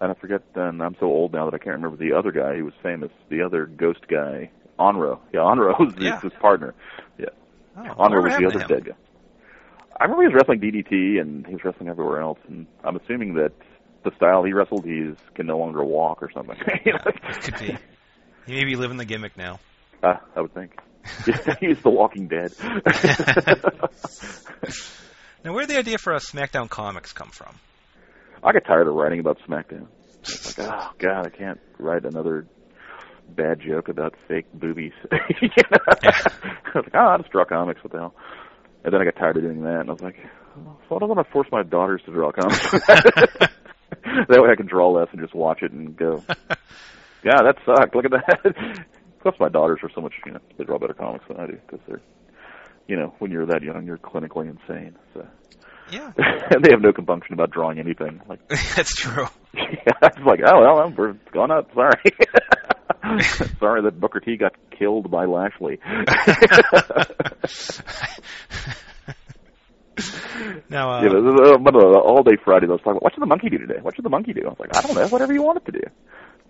and 0.00 0.12
I 0.12 0.14
forget. 0.14 0.42
And 0.54 0.80
I'm 0.82 0.94
so 1.00 1.06
old 1.06 1.32
now 1.32 1.46
that 1.50 1.54
I 1.54 1.58
can't 1.58 1.74
remember 1.82 1.96
the 1.96 2.12
other 2.16 2.30
guy 2.30 2.56
who 2.58 2.64
was 2.66 2.74
famous. 2.80 3.10
The 3.28 3.42
other 3.42 3.66
ghost 3.66 4.06
guy, 4.08 4.50
Onryo. 4.78 5.18
Yeah, 5.32 5.40
Onryo 5.40 5.76
was 5.80 5.94
Yeah. 5.98 6.20
his 6.20 6.32
partner. 6.34 6.74
Oh 7.76 7.80
Onryo 7.80 7.98
whatever 7.98 8.22
was 8.22 8.36
the 8.36 8.46
other 8.46 8.66
to 8.66 8.74
dead 8.74 8.84
guy. 8.86 8.92
I 9.98 10.04
remember 10.04 10.22
he 10.22 10.28
was 10.28 10.34
wrestling 10.34 10.60
DDT 10.60 11.20
and 11.20 11.46
he 11.46 11.52
was 11.52 11.64
wrestling 11.64 11.88
everywhere 11.88 12.20
else. 12.20 12.38
And 12.48 12.66
I'm 12.82 12.96
assuming 12.96 13.34
that 13.34 13.52
the 14.04 14.10
style 14.16 14.44
he 14.44 14.52
wrestled, 14.52 14.84
he's 14.84 15.16
can 15.34 15.46
no 15.46 15.58
longer 15.58 15.84
walk 15.84 16.22
or 16.22 16.30
something. 16.32 16.56
You 16.84 16.92
know? 16.92 16.98
Could 17.40 17.58
be. 17.58 17.76
He 18.46 18.54
may 18.54 18.64
be 18.64 18.76
living 18.76 18.96
the 18.96 19.04
gimmick 19.04 19.36
now. 19.36 19.58
Uh, 20.02 20.16
I 20.36 20.40
would 20.40 20.52
think. 20.52 20.76
he's 21.60 21.80
the 21.82 21.90
Walking 21.90 22.28
Dead. 22.28 22.52
Now, 25.44 25.52
where 25.52 25.66
did 25.66 25.74
the 25.74 25.78
idea 25.78 25.98
for 25.98 26.14
a 26.14 26.20
SmackDown 26.20 26.70
comics 26.70 27.12
come 27.12 27.28
from? 27.28 27.54
I 28.42 28.52
got 28.52 28.64
tired 28.64 28.88
of 28.88 28.94
writing 28.94 29.20
about 29.20 29.38
SmackDown. 29.46 29.88
It's 30.20 30.56
like, 30.56 30.72
oh 30.72 30.90
god, 30.98 31.26
I 31.26 31.28
can't 31.28 31.60
write 31.78 32.06
another 32.06 32.46
bad 33.28 33.60
joke 33.60 33.90
about 33.90 34.14
fake 34.26 34.46
boobies. 34.54 34.94
You 35.42 35.50
know? 35.70 35.78
I 36.74 36.78
was 36.78 36.86
like, 36.86 36.94
ah, 36.94 37.06
oh, 37.06 37.10
I'll 37.12 37.18
just 37.18 37.30
draw 37.30 37.44
comics. 37.44 37.82
What 37.82 37.92
the 37.92 37.98
hell? 37.98 38.14
And 38.84 38.92
then 38.92 39.00
I 39.00 39.04
got 39.04 39.16
tired 39.16 39.36
of 39.36 39.42
doing 39.42 39.62
that, 39.62 39.80
and 39.80 39.88
I 39.90 39.92
was 39.92 40.02
like, 40.02 40.16
oh, 40.58 40.96
I 40.96 40.98
don't 40.98 41.08
want 41.08 41.26
to 41.26 41.32
force 41.32 41.48
my 41.50 41.62
daughters 41.62 42.02
to 42.06 42.12
draw 42.12 42.32
comics? 42.32 42.70
that 44.04 44.40
way 44.42 44.50
I 44.50 44.56
can 44.56 44.66
draw 44.66 44.90
less 44.90 45.08
and 45.12 45.20
just 45.20 45.34
watch 45.34 45.62
it 45.62 45.72
and 45.72 45.96
go, 45.96 46.22
yeah, 47.24 47.40
that 47.42 47.56
sucked. 47.64 47.94
Look 47.94 48.04
at 48.04 48.10
that. 48.12 48.84
Plus, 49.22 49.34
my 49.40 49.48
daughters 49.48 49.80
are 49.82 49.90
so 49.94 50.02
much, 50.02 50.12
you 50.26 50.32
know, 50.32 50.40
they 50.58 50.64
draw 50.64 50.78
better 50.78 50.92
comics 50.92 51.24
than 51.28 51.38
I 51.38 51.46
do 51.46 51.58
because 51.66 51.80
they're, 51.88 52.02
you 52.86 52.96
know, 52.96 53.14
when 53.18 53.30
you're 53.30 53.46
that 53.46 53.62
young, 53.62 53.86
you're 53.86 53.96
clinically 53.96 54.50
insane. 54.50 54.96
So, 55.14 55.26
Yeah, 55.90 56.12
and 56.16 56.62
they 56.62 56.70
have 56.72 56.82
no 56.82 56.92
compunction 56.92 57.32
about 57.32 57.50
drawing 57.50 57.78
anything. 57.78 58.20
Like, 58.28 58.46
that's 58.48 58.94
true. 58.94 59.26
yeah, 59.54 59.92
it's 60.02 60.18
like, 60.26 60.40
oh 60.44 60.60
well, 60.60 60.80
I'm, 60.80 60.94
we're 60.94 61.14
gone 61.32 61.50
up. 61.50 61.72
Sorry. 61.72 62.12
Sorry 63.60 63.82
that 63.82 64.00
Booker 64.00 64.20
T 64.20 64.36
got 64.36 64.52
killed 64.76 65.10
by 65.10 65.24
Lashley. 65.24 65.78
now, 70.68 70.90
uh, 70.90 71.02
this 71.02 71.12
uh, 71.12 71.56
the 71.58 72.02
all 72.04 72.22
day 72.22 72.36
Friday. 72.44 72.66
I 72.66 72.70
was 72.70 72.80
talking 72.80 72.92
about, 72.92 73.02
what 73.02 73.14
should 73.14 73.22
the 73.22 73.26
monkey 73.26 73.48
do 73.48 73.58
today? 73.58 73.80
What 73.80 73.96
should 73.96 74.04
the 74.04 74.10
monkey 74.10 74.32
do? 74.32 74.42
I 74.44 74.48
was 74.48 74.58
like, 74.58 74.76
I 74.76 74.82
don't 74.82 74.94
know, 74.94 75.08
whatever 75.08 75.32
you 75.32 75.42
want 75.42 75.58
it 75.58 75.64
to 75.66 75.72
do. 75.72 75.80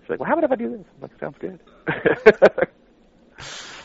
She's 0.02 0.10
like, 0.10 0.20
well, 0.20 0.28
how 0.28 0.34
about 0.34 0.44
if 0.44 0.52
I 0.52 0.56
do 0.56 0.70
this? 0.70 0.86
I'm 0.96 1.02
like, 1.02 1.18
sounds 1.20 1.36
good. 1.38 1.60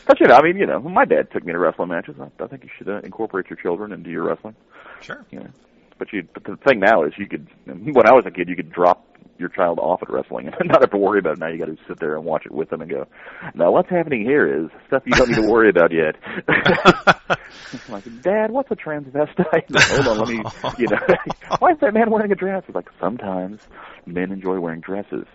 but 0.06 0.20
you 0.20 0.26
know, 0.26 0.34
I 0.34 0.42
mean, 0.42 0.56
you 0.56 0.66
know, 0.66 0.80
my 0.80 1.04
dad 1.04 1.30
took 1.32 1.44
me 1.44 1.52
to 1.52 1.58
wrestling 1.58 1.88
matches. 1.88 2.16
I, 2.20 2.30
I 2.42 2.46
think 2.46 2.64
you 2.64 2.70
should 2.76 2.88
uh, 2.88 3.00
incorporate 3.00 3.48
your 3.48 3.58
children 3.58 3.92
into 3.92 4.10
your 4.10 4.24
wrestling. 4.24 4.56
sure. 5.00 5.24
You 5.30 5.40
know, 5.40 5.50
but 5.98 6.12
you, 6.12 6.26
but 6.32 6.44
the 6.44 6.56
thing 6.56 6.80
now 6.80 7.04
is 7.04 7.12
you 7.18 7.26
could, 7.26 7.48
when 7.66 8.06
I 8.06 8.12
was 8.12 8.24
a 8.26 8.30
kid, 8.30 8.48
you 8.48 8.56
could 8.56 8.72
drop 8.72 9.06
your 9.40 9.48
child 9.48 9.78
off 9.78 10.02
at 10.02 10.10
wrestling 10.10 10.48
and 10.48 10.56
not 10.68 10.82
have 10.82 10.90
to 10.90 10.96
worry 10.96 11.18
about 11.18 11.32
it. 11.32 11.38
Now 11.38 11.48
you 11.48 11.58
got 11.58 11.66
to 11.66 11.76
sit 11.88 11.98
there 11.98 12.14
and 12.14 12.24
watch 12.24 12.46
it 12.46 12.52
with 12.52 12.70
them 12.70 12.80
and 12.80 12.90
go, 12.90 13.06
now 13.54 13.72
what's 13.72 13.88
happening 13.88 14.22
here 14.22 14.64
is 14.64 14.70
stuff 14.86 15.02
you 15.06 15.12
don't 15.12 15.30
need 15.30 15.36
to 15.36 15.48
worry 15.48 15.70
about 15.70 15.92
yet. 15.92 16.16
I'm 16.46 17.80
like, 17.88 18.22
Dad, 18.22 18.50
what's 18.50 18.70
a 18.70 18.76
transvestite? 18.76 19.96
Hold 19.96 20.08
on, 20.08 20.18
let 20.18 20.28
me, 20.28 20.42
you 20.78 20.86
know, 20.88 20.98
why 21.58 21.72
is 21.72 21.78
that 21.80 21.94
man 21.94 22.10
wearing 22.10 22.30
a 22.30 22.36
dress? 22.36 22.62
It's 22.68 22.74
like, 22.74 22.90
sometimes 23.00 23.60
men 24.06 24.30
enjoy 24.30 24.60
wearing 24.60 24.80
dresses. 24.80 25.26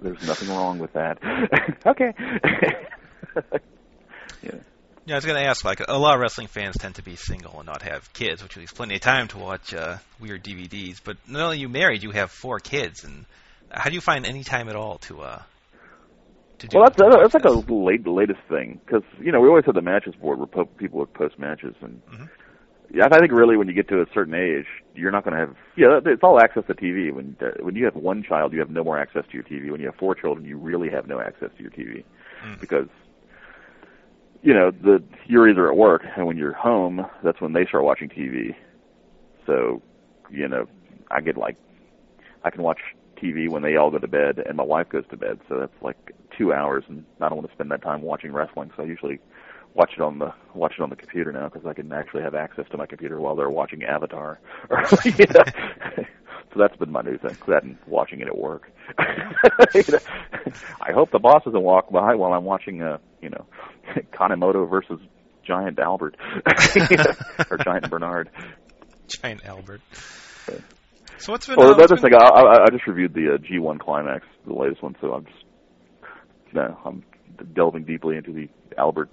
There's 0.00 0.26
nothing 0.26 0.48
wrong 0.48 0.78
with 0.78 0.92
that. 0.92 1.18
okay. 1.86 2.14
yeah. 4.42 4.54
Yeah, 5.06 5.14
I 5.14 5.16
was 5.16 5.24
going 5.24 5.42
to 5.42 5.48
ask. 5.48 5.64
Like, 5.64 5.80
a 5.88 5.98
lot 5.98 6.14
of 6.14 6.20
wrestling 6.20 6.46
fans 6.46 6.76
tend 6.78 6.96
to 6.96 7.02
be 7.02 7.16
single 7.16 7.56
and 7.58 7.66
not 7.66 7.82
have 7.82 8.12
kids, 8.12 8.42
which 8.42 8.56
leaves 8.56 8.72
plenty 8.72 8.96
of 8.96 9.00
time 9.00 9.28
to 9.28 9.38
watch 9.38 9.72
uh, 9.74 9.96
weird 10.20 10.44
DVDs. 10.44 11.00
But 11.02 11.16
not 11.26 11.42
only 11.42 11.56
are 11.56 11.60
you 11.60 11.68
married, 11.68 12.02
you 12.02 12.10
have 12.10 12.30
four 12.30 12.60
kids, 12.60 13.04
and 13.04 13.24
how 13.70 13.88
do 13.88 13.94
you 13.94 14.00
find 14.00 14.26
any 14.26 14.44
time 14.44 14.68
at 14.68 14.76
all 14.76 14.98
to 14.98 15.20
uh 15.22 15.42
to 16.58 16.68
do? 16.68 16.76
Well, 16.78 16.84
that's 16.84 16.96
to 16.96 17.18
that's 17.22 17.34
like 17.34 17.44
a 17.44 17.72
late 17.72 18.04
the 18.04 18.10
latest 18.10 18.40
thing 18.48 18.80
because 18.84 19.02
you 19.20 19.32
know 19.32 19.40
we 19.40 19.48
always 19.48 19.64
had 19.64 19.74
the 19.74 19.82
matches 19.82 20.14
board 20.14 20.38
where 20.38 20.46
po- 20.46 20.66
people 20.76 20.98
would 21.00 21.12
post 21.14 21.38
matches, 21.38 21.74
and 21.80 22.02
Mhm. 22.06 22.28
yeah, 22.92 23.06
I 23.10 23.18
think 23.18 23.32
really 23.32 23.56
when 23.56 23.68
you 23.68 23.74
get 23.74 23.88
to 23.88 24.02
a 24.02 24.06
certain 24.12 24.34
age, 24.34 24.66
you're 24.94 25.12
not 25.12 25.24
going 25.24 25.34
to 25.34 25.40
have 25.40 25.56
yeah, 25.76 26.00
it's 26.04 26.22
all 26.22 26.40
access 26.40 26.64
to 26.66 26.74
TV. 26.74 27.12
When 27.12 27.36
uh, 27.40 27.62
when 27.62 27.74
you 27.74 27.84
have 27.86 27.96
one 27.96 28.22
child, 28.22 28.52
you 28.52 28.58
have 28.60 28.70
no 28.70 28.84
more 28.84 28.98
access 28.98 29.24
to 29.26 29.32
your 29.32 29.44
TV. 29.44 29.70
When 29.70 29.80
you 29.80 29.86
have 29.86 29.96
four 29.96 30.14
children, 30.14 30.46
you 30.46 30.58
really 30.58 30.90
have 30.90 31.06
no 31.06 31.20
access 31.20 31.50
to 31.56 31.62
your 31.62 31.72
TV 31.72 32.04
Mm. 32.44 32.58
because 32.60 32.88
you 34.42 34.54
know 34.54 34.70
the 34.70 35.02
you're 35.26 35.48
either 35.48 35.70
at 35.70 35.76
work, 35.76 36.02
and 36.16 36.26
when 36.26 36.36
you're 36.36 36.52
home, 36.52 37.06
that's 37.22 37.40
when 37.40 37.52
they 37.52 37.66
start 37.66 37.84
watching 37.84 38.08
TV. 38.08 38.54
So 39.46 39.82
you 40.30 40.48
know, 40.48 40.66
I 41.10 41.20
get 41.20 41.36
like 41.36 41.56
I 42.44 42.50
can 42.50 42.62
watch 42.62 42.78
TV 43.20 43.48
when 43.50 43.62
they 43.62 43.76
all 43.76 43.90
go 43.90 43.98
to 43.98 44.08
bed 44.08 44.38
and 44.46 44.56
my 44.56 44.62
wife 44.64 44.88
goes 44.88 45.04
to 45.10 45.16
bed. 45.16 45.40
So 45.48 45.58
that's 45.58 45.82
like 45.82 46.12
two 46.36 46.52
hours, 46.52 46.84
and 46.88 47.04
I 47.20 47.28
don't 47.28 47.38
want 47.38 47.48
to 47.48 47.54
spend 47.54 47.70
that 47.70 47.82
time 47.82 48.02
watching 48.02 48.32
wrestling. 48.32 48.70
So 48.76 48.82
I 48.82 48.86
usually 48.86 49.20
watch 49.74 49.92
it 49.96 50.00
on 50.00 50.18
the 50.18 50.32
watch 50.54 50.74
it 50.78 50.82
on 50.82 50.90
the 50.90 50.96
computer 50.96 51.32
now 51.32 51.48
because 51.48 51.66
I 51.66 51.74
can 51.74 51.92
actually 51.92 52.22
have 52.22 52.34
access 52.34 52.66
to 52.70 52.76
my 52.76 52.86
computer 52.86 53.20
while 53.20 53.36
they're 53.36 53.50
watching 53.50 53.84
Avatar. 53.84 54.40
So 56.52 56.58
that's 56.58 56.76
been 56.76 56.90
my 56.90 57.02
new 57.02 57.16
thing. 57.16 57.36
That 57.46 57.62
and 57.62 57.78
watching 57.86 58.20
it 58.20 58.26
at 58.26 58.36
work. 58.36 58.72
You 59.74 59.84
know? 59.88 59.98
I 60.80 60.92
hope 60.92 61.10
the 61.12 61.18
boss 61.18 61.44
doesn't 61.44 61.62
walk 61.62 61.90
by 61.90 62.14
while 62.14 62.32
I'm 62.32 62.44
watching, 62.44 62.82
uh, 62.82 62.98
you 63.20 63.30
know, 63.30 63.46
Kanemoto 64.12 64.68
versus 64.68 65.00
Giant 65.46 65.78
Albert 65.78 66.16
or 67.50 67.58
Giant 67.58 67.90
Bernard. 67.90 68.30
Giant 69.08 69.44
Albert. 69.44 69.80
So 71.18 71.32
what's 71.32 71.46
been? 71.46 71.56
Well, 71.56 71.72
uh, 71.72 71.76
the 71.76 71.84
other 71.84 71.96
thing, 71.96 72.12
I, 72.14 72.24
I, 72.24 72.62
I 72.64 72.70
just 72.70 72.86
reviewed 72.86 73.14
the 73.14 73.34
uh, 73.34 73.38
G1 73.38 73.80
Climax, 73.80 74.24
the 74.46 74.54
latest 74.54 74.82
one, 74.82 74.96
so 75.00 75.12
I'm 75.12 75.26
just 75.26 75.44
no, 76.52 76.76
I'm 76.84 77.04
delving 77.54 77.84
deeply 77.84 78.16
into 78.16 78.32
the 78.32 78.48
Albert 78.76 79.10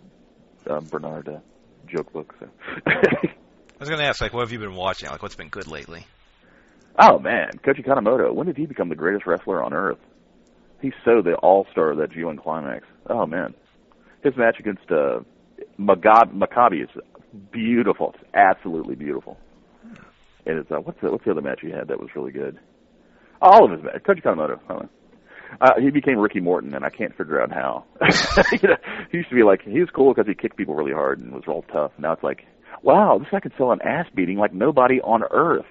um, 0.70 0.86
Bernard 0.86 1.28
uh, 1.28 1.40
joke 1.88 2.12
book. 2.14 2.34
So. 2.40 2.48
I 2.88 3.80
was 3.80 3.90
going 3.90 4.02
to 4.02 4.08
ask, 4.08 4.22
like, 4.22 4.34
what 4.34 4.42
have 4.42 4.52
you 4.52 4.60
been 4.60 4.76
watching? 4.76 5.10
Like, 5.10 5.22
what's 5.22 5.36
been 5.36 5.50
good 5.50 5.68
lately? 5.68 6.06
oh 7.00 7.20
man, 7.20 7.52
Koji 7.66 7.86
Kanemoto, 7.86 8.34
when 8.34 8.48
did 8.48 8.58
he 8.58 8.66
become 8.66 8.90
the 8.90 8.96
greatest 8.96 9.26
wrestler 9.26 9.64
on 9.64 9.74
earth? 9.74 10.00
He's 10.82 10.94
so 11.06 11.22
the 11.22 11.36
all-star 11.36 11.92
of 11.92 11.98
that 11.98 12.12
G1 12.12 12.42
Climax. 12.42 12.86
Oh 13.10 13.26
man, 13.26 13.54
his 14.28 14.38
match 14.38 14.58
against 14.60 14.90
uh, 14.92 15.20
Magab- 15.80 16.34
Makabe 16.34 16.84
is 16.84 16.90
beautiful. 17.52 18.14
It's 18.16 18.24
absolutely 18.34 18.96
beautiful. 18.96 19.38
And 20.46 20.60
it's 20.60 20.72
uh, 20.72 20.80
what's 20.80 21.00
the 21.02 21.12
what's 21.12 21.26
the 21.26 21.32
other 21.32 21.42
match 21.42 21.60
he 21.62 21.72
had 21.72 21.90
that 21.90 22.00
was 22.00 22.10
really 22.16 22.32
good? 22.32 22.60
All 23.42 23.66
of 23.66 23.72
his 23.72 23.84
matches. 23.84 24.02
Koji 24.06 24.24
Kanemoto. 24.24 24.90
Uh, 25.62 25.72
he 25.80 25.90
became 25.90 26.18
Ricky 26.18 26.40
Morton, 26.40 26.74
and 26.74 26.84
I 26.84 26.90
can't 26.90 27.16
figure 27.18 27.42
out 27.42 27.52
how. 27.52 27.86
you 28.52 28.68
know, 28.68 28.76
he 29.12 29.18
used 29.18 29.30
to 29.30 29.36
be 29.36 29.44
like 29.44 29.62
he 29.62 29.80
was 29.80 29.90
cool 29.94 30.14
because 30.14 30.28
he 30.28 30.36
kicked 30.36 30.58
people 30.58 30.76
really 30.76 30.94
hard 30.94 31.20
and 31.20 31.34
was 31.34 31.44
real 31.48 31.64
tough. 31.72 31.92
Now 31.98 32.14
it's 32.14 32.24
like, 32.24 32.46
wow, 32.84 33.18
this 33.18 33.28
guy 33.32 33.40
can 33.40 33.54
sell 33.58 33.72
an 33.72 33.82
ass 33.82 34.06
beating 34.14 34.38
like 34.38 34.54
nobody 34.54 35.00
on 35.02 35.24
earth. 35.32 35.66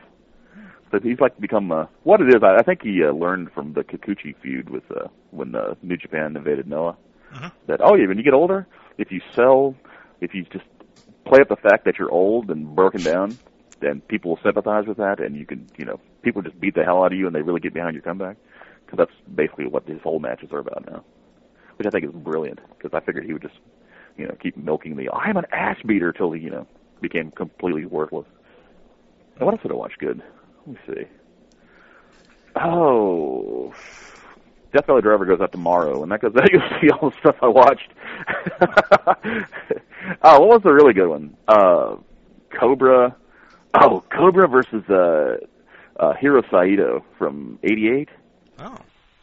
So 0.90 1.00
he's 1.02 1.20
like 1.20 1.38
become 1.40 1.72
uh, 1.72 1.86
what 2.04 2.20
it 2.20 2.28
is. 2.28 2.42
I, 2.42 2.60
I 2.60 2.62
think 2.62 2.82
he 2.82 3.02
uh, 3.02 3.12
learned 3.12 3.50
from 3.52 3.72
the 3.72 3.82
Kikuchi 3.82 4.34
feud 4.40 4.70
with 4.70 4.84
uh, 4.90 5.08
when 5.30 5.54
uh, 5.54 5.74
New 5.82 5.96
Japan 5.96 6.36
invaded 6.36 6.68
Noah. 6.68 6.96
Mhm. 7.32 7.52
That 7.66 7.80
oh 7.82 7.94
yeah, 7.96 8.06
when 8.06 8.18
you 8.18 8.24
get 8.24 8.34
older, 8.34 8.66
if 8.98 9.10
you 9.10 9.20
sell, 9.34 9.74
if 10.20 10.34
you 10.34 10.44
just 10.52 10.64
play 11.26 11.40
up 11.40 11.48
the 11.48 11.56
fact 11.56 11.84
that 11.84 11.98
you're 11.98 12.10
old 12.12 12.50
and 12.50 12.74
broken 12.76 13.02
down, 13.02 13.38
then 13.80 14.02
people 14.08 14.30
will 14.32 14.40
sympathize 14.42 14.86
with 14.86 14.96
that, 14.98 15.20
and 15.20 15.36
you 15.36 15.46
can 15.46 15.68
you 15.76 15.84
know 15.84 16.00
people 16.22 16.42
just 16.42 16.58
beat 16.60 16.74
the 16.74 16.84
hell 16.84 17.02
out 17.04 17.12
of 17.12 17.18
you, 17.18 17.26
and 17.26 17.34
they 17.34 17.42
really 17.42 17.60
get 17.60 17.74
behind 17.74 17.94
your 17.94 18.02
comeback. 18.02 18.36
Because 18.84 18.98
that's 18.98 19.36
basically 19.36 19.66
what 19.66 19.86
these 19.86 20.00
whole 20.02 20.20
matches 20.20 20.50
are 20.52 20.60
about 20.60 20.86
now, 20.88 21.04
which 21.76 21.86
I 21.86 21.90
think 21.90 22.04
is 22.04 22.12
brilliant. 22.12 22.60
Because 22.78 22.96
I 22.96 23.04
figured 23.04 23.24
he 23.26 23.32
would 23.32 23.42
just 23.42 23.58
you 24.16 24.26
know 24.26 24.36
keep 24.42 24.56
milking 24.56 24.96
the 24.96 25.10
I'm 25.10 25.36
an 25.36 25.46
ass 25.52 25.76
beater 25.86 26.12
till 26.12 26.32
he 26.32 26.40
you 26.42 26.50
know 26.50 26.66
became 27.00 27.30
completely 27.32 27.86
worthless. 27.86 28.26
And 29.36 29.46
what 29.46 29.54
else 29.54 29.62
did 29.62 29.72
I 29.72 29.74
watch 29.74 29.94
good? 29.98 30.22
Let 30.66 30.68
me 30.68 30.78
see. 30.94 31.04
Oh, 32.56 33.74
Death 34.72 34.86
Valley 34.86 35.02
Driver 35.02 35.24
goes 35.24 35.40
out 35.40 35.52
tomorrow, 35.52 36.02
and 36.02 36.12
that 36.12 36.20
goes 36.20 36.32
that 36.34 36.50
goes 36.52 36.62
see 36.80 36.90
all 36.90 37.10
the 37.10 37.16
stuff 37.18 37.36
I 37.42 37.48
watched. 37.48 37.92
oh, 40.22 40.40
what 40.40 40.48
was 40.48 40.62
the 40.62 40.72
really 40.72 40.92
good 40.92 41.08
one? 41.08 41.36
Uh, 41.48 41.96
Cobra. 42.50 43.16
Oh, 43.74 44.02
Cobra 44.10 44.48
versus 44.48 44.84
uh, 44.88 45.36
uh, 45.98 46.14
Hiro 46.14 46.42
Saito 46.50 47.04
from 47.18 47.58
'88. 47.62 48.08
Oh. 48.58 48.76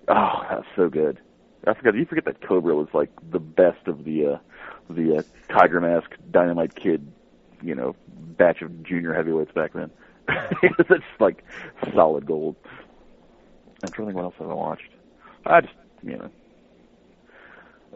Oh, 0.10 0.41
that's 0.50 0.68
so 0.76 0.89
good. 0.89 1.20
I 1.66 1.74
forgot. 1.74 1.96
You 1.96 2.06
forget 2.06 2.26
that 2.26 2.41
Cobra 2.41 2.76
was 2.76 2.89
like 2.94 3.10
the 3.32 3.39
best 3.39 3.88
of 3.88 4.04
the 4.04 4.34
uh, 4.34 4.38
the 4.89 5.18
uh, 5.18 5.22
Tiger 5.50 5.80
Mask 5.80 6.12
Dynamite 6.32 6.76
Kid, 6.76 7.10
you 7.62 7.74
know, 7.74 7.96
batch 8.08 8.62
of 8.62 8.84
junior 8.84 9.14
heavyweights 9.14 9.52
back 9.54 9.74
then. 9.74 9.89
it's 10.64 11.06
like 11.20 11.44
solid 11.94 12.26
gold. 12.26 12.56
I'm 13.84 13.91
trying 13.91 14.08
to 14.08 14.14
think 14.14 14.16
what 14.16 14.24
else 14.26 14.36
have 14.39 14.50
I 14.50 14.54
watched. 14.54 14.93
I 15.46 15.62
just, 15.62 15.74
you 16.04 16.18
know, 16.18 16.30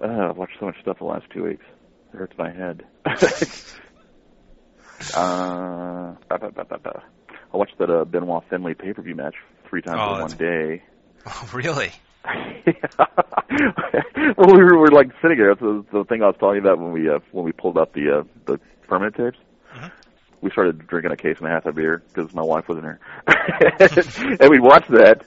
uh, 0.04 0.30
I've 0.30 0.38
watched 0.38 0.58
so 0.60 0.66
much 0.68 0.80
stuff 0.82 1.00
the 1.00 1.06
last 1.06 1.26
two 1.34 1.44
weeks. 1.44 1.66
It 2.14 2.18
hurts 2.18 2.38
my 2.38 2.52
head. 2.52 2.84
uh, 5.16 6.14
ba, 6.30 6.38
ba, 6.40 6.52
ba, 6.52 6.66
ba, 6.66 6.78
ba. 6.84 7.04
I 7.54 7.58
watched 7.58 7.78
that 7.80 7.90
uh, 7.90 8.06
Benoit 8.06 8.44
Finley 8.50 8.74
pay 8.74 8.94
per 8.94 9.02
view 9.02 9.16
match 9.16 9.36
three 9.70 9.82
times 9.82 10.00
Oh, 10.02 10.16
in 10.16 10.22
one 10.22 10.38
day. 10.38 10.84
Oh, 11.30 11.50
really? 11.54 11.92
well, 12.26 12.36
we 14.38 14.64
were, 14.64 14.76
we 14.76 14.78
were 14.78 14.92
like 14.92 15.10
sitting 15.22 15.38
there. 15.38 15.50
That's 15.50 15.60
the, 15.60 15.84
the 15.92 16.04
thing 16.06 16.24
I 16.24 16.28
was 16.28 16.38
telling 16.40 16.56
you 16.56 16.62
about 16.62 16.80
when 16.80 16.94
we 16.94 17.10
uh, 17.10 17.20
when 17.34 17.44
we 17.44 17.52
pulled 17.52 17.78
up 17.78 17.92
the 17.94 18.20
uh, 18.20 18.24
the 18.46 18.62
permanent 18.88 19.16
tapes. 19.18 19.38
Mhm. 19.76 19.92
We 20.40 20.52
started 20.52 20.88
drinking 20.88 21.12
a 21.12 21.18
case 21.18 21.40
and 21.40 21.48
a 21.48 21.50
half 21.50 21.66
of 21.66 21.76
beer 21.76 22.02
because 22.14 22.34
my 22.34 22.44
wife 22.44 22.70
wasn't 22.70 22.86
here, 22.86 23.00
and 24.40 24.50
we 24.50 24.60
watched 24.60 24.90
that. 24.92 25.26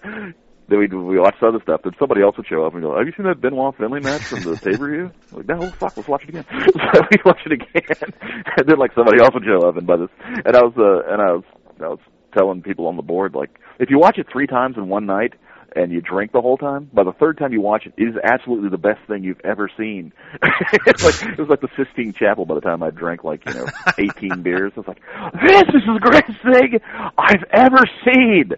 Then 0.71 0.79
we 0.79 0.87
we 0.87 1.19
watched 1.19 1.43
other 1.43 1.59
stuff. 1.61 1.81
Then 1.83 1.95
somebody 1.99 2.23
else 2.23 2.37
would 2.37 2.47
show 2.47 2.65
up 2.65 2.75
and 2.75 2.83
go, 2.83 2.97
"Have 2.97 3.05
you 3.05 3.13
seen 3.17 3.27
that 3.27 3.41
Benoit 3.41 3.77
Finley 3.77 3.99
match 3.99 4.23
from 4.23 4.45
the 4.45 4.57
pay 4.65 4.77
per 4.77 4.89
view?" 4.89 5.11
Like, 5.33 5.49
no, 5.49 5.69
fuck, 5.73 5.97
let's 5.97 6.09
watch 6.09 6.23
it 6.23 6.29
again. 6.29 6.45
so 6.95 7.03
we 7.11 7.19
watched 7.25 7.45
it 7.45 7.53
again, 7.53 8.15
and 8.57 8.69
then 8.69 8.79
like 8.79 8.95
somebody 8.95 9.21
else 9.21 9.35
would 9.35 9.45
show 9.45 9.69
up, 9.69 9.77
and 9.77 9.85
by 9.85 9.97
this, 9.97 10.09
and 10.23 10.57
I 10.57 10.63
was 10.63 10.73
uh, 10.79 11.13
and 11.13 11.21
I 11.21 11.33
was 11.33 11.45
I 11.81 11.89
was 11.89 11.99
telling 12.33 12.63
people 12.63 12.87
on 12.87 12.95
the 12.95 13.03
board 13.03 13.35
like, 13.35 13.59
if 13.81 13.91
you 13.91 13.99
watch 13.99 14.17
it 14.17 14.29
three 14.33 14.47
times 14.47 14.77
in 14.77 14.89
one 14.89 15.07
night, 15.07 15.35
and 15.77 15.93
you 15.93 16.01
drink 16.01 16.33
the 16.33 16.41
whole 16.41 16.57
time, 16.57 16.91
by 16.93 17.05
the 17.05 17.13
third 17.13 17.39
time 17.39 17.53
you 17.53 17.61
watch 17.61 17.87
it, 17.87 17.95
it 17.97 18.05
is 18.05 18.15
absolutely 18.23 18.69
the 18.69 18.79
best 18.79 19.01
thing 19.07 19.25
you've 19.25 19.41
ever 19.45 19.71
seen. 19.77 20.13
it's 20.87 21.05
like 21.05 21.23
it 21.33 21.39
was 21.39 21.49
like 21.49 21.61
the 21.61 21.69
Sistine 21.77 22.13
Chapel 22.13 22.45
by 22.45 22.55
the 22.55 22.61
time 22.61 22.83
I 22.83 22.91
drank 22.91 23.25
like 23.25 23.43
you 23.47 23.55
know 23.55 23.67
eighteen 23.99 24.43
beers. 24.43 24.73
I 24.77 24.81
was 24.81 24.89
like, 24.89 25.03
this 25.43 25.69
is 25.75 25.83
the 25.87 25.99
greatest 26.01 26.43
thing 26.43 26.81
I've 27.19 27.45
ever 27.53 27.85
seen. 28.05 28.51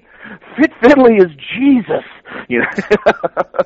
Fit 0.57 0.73
Finley 0.81 1.17
is 1.17 1.31
Jesus. 1.59 2.05
You 2.49 2.61
know. 2.61 2.69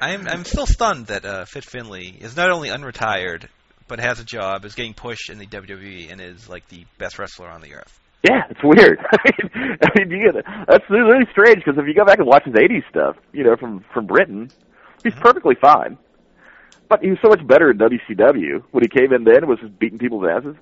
I'm 0.00 0.26
I'm 0.26 0.44
still 0.44 0.66
stunned 0.66 1.06
that 1.06 1.24
uh, 1.24 1.44
Fit 1.44 1.64
Finley 1.64 2.08
is 2.08 2.36
not 2.36 2.50
only 2.50 2.70
unretired, 2.70 3.46
but 3.86 4.00
has 4.00 4.18
a 4.18 4.24
job, 4.24 4.64
is 4.64 4.74
getting 4.74 4.94
pushed 4.94 5.30
in 5.30 5.38
the 5.38 5.46
WWE, 5.46 6.10
and 6.10 6.20
is 6.20 6.48
like 6.48 6.66
the 6.68 6.84
best 6.98 7.18
wrestler 7.18 7.48
on 7.48 7.60
the 7.60 7.74
earth. 7.74 8.00
Yeah, 8.22 8.44
it's 8.50 8.62
weird. 8.62 9.00
I 9.12 9.18
mean, 9.24 9.78
I 9.82 9.88
mean, 9.98 10.10
you 10.10 10.32
get 10.32 10.44
that's 10.68 10.88
really 10.88 11.26
strange 11.32 11.64
because 11.64 11.78
if 11.78 11.86
you 11.86 11.94
go 11.94 12.04
back 12.04 12.18
and 12.18 12.26
watch 12.26 12.44
his 12.44 12.54
'80s 12.54 12.88
stuff, 12.88 13.16
you 13.32 13.42
know, 13.42 13.56
from 13.56 13.84
from 13.92 14.06
Britain, 14.06 14.50
he's 15.02 15.14
perfectly 15.14 15.56
fine. 15.60 15.98
But 16.88 17.02
he 17.02 17.10
was 17.10 17.18
so 17.22 17.28
much 17.28 17.44
better 17.46 17.70
in 17.70 17.78
WCW 17.78 18.62
when 18.70 18.82
he 18.82 18.88
came 18.88 19.12
in. 19.12 19.24
Then 19.24 19.46
was 19.46 19.58
just 19.60 19.78
beating 19.78 19.98
people's 19.98 20.24
asses. 20.28 20.56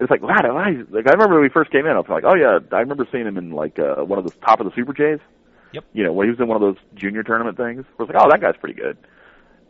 It's 0.00 0.10
like, 0.10 0.22
wow, 0.22 0.56
I 0.56 0.70
like 0.90 1.06
I 1.06 1.12
remember 1.12 1.36
when 1.36 1.44
he 1.44 1.52
first 1.52 1.70
came 1.70 1.86
in. 1.86 1.92
I 1.92 1.98
was 1.98 2.08
like, 2.08 2.24
oh 2.24 2.34
yeah, 2.34 2.58
I 2.72 2.80
remember 2.80 3.06
seeing 3.12 3.26
him 3.26 3.36
in 3.36 3.50
like 3.50 3.78
uh, 3.78 3.96
one 4.04 4.18
of 4.18 4.24
the 4.24 4.32
top 4.44 4.60
of 4.60 4.66
the 4.66 4.72
Super 4.74 4.94
Jays. 4.94 5.20
Yep. 5.72 5.84
You 5.92 6.04
know, 6.04 6.12
when 6.12 6.26
he 6.26 6.30
was 6.30 6.40
in 6.40 6.48
one 6.48 6.56
of 6.56 6.62
those 6.62 6.82
junior 6.94 7.22
tournament 7.22 7.56
things. 7.56 7.84
I 7.98 8.02
was 8.02 8.08
like, 8.08 8.22
oh, 8.22 8.28
that 8.30 8.40
guy's 8.40 8.56
pretty 8.56 8.80
good. 8.80 8.96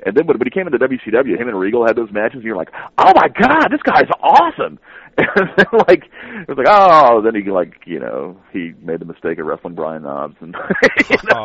And 0.05 0.17
then 0.17 0.27
when, 0.27 0.39
when 0.39 0.47
he 0.47 0.51
came 0.51 0.67
into 0.67 0.79
WCW, 0.79 1.39
him 1.39 1.49
and 1.49 1.59
Regal 1.59 1.87
had 1.87 1.97
those 1.97 2.11
matches, 2.13 2.37
and 2.37 2.45
you're 2.45 2.57
like, 2.57 2.71
oh 2.99 3.13
my 3.15 3.29
god, 3.29 3.69
this 3.71 3.83
guy's 3.83 4.09
awesome. 4.23 4.79
And 5.19 5.51
then 5.59 5.67
like 5.87 6.05
it 6.05 6.49
was 6.49 6.57
like, 6.57 6.69
oh, 6.71 7.21
then 7.21 7.35
he 7.35 7.51
like 7.51 7.83
you 7.85 8.01
know 8.01 8.41
he 8.51 8.73
made 8.81 8.99
the 8.99 9.05
mistake 9.05 9.39
of 9.39 9.45
wrestling 9.45 9.75
Brian 9.75 10.05
Knobbs, 10.05 10.37
and 10.41 10.57
you 11.11 11.17
know, 11.31 11.45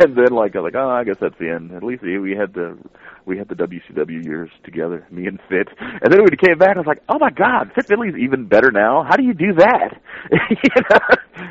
and 0.00 0.16
then 0.16 0.32
like 0.32 0.56
I 0.56 0.60
was 0.60 0.72
like, 0.72 0.80
oh, 0.82 0.88
I 0.88 1.04
guess 1.04 1.16
that's 1.20 1.38
the 1.38 1.50
end. 1.50 1.72
At 1.72 1.82
least 1.82 2.02
we 2.02 2.18
we 2.18 2.34
had 2.34 2.54
the 2.54 2.78
we 3.26 3.36
had 3.36 3.48
the 3.50 3.56
WCW 3.56 4.24
years 4.24 4.50
together, 4.64 5.06
me 5.10 5.26
and 5.26 5.38
Fit. 5.50 5.68
And 5.78 6.10
then 6.10 6.22
when 6.22 6.32
he 6.32 6.46
came 6.46 6.56
back, 6.56 6.76
I 6.76 6.80
was 6.80 6.86
like, 6.86 7.02
oh 7.10 7.18
my 7.18 7.30
god, 7.30 7.72
Fit 7.74 7.86
Finley's 7.86 8.16
even 8.16 8.46
better 8.46 8.70
now. 8.70 9.04
How 9.06 9.16
do 9.16 9.22
you 9.22 9.34
do 9.34 9.52
that? 9.58 10.00
you 10.32 10.82
know? 10.90 11.46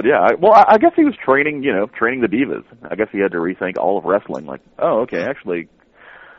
But 0.00 0.08
yeah, 0.08 0.20
I, 0.20 0.32
well, 0.32 0.54
I 0.54 0.64
I 0.66 0.78
guess 0.78 0.92
he 0.96 1.04
was 1.04 1.14
training, 1.22 1.62
you 1.62 1.74
know, 1.74 1.84
training 1.84 2.22
the 2.22 2.26
divas. 2.26 2.64
I 2.90 2.94
guess 2.94 3.08
he 3.12 3.18
had 3.18 3.32
to 3.32 3.36
rethink 3.36 3.76
all 3.76 3.98
of 3.98 4.06
wrestling. 4.06 4.46
Like, 4.46 4.62
oh, 4.78 5.00
okay, 5.00 5.24
actually, 5.24 5.68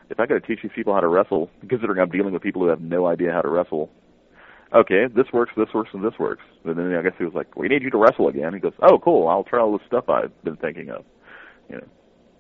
if 0.10 0.20
I 0.20 0.26
got 0.26 0.34
to 0.34 0.40
teach 0.40 0.64
these 0.64 0.72
people 0.74 0.96
how 0.96 1.00
to 1.00 1.08
wrestle, 1.08 1.52
considering 1.70 2.00
I'm 2.00 2.10
dealing 2.10 2.34
with 2.34 2.42
people 2.42 2.64
who 2.64 2.70
have 2.70 2.82
no 2.82 3.06
idea 3.06 3.32
how 3.32 3.44
to 3.44 3.50
wrestle, 3.50 3.92
okay, 4.74 5.06
this 5.06 5.28
works, 5.32 5.52
this 5.56 5.72
works, 5.76 5.92
and 5.94 6.04
this 6.04 6.18
works. 6.18 6.42
And 6.66 6.76
then 6.76 6.96
I 6.96 7.04
guess 7.04 7.14
he 7.20 7.24
was 7.24 7.36
like, 7.36 7.56
we 7.56 7.68
need 7.68 7.84
you 7.84 7.92
to 7.92 8.00
wrestle 8.00 8.30
again. 8.30 8.52
He 8.56 8.60
goes, 8.60 8.74
oh, 8.82 8.98
cool, 8.98 9.28
I'll 9.28 9.44
try 9.44 9.60
all 9.60 9.78
this 9.78 9.86
stuff 9.86 10.10
I've 10.10 10.32
been 10.44 10.56
thinking 10.56 10.90
of. 10.90 11.06
You 11.70 11.76
know, 11.76 11.88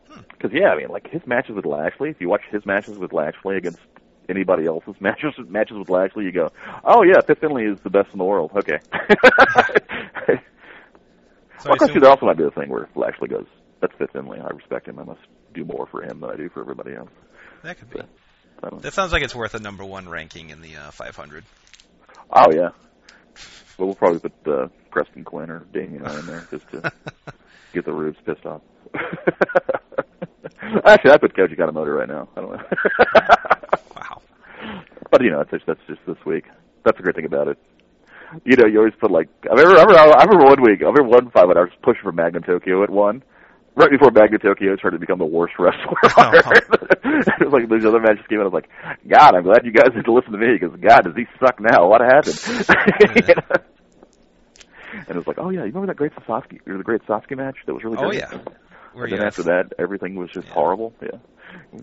hmm. 0.09 0.21
because 0.31 0.51
yeah, 0.51 0.69
I 0.69 0.77
mean, 0.77 0.87
like 0.87 1.07
his 1.07 1.21
matches 1.27 1.53
with 1.53 1.67
Lashley. 1.67 2.09
If 2.09 2.19
you 2.19 2.29
watch 2.29 2.45
his 2.49 2.65
matches 2.65 2.97
with 2.97 3.13
Lashley 3.13 3.57
against 3.57 3.77
anybody 4.27 4.65
else's 4.65 4.95
matches 4.99 5.35
matches 5.47 5.77
with 5.77 5.91
Lashley, 5.91 6.25
you 6.25 6.31
go, 6.31 6.51
oh 6.83 7.03
yeah, 7.03 7.21
Fit 7.21 7.39
Finley 7.41 7.65
is 7.65 7.79
the 7.81 7.91
best 7.91 8.11
in 8.11 8.17
the 8.17 8.25
world. 8.25 8.49
Okay. 8.55 8.79
So 11.61 11.69
well, 11.69 11.73
I 11.73 11.73
of 11.73 11.79
course, 11.79 11.89
assume- 11.91 12.01
there 12.01 12.09
also 12.09 12.25
might 12.25 12.37
be 12.37 12.43
the 12.43 12.51
thing 12.51 12.69
where 12.69 12.89
Lashley 12.95 13.27
goes, 13.27 13.45
"That's 13.81 13.93
Fit 13.97 14.11
Finley. 14.11 14.39
I 14.39 14.47
respect 14.49 14.87
him. 14.87 14.99
I 14.99 15.03
must 15.03 15.21
do 15.53 15.63
more 15.65 15.85
for 15.87 16.03
him 16.03 16.19
than 16.19 16.29
I 16.29 16.35
do 16.35 16.49
for 16.49 16.61
everybody 16.61 16.95
else." 16.95 17.09
that 17.63 17.77
could 17.77 17.89
be. 17.89 18.01
That 18.81 18.93
sounds 18.93 19.11
like 19.11 19.23
it's 19.23 19.33
worth 19.35 19.55
a 19.55 19.59
number 19.59 19.83
one 19.83 20.07
ranking 20.09 20.51
in 20.51 20.61
the 20.61 20.75
uh, 20.75 20.91
500. 20.91 21.43
Oh 22.31 22.51
yeah. 22.51 22.69
Well, 23.77 23.87
we'll 23.87 23.95
probably 23.95 24.19
put 24.19 24.33
uh, 24.47 24.67
Preston 24.91 25.23
Quinn 25.23 25.49
or 25.49 25.65
Damian 25.73 26.05
I 26.05 26.19
in 26.19 26.25
there 26.27 26.47
just 26.51 26.69
to 26.69 26.91
get 27.73 27.85
the 27.85 27.91
Rubes 27.93 28.19
pissed 28.25 28.45
off. 28.45 28.61
Actually, 30.85 31.11
I 31.11 31.17
put 31.17 31.33
Koji 31.35 31.57
Kanemoto 31.57 31.97
right 31.97 32.07
now. 32.07 32.29
I 32.35 32.41
don't 32.41 32.51
know. 32.51 32.63
Wow. 33.95 34.21
but 35.09 35.21
you 35.21 35.31
know, 35.31 35.39
that's 35.39 35.51
just, 35.51 35.65
that's 35.65 35.79
just 35.87 35.99
this 36.07 36.23
week. 36.25 36.45
That's 36.83 36.97
the 36.97 37.03
great 37.03 37.15
thing 37.15 37.25
about 37.25 37.47
it. 37.47 37.57
You 38.45 38.55
know, 38.57 38.65
you 38.67 38.79
always 38.79 38.93
put 38.99 39.11
like 39.11 39.29
I 39.43 39.53
remember, 39.53 39.79
I 39.79 39.83
remember, 39.83 40.17
I 40.17 40.23
remember 40.23 40.45
one 40.45 40.61
week, 40.61 40.81
I 40.81 40.85
remember 40.85 41.09
one 41.09 41.31
five 41.31 41.47
when 41.47 41.57
I 41.57 41.61
was 41.61 41.71
pushing 41.83 42.03
for 42.03 42.11
Magnum 42.11 42.43
Tokyo 42.43 42.83
at 42.83 42.89
one. 42.89 43.23
Right 43.73 43.89
before 43.89 44.11
Magnum 44.11 44.39
Tokyo 44.41 44.75
started 44.75 44.97
to 44.97 44.99
become 44.99 45.19
the 45.19 45.25
worst 45.25 45.53
wrestler 45.57 45.95
oh, 46.03 46.21
on 46.21 46.35
earth. 46.35 46.45
Oh. 46.45 46.75
it 47.39 47.45
was 47.45 47.53
like 47.53 47.69
these 47.69 47.85
other 47.85 48.01
matches 48.01 48.25
came 48.27 48.39
in. 48.39 48.43
I 48.43 48.49
was 48.49 48.53
like, 48.53 48.69
God, 49.07 49.35
I'm 49.35 49.43
glad 49.43 49.65
you 49.65 49.71
guys 49.71 49.95
had 49.95 50.03
to 50.05 50.13
listen 50.13 50.33
to 50.33 50.37
me 50.37 50.57
because 50.59 50.75
God, 50.79 51.01
does 51.03 51.15
he 51.15 51.25
suck 51.39 51.59
now? 51.59 51.87
What 51.87 52.01
happened? 52.01 52.39
You 53.17 53.35
know? 53.35 53.63
And 54.93 55.09
it 55.09 55.15
was 55.15 55.27
like, 55.27 55.39
oh 55.39 55.49
yeah, 55.49 55.59
you 55.59 55.71
remember 55.71 55.87
that 55.87 55.95
great 55.95 56.13
Sasuke 56.15 56.67
or 56.67 56.77
the 56.77 56.83
great 56.83 57.01
Sasuke 57.07 57.37
match 57.37 57.57
that 57.65 57.73
was 57.73 57.83
really 57.83 57.97
oh, 57.97 58.11
good. 58.11 58.23
Oh, 58.23 58.35
yeah. 58.35 58.53
Where 58.93 59.05
and 59.05 59.13
then 59.13 59.21
after 59.23 59.43
that, 59.43 59.73
everything 59.79 60.15
was 60.15 60.29
just 60.31 60.47
Yeah. 60.47 60.53
horrible. 60.53 60.93
Yeah, 61.01 61.79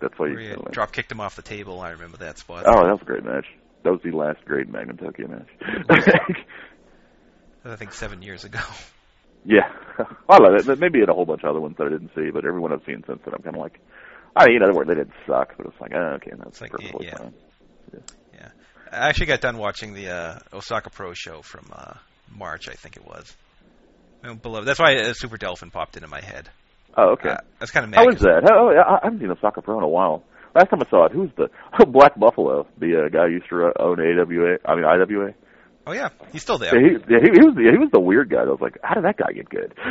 that's 0.00 0.16
why 0.16 0.28
you. 0.28 0.38
you 0.38 0.64
drop 0.70 0.92
kicked 0.92 1.10
him 1.10 1.20
off 1.20 1.34
the 1.34 1.42
table. 1.42 1.80
I 1.80 1.90
remember 1.90 2.18
that 2.18 2.38
spot. 2.38 2.64
Oh, 2.66 2.84
that 2.84 2.92
was 2.92 3.02
a 3.02 3.04
great 3.04 3.24
match. 3.24 3.46
That 3.84 3.92
was 3.92 4.00
the 4.04 4.10
last 4.10 4.44
great 4.44 4.68
Magnum 4.68 4.96
Tokyo 4.96 5.28
match. 5.28 5.48
I 7.64 7.76
think 7.76 7.92
seven 7.92 8.22
years 8.22 8.44
ago. 8.44 8.60
yeah, 9.44 9.68
I 10.28 10.38
love 10.38 10.54
it. 10.54 10.78
Maybe 10.78 11.00
had 11.00 11.08
a 11.08 11.14
whole 11.14 11.26
bunch 11.26 11.42
of 11.44 11.50
other 11.50 11.60
ones 11.60 11.76
that 11.78 11.86
I 11.86 11.90
didn't 11.90 12.10
see, 12.14 12.30
but 12.32 12.44
everyone 12.44 12.72
I've 12.72 12.84
seen 12.86 13.02
since 13.06 13.20
then, 13.24 13.34
I'm 13.34 13.42
kind 13.42 13.56
of 13.56 13.62
like, 13.62 13.80
I 14.34 14.46
mean, 14.46 14.54
you 14.54 14.60
know, 14.60 14.84
they 14.84 14.94
didn't 14.94 15.12
suck, 15.26 15.54
but 15.56 15.66
it's 15.66 15.80
like, 15.80 15.92
oh, 15.94 16.16
okay, 16.16 16.32
that's 16.36 16.48
It's 16.48 16.60
like, 16.60 16.70
perfectly 16.72 17.06
yeah. 17.06 17.18
fine. 17.18 17.34
I 18.92 19.08
actually 19.08 19.26
got 19.26 19.40
done 19.40 19.58
watching 19.58 19.94
the 19.94 20.08
uh, 20.08 20.38
Osaka 20.52 20.90
Pro 20.90 21.12
show 21.14 21.42
from 21.42 21.66
uh, 21.72 21.94
March, 22.30 22.68
I 22.68 22.74
think 22.74 22.96
it 22.96 23.04
was. 23.04 23.36
Oh, 24.24 24.34
below. 24.34 24.64
That's 24.64 24.78
why 24.78 24.96
uh, 24.96 25.12
Super 25.12 25.36
Dolphin 25.36 25.70
popped 25.70 25.96
into 25.96 26.08
my 26.08 26.20
head. 26.20 26.48
Oh, 26.96 27.10
okay. 27.12 27.30
Uh, 27.30 27.36
that's 27.58 27.70
kind 27.70 27.84
of 27.84 27.90
mad. 27.90 27.98
How 27.98 28.08
is 28.08 28.20
that? 28.20 28.44
How, 28.48 28.70
I 28.70 28.96
I 28.96 29.00
haven't 29.04 29.20
seen 29.20 29.30
Osaka 29.30 29.60
Pro 29.62 29.78
in 29.78 29.84
a 29.84 29.88
while. 29.88 30.24
Last 30.56 30.70
time 30.70 30.80
I 30.80 30.88
saw 30.88 31.04
it, 31.04 31.12
who's 31.12 31.30
the 31.36 31.48
Black 31.86 32.18
Buffalo? 32.18 32.66
The 32.78 33.04
uh, 33.04 33.08
guy 33.10 33.26
who 33.26 33.34
used 33.34 33.48
to 33.50 33.72
own 33.78 34.00
AWA. 34.00 34.56
I 34.64 34.74
mean 34.74 34.84
IWA. 34.84 35.34
Oh 35.86 35.92
yeah, 35.92 36.08
he's 36.32 36.42
still 36.42 36.58
there. 36.58 36.74
Yeah, 36.74 36.98
he, 36.98 37.12
yeah, 37.12 37.18
he, 37.22 37.30
he 37.38 37.46
was 37.46 37.54
he 37.56 37.78
was 37.78 37.90
the 37.92 38.00
weird 38.00 38.30
guy. 38.30 38.40
I 38.40 38.44
was 38.44 38.60
like, 38.60 38.78
how 38.82 38.94
did 38.94 39.04
that 39.04 39.18
guy 39.18 39.32
get 39.32 39.48
good? 39.48 39.74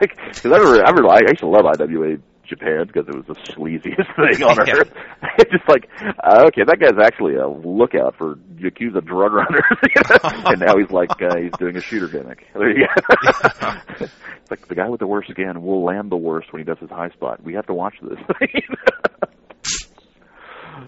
Because 0.00 0.52
I 0.52 0.58
remember, 0.58 0.84
I 0.84 0.90
remember, 0.90 1.08
I 1.10 1.20
used 1.30 1.38
to 1.40 1.46
love 1.46 1.64
IWA 1.64 2.16
Japan 2.46 2.86
because 2.86 3.08
it 3.08 3.14
was 3.16 3.24
the 3.26 3.34
sleaziest 3.54 4.04
thing 4.36 4.42
on 4.44 4.56
Yeah. 4.66 4.74
earth. 4.80 4.92
It's 5.38 5.50
just 5.50 5.66
like, 5.68 5.88
uh, 6.22 6.44
okay, 6.48 6.62
that 6.66 6.78
guy's 6.78 6.98
actually 7.02 7.36
a 7.36 7.48
lookout 7.48 8.16
for 8.18 8.34
Yakuza 8.56 9.02
drug 9.04 9.32
runners, 9.32 9.62
you 9.82 10.02
know? 10.10 10.50
and 10.50 10.60
now 10.60 10.76
he's 10.76 10.90
like 10.90 11.10
uh, 11.22 11.36
he's 11.36 11.52
doing 11.58 11.76
a 11.76 11.80
shooter 11.80 12.08
gimmick. 12.08 12.46
There 12.52 12.68
you 12.70 12.86
go. 12.86 13.72
it's 14.00 14.50
like 14.50 14.68
the 14.68 14.74
guy 14.74 14.88
with 14.90 15.00
the 15.00 15.06
worst 15.06 15.30
skin 15.30 15.62
will 15.62 15.82
land 15.84 16.10
the 16.10 16.16
worst 16.18 16.52
when 16.52 16.60
he 16.60 16.64
does 16.64 16.78
his 16.78 16.90
high 16.90 17.08
spot. 17.10 17.42
We 17.42 17.54
have 17.54 17.66
to 17.66 17.74
watch 17.74 17.94
this. 18.02 18.18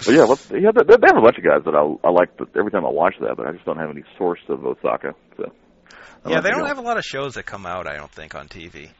But 0.05 0.15
yeah, 0.15 0.25
let's, 0.29 0.43
yeah, 0.51 0.71
they, 0.75 0.83
they 0.85 1.07
have 1.09 1.17
a 1.17 1.23
bunch 1.23 1.39
of 1.39 1.45
guys 1.45 1.63
that 1.65 1.75
I 1.75 2.07
I 2.07 2.11
like 2.11 2.37
but 2.37 2.49
every 2.59 2.71
time 2.71 2.85
I 2.87 2.91
watch 2.91 3.15
that, 3.21 3.37
but 3.37 3.47
I 3.47 3.53
just 3.53 3.65
don't 3.65 3.79
have 3.79 3.91
any 3.91 4.03
source 4.19 4.41
of 4.49 4.65
Osaka. 4.65 5.15
So 5.37 5.53
I 6.25 6.31
Yeah, 6.31 6.41
they 6.41 6.51
don't 6.51 6.61
know. 6.61 6.67
have 6.67 6.79
a 6.79 6.83
lot 6.83 6.97
of 6.99 7.05
shows 7.05 7.35
that 7.35 7.45
come 7.47 7.67
out. 7.67 7.87
I 7.87 7.97
don't 7.97 8.11
think 8.11 8.35
on 8.35 8.49
TV. 8.49 8.91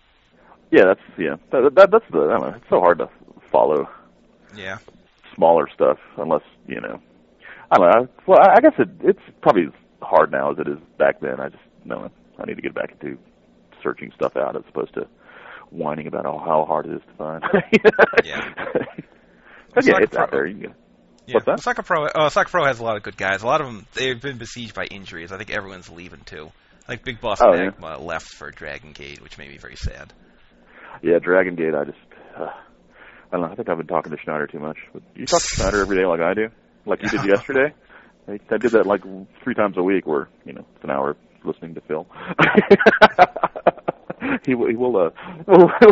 Yeah, 0.71 0.85
that's 0.87 1.01
yeah. 1.19 1.37
That, 1.53 1.73
that 1.77 1.91
that's 1.91 2.05
the. 2.11 2.19
I 2.19 2.39
don't 2.39 2.51
know. 2.51 2.57
It's 2.57 2.69
so 2.71 2.81
hard 2.81 2.99
to 2.99 3.09
follow 3.53 3.89
Yeah. 4.57 4.79
smaller 5.35 5.69
stuff 5.75 5.99
unless 6.17 6.43
you 6.67 6.81
know. 6.81 7.01
I 7.71 7.77
don't 7.79 7.91
know. 7.91 8.09
Well, 8.27 8.39
I 8.41 8.55
I 8.57 8.61
guess 8.61 8.75
it 8.79 8.89
it's 9.03 9.21
probably 9.43 9.65
as 9.67 9.73
hard 10.03 10.31
now 10.33 10.51
as 10.53 10.59
it 10.59 10.69
is 10.69 10.79
back 10.99 11.21
then. 11.21 11.41
I 11.41 11.49
just 11.49 11.63
know 11.85 12.09
I 12.39 12.45
need 12.45 12.57
to 12.57 12.63
get 12.63 12.75
back 12.75 12.93
into 12.93 13.19
searching 13.83 14.11
stuff 14.15 14.37
out 14.37 14.57
as 14.57 14.63
opposed 14.69 14.95
to 14.95 15.07
whining 15.71 16.07
about 16.07 16.25
how, 16.25 16.39
how 16.39 16.65
hard 16.65 16.87
it 16.87 16.93
is 16.97 17.03
to 17.09 17.15
find. 17.17 17.43
Yeah. 18.25 18.55
but 19.75 19.85
yeah, 19.85 19.93
Osaka 19.95 20.03
it's 20.05 20.17
out 20.17 20.31
there. 20.31 20.47
You 20.47 20.69
can, 20.69 20.75
Yeah. 21.27 21.35
What's 21.35 21.47
that? 21.47 21.59
Osaka 21.59 21.83
Pro. 21.83 22.05
Uh, 22.07 22.27
Osaka 22.27 22.51
Pro 22.51 22.65
has 22.67 22.79
a 22.79 22.85
lot 22.85 22.97
of 22.97 23.03
good 23.03 23.17
guys. 23.17 23.43
A 23.43 23.47
lot 23.47 23.61
of 23.61 23.67
them 23.67 23.87
they've 23.95 24.21
been 24.21 24.39
besieged 24.39 24.75
by 24.75 24.85
injuries. 24.85 25.33
I 25.33 25.39
think 25.39 25.51
everyone's 25.51 25.91
leaving 25.91 26.21
too. 26.25 26.51
Like 26.89 27.05
Big 27.05 27.21
Boss 27.21 27.41
Oh, 27.43 27.53
yeah. 27.53 27.97
Left 27.97 28.27
for 28.27 28.51
Dragon 28.53 28.93
Gate, 28.93 29.21
which 29.21 29.37
made 29.39 29.51
me 29.51 29.59
very 29.59 29.75
sad. 29.77 30.13
yeah, 31.03 31.19
Dragon 31.19 31.57
Gate. 31.57 31.75
I 31.75 31.85
just. 31.85 31.99
Uh, 32.39 32.45
I 33.33 33.37
don't 33.39 33.41
know. 33.41 33.49
I 33.53 33.55
think 33.57 33.69
I've 33.69 33.77
been 33.79 33.89
talking 33.89 34.13
to 34.13 34.19
Schneider 34.23 34.47
too 34.47 34.61
much. 34.61 34.77
But 34.93 35.03
you 35.17 35.27
talk 35.27 35.41
to 35.41 35.49
Schneider 35.49 35.81
every 35.81 35.97
day 35.97 36.07
like 36.07 36.21
I 36.21 36.33
do, 36.35 36.49
like 36.87 37.03
you 37.03 37.09
did 37.09 37.25
yesterday. 37.29 37.75
I, 38.29 38.39
I 38.51 38.57
did 38.59 38.71
that 38.73 38.87
like 38.87 39.03
three 39.43 39.55
times 39.55 39.77
a 39.77 39.83
week, 39.83 40.07
where 40.07 40.29
you 40.45 40.53
know 40.53 40.65
it's 40.77 40.85
an 40.85 40.91
hour 40.91 41.17
listening 41.45 41.75
to 41.75 41.81
Phil. 41.83 42.07
he 44.45 44.55
will, 44.55 44.69
he 44.69 44.77
will 44.77 44.97
uh, 44.97 45.11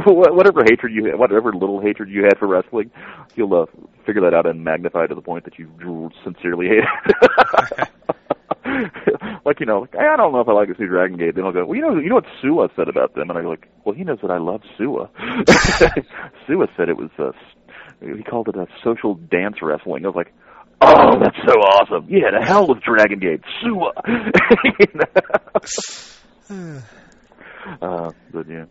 whatever 0.07 0.63
hatred 0.65 0.93
you, 0.93 1.13
whatever 1.17 1.53
little 1.53 1.81
hatred 1.81 2.09
you 2.09 2.25
had 2.25 2.39
for 2.39 2.47
wrestling, 2.47 2.91
he'll 3.35 3.55
uh, 3.55 3.67
figure 4.07 4.23
that 4.23 4.35
out 4.35 4.47
and 4.47 4.65
magnify 4.65 5.07
to 5.07 5.15
the 5.15 5.23
point 5.23 5.45
that 5.45 5.59
you 5.59 6.11
sincerely 6.23 6.69
hate 6.69 6.85
it. 6.85 7.89
like 9.45 9.61
you 9.61 9.67
know, 9.67 9.81
like, 9.81 9.95
I 9.97 10.17
don't 10.17 10.33
know 10.33 10.41
if 10.41 10.49
I 10.49 10.53
like 10.53 10.69
this 10.69 10.79
new 10.79 10.89
Dragon 10.89 11.17
Gate. 11.17 11.35
Then 11.35 11.45
I'll 11.45 11.53
go, 11.53 11.65
well, 11.67 11.77
you 11.77 11.83
know, 11.83 11.99
you 11.99 12.09
know 12.09 12.17
what 12.17 12.27
Sua 12.41 12.69
said 12.77 12.89
about 12.89 13.15
them, 13.15 13.31
and 13.31 13.39
I 13.39 13.43
go 13.43 13.51
like, 13.51 13.69
well, 13.85 13.95
he 13.95 14.05
knows 14.05 14.19
that 14.23 14.31
I 14.31 14.39
love 14.39 14.63
Sua. 14.79 15.09
Sua 16.47 16.67
said 16.77 16.89
it 16.89 16.97
was, 16.97 17.11
uh, 17.19 17.33
he 18.01 18.23
called 18.23 18.49
it 18.49 18.57
a 18.57 18.67
social 18.83 19.15
dance 19.15 19.57
wrestling. 19.63 20.05
I 20.05 20.09
was 20.09 20.17
like, 20.17 20.33
oh, 20.81 21.19
that's 21.21 21.37
so 21.47 21.61
awesome. 21.61 22.07
Yeah, 22.09 22.31
the 22.39 22.45
hell 22.45 22.67
with 22.67 22.83
Dragon 22.83 23.19
Gate, 23.19 23.43
Sua. 23.63 23.93
uh, 26.51 26.81
yeah, 28.49 28.65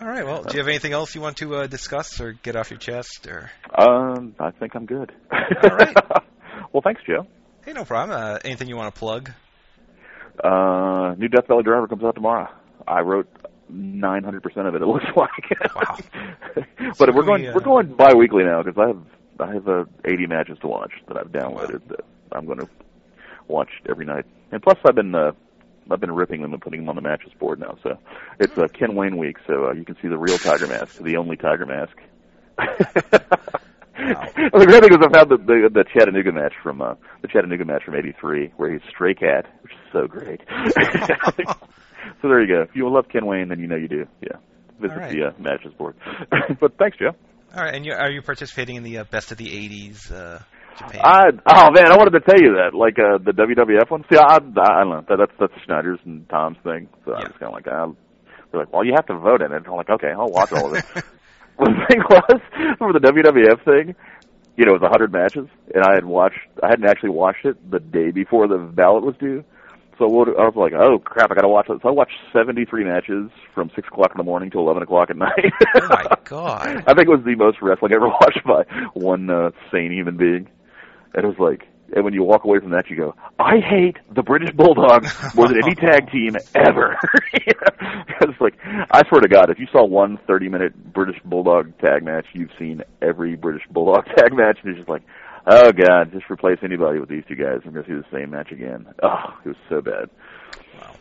All 0.00 0.08
right. 0.08 0.24
Well, 0.24 0.42
do 0.42 0.54
you 0.54 0.60
have 0.60 0.68
anything 0.68 0.92
else 0.92 1.14
you 1.14 1.20
want 1.20 1.36
to 1.38 1.54
uh, 1.56 1.66
discuss 1.66 2.20
or 2.20 2.32
get 2.32 2.56
off 2.56 2.70
your 2.70 2.78
chest? 2.78 3.26
Or 3.26 3.50
um, 3.76 4.34
I 4.38 4.50
think 4.50 4.74
I'm 4.74 4.86
good. 4.86 5.12
All 5.32 5.70
right. 5.70 5.96
well, 6.72 6.82
thanks, 6.82 7.00
Joe. 7.06 7.26
hey, 7.64 7.72
no 7.72 7.84
problem. 7.84 8.18
Uh, 8.18 8.38
anything 8.44 8.68
you 8.68 8.76
want 8.76 8.94
to 8.94 8.98
plug? 8.98 9.30
Uh, 10.42 11.14
new 11.16 11.28
Death 11.28 11.46
Valley 11.48 11.62
Driver 11.62 11.86
comes 11.88 12.04
out 12.04 12.14
tomorrow. 12.14 12.48
I 12.86 13.00
wrote 13.00 13.28
900% 13.72 14.68
of 14.68 14.74
it. 14.74 14.82
It 14.82 14.86
looks 14.86 15.04
like. 15.16 15.74
Wow. 15.74 15.96
but 16.54 17.08
So 17.08 17.12
we're 17.12 17.22
going 17.24 17.42
we, 17.42 17.48
uh, 17.48 17.54
we're 17.54 17.60
going 17.60 17.94
bi-weekly 17.94 18.44
now 18.44 18.62
because 18.62 18.78
I 18.78 18.86
have 18.88 19.02
I 19.48 19.54
have 19.54 19.68
uh, 19.68 19.84
80 20.04 20.26
matches 20.26 20.58
to 20.60 20.66
watch 20.68 20.92
that 21.08 21.16
I've 21.16 21.28
downloaded 21.28 21.80
Wow. 21.82 21.96
that 21.96 22.00
I'm 22.32 22.46
going 22.46 22.58
to 22.60 22.68
watch 23.48 23.68
every 23.88 24.04
night. 24.06 24.24
And 24.52 24.62
plus, 24.62 24.76
I've 24.86 24.94
been 24.94 25.14
uh, 25.14 25.32
I've 25.90 26.00
been 26.00 26.12
ripping 26.12 26.42
them 26.42 26.52
and 26.52 26.60
putting 26.62 26.80
them 26.80 26.88
on 26.88 26.96
the 26.96 27.02
matches 27.02 27.32
board 27.38 27.60
now. 27.60 27.76
So 27.82 27.98
it's 28.38 28.56
uh, 28.58 28.68
Ken 28.68 28.94
Wayne 28.94 29.16
week, 29.16 29.36
so 29.46 29.66
uh, 29.66 29.72
you 29.72 29.84
can 29.84 29.96
see 30.02 30.08
the 30.08 30.18
real 30.18 30.38
Tiger 30.38 30.66
Mask, 30.66 30.98
the 30.98 31.16
only 31.16 31.36
Tiger 31.36 31.66
Mask. 31.66 31.96
Well, 32.58 32.76
the 34.60 34.66
great 34.66 34.82
thing 34.82 34.92
is 34.92 34.98
I 35.00 35.10
found 35.10 35.30
the, 35.30 35.36
the 35.38 35.70
the 35.72 35.84
Chattanooga 35.92 36.32
match 36.32 36.54
from 36.62 36.82
uh, 36.82 36.94
the 37.22 37.28
Chattanooga 37.28 37.64
match 37.64 37.84
from 37.84 37.94
'83 37.96 38.52
where 38.56 38.72
he's 38.72 38.82
Stray 38.90 39.14
Cat, 39.14 39.46
which 39.62 39.72
is 39.72 39.78
so 39.92 40.06
great. 40.06 40.40
so 42.22 42.28
there 42.28 42.40
you 42.40 42.48
go. 42.48 42.62
If 42.62 42.74
you 42.74 42.88
love 42.90 43.08
Ken 43.10 43.26
Wayne, 43.26 43.48
then 43.48 43.60
you 43.60 43.66
know 43.66 43.76
you 43.76 43.88
do. 43.88 44.06
Yeah, 44.20 44.36
visit 44.80 44.96
right. 44.96 45.12
the 45.12 45.24
uh, 45.26 45.32
matches 45.38 45.72
board. 45.74 45.96
but 46.60 46.76
thanks, 46.78 46.98
Joe. 46.98 47.12
All 47.54 47.62
right. 47.62 47.74
And 47.74 47.86
you, 47.86 47.92
are 47.92 48.10
you 48.10 48.22
participating 48.22 48.76
in 48.76 48.82
the 48.82 48.98
uh, 48.98 49.04
best 49.04 49.32
of 49.32 49.38
the 49.38 49.48
'80s 49.48 50.12
uh, 50.12 50.40
Japan? 50.78 51.00
I 51.04 51.22
oh 51.46 51.70
man, 51.72 51.90
I 51.92 51.96
wanted 51.96 52.18
to 52.18 52.20
tell 52.20 52.40
you 52.40 52.54
that 52.60 52.74
like 52.76 52.98
uh, 52.98 53.18
the 53.18 53.32
WWF 53.32 53.90
one. 53.90 54.04
See, 54.10 54.18
I, 54.18 54.22
I, 54.22 54.36
I 54.36 54.80
don't 54.84 54.90
know. 54.90 55.04
That, 55.08 55.16
that's 55.18 55.32
that's 55.38 55.52
Schneider's 55.64 56.00
and 56.04 56.28
Tom's 56.28 56.58
thing. 56.62 56.88
So 57.04 57.12
I 57.12 57.20
Yeah. 57.20 57.28
was 57.28 57.36
kind 57.38 57.50
of 57.50 57.52
like, 57.54 57.66
uh, 57.68 57.88
they're 58.50 58.60
like, 58.60 58.72
well, 58.72 58.84
you 58.84 58.92
have 58.94 59.06
to 59.06 59.18
vote 59.18 59.42
in 59.42 59.52
it. 59.52 59.62
I'm 59.66 59.76
like, 59.76 59.90
okay, 59.90 60.12
I'll 60.16 60.30
watch 60.30 60.52
all 60.52 60.68
of 60.68 60.74
it. 60.74 60.84
the 61.58 61.86
thing 61.88 62.02
was 62.10 62.40
for 62.78 62.92
the 62.92 62.98
WWF 63.00 63.64
thing, 63.64 63.94
you 64.56 64.66
know, 64.66 64.74
it 64.74 64.80
was 64.80 64.84
a 64.84 64.90
hundred 64.90 65.10
matches, 65.12 65.48
and 65.74 65.82
I 65.84 65.94
had 65.94 66.04
watched. 66.04 66.38
I 66.62 66.68
hadn't 66.68 66.86
actually 66.88 67.10
watched 67.10 67.44
it 67.44 67.56
the 67.70 67.80
day 67.80 68.10
before 68.10 68.46
the 68.48 68.58
ballot 68.58 69.04
was 69.04 69.14
due. 69.18 69.42
So 69.98 70.06
what, 70.08 70.28
I 70.28 70.44
was 70.44 70.52
like, 70.56 70.74
oh 70.74 70.98
crap, 70.98 71.30
I 71.30 71.34
got 71.34 71.40
to 71.42 71.48
watch 71.48 71.70
it. 71.70 71.78
So 71.82 71.88
I 71.88 71.92
watched 71.92 72.12
73 72.30 72.84
matches 72.84 73.30
from 73.54 73.70
six 73.74 73.88
o'clock 73.88 74.10
in 74.14 74.18
the 74.18 74.24
morning 74.24 74.50
till 74.50 74.60
11 74.60 74.82
o'clock 74.82 75.08
at 75.08 75.16
night. 75.16 75.32
Oh 75.74 75.88
my 75.88 76.04
God. 76.24 76.84
I 76.86 76.92
think 76.92 77.08
it 77.08 77.16
was 77.16 77.24
the 77.24 77.34
most 77.34 77.62
wrestling 77.62 77.92
I 77.92 77.96
ever 77.96 78.08
watched 78.08 78.44
by 78.44 78.64
one 78.92 79.30
uh, 79.30 79.52
sane 79.72 79.92
human 79.92 80.18
being. 80.18 80.48
And 81.16 81.24
it 81.24 81.28
was 81.28 81.38
like, 81.38 81.66
and 81.94 82.04
when 82.04 82.12
you 82.12 82.22
walk 82.22 82.44
away 82.44 82.58
from 82.58 82.70
that, 82.70 82.90
you 82.90 82.96
go, 82.96 83.14
I 83.38 83.58
hate 83.58 83.96
the 84.14 84.22
British 84.22 84.52
Bulldogs 84.54 85.14
more 85.34 85.48
than 85.48 85.62
any 85.64 85.74
tag 85.74 86.10
team 86.10 86.36
ever. 86.54 86.96
it's 87.32 88.40
like, 88.40 88.54
I 88.90 89.02
swear 89.08 89.20
to 89.22 89.28
God, 89.28 89.50
if 89.50 89.58
you 89.58 89.66
saw 89.72 89.84
one 89.86 90.18
30-minute 90.28 90.92
British 90.92 91.16
Bulldog 91.24 91.78
tag 91.78 92.04
match, 92.04 92.26
you've 92.34 92.50
seen 92.58 92.82
every 93.00 93.36
British 93.36 93.62
Bulldog 93.70 94.04
tag 94.16 94.32
match, 94.32 94.58
and 94.62 94.70
it's 94.70 94.78
just 94.78 94.90
like, 94.90 95.02
oh 95.46 95.72
God, 95.72 96.12
just 96.12 96.28
replace 96.30 96.58
anybody 96.62 96.98
with 96.98 97.08
these 97.08 97.24
two 97.28 97.36
guys. 97.36 97.60
I'm 97.64 97.72
going 97.72 97.84
to 97.84 97.90
see 97.90 97.94
the 97.94 98.16
same 98.16 98.30
match 98.30 98.50
again. 98.52 98.86
Oh, 99.02 99.38
it 99.44 99.48
was 99.48 99.56
so 99.70 99.80
bad. 99.80 100.10
Wow. 100.78 100.96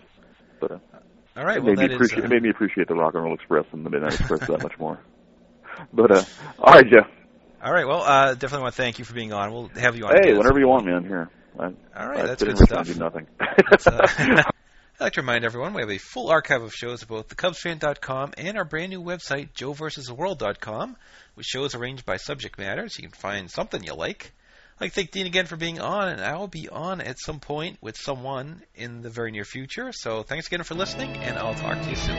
But 0.61 0.71
uh, 0.71 0.79
All 1.35 1.45
right. 1.45 1.57
it, 1.57 1.63
Well, 1.63 1.75
made 1.75 1.89
me 1.89 1.95
appreciate, 1.95 2.21
uh, 2.21 2.25
it 2.25 2.29
made 2.29 2.43
me 2.43 2.51
appreciate 2.51 2.87
the 2.87 2.95
Rock 2.95 3.15
and 3.15 3.23
Roll 3.23 3.33
Express 3.33 3.65
and 3.73 3.85
the 3.85 3.89
Midnight 3.89 4.13
Express 4.13 4.47
that 4.47 4.61
much 4.61 4.77
more. 4.79 4.99
But 5.91 6.11
uh, 6.11 6.23
all 6.59 6.73
right, 6.75 6.85
Jeff. 6.89 7.07
All 7.65 7.73
right. 7.73 7.87
Well, 7.87 8.03
uh, 8.03 8.35
definitely 8.35 8.61
want 8.61 8.75
to 8.75 8.81
thank 8.81 8.99
you 8.99 9.05
for 9.05 9.15
being 9.15 9.33
on. 9.33 9.51
We'll 9.51 9.69
have 9.69 9.97
you 9.97 10.05
on. 10.05 10.13
Hey, 10.13 10.29
again. 10.29 10.37
whenever 10.37 10.59
you 10.59 10.67
want, 10.67 10.85
man. 10.85 11.03
Here. 11.03 11.31
I, 11.59 11.63
All 11.63 12.07
right, 12.07 12.19
I 12.19 12.27
that's 12.27 12.43
good 12.43 12.57
stuff. 12.59 12.85
do 12.85 12.95
nothing. 12.95 13.27
Uh, 13.87 14.07
I'd 14.97 15.03
like 15.03 15.13
to 15.13 15.21
remind 15.21 15.43
everyone 15.43 15.73
we 15.73 15.81
have 15.81 15.89
a 15.89 15.97
full 15.97 16.29
archive 16.29 16.61
of 16.61 16.73
shows 16.73 17.01
at 17.03 17.09
both 17.09 17.27
thecubsfan.com 17.27 18.33
and 18.37 18.57
our 18.57 18.63
brand 18.63 18.91
new 18.91 19.01
website, 19.01 19.49
joeversustheworld.com, 19.53 20.95
with 21.35 21.45
shows 21.45 21.75
arranged 21.75 22.05
by 22.05 22.15
subject 22.17 22.57
matter, 22.57 22.87
so 22.87 23.01
you 23.01 23.09
can 23.09 23.17
find 23.17 23.49
something 23.51 23.83
you 23.83 23.93
like. 23.93 24.31
I'd 24.77 24.85
like 24.85 24.91
to 24.91 24.95
thank 24.95 25.11
Dean 25.11 25.25
again 25.25 25.47
for 25.47 25.57
being 25.57 25.81
on, 25.81 26.09
and 26.09 26.21
I 26.21 26.37
will 26.37 26.47
be 26.47 26.69
on 26.69 27.01
at 27.01 27.19
some 27.19 27.39
point 27.39 27.77
with 27.81 27.97
someone 27.97 28.61
in 28.75 29.01
the 29.01 29.09
very 29.09 29.31
near 29.31 29.45
future. 29.45 29.91
So 29.91 30.23
thanks 30.23 30.47
again 30.47 30.63
for 30.63 30.75
listening, 30.75 31.15
and 31.17 31.37
I'll 31.37 31.55
talk 31.55 31.81
to 31.81 31.89
you 31.89 31.95
soon. 31.95 32.15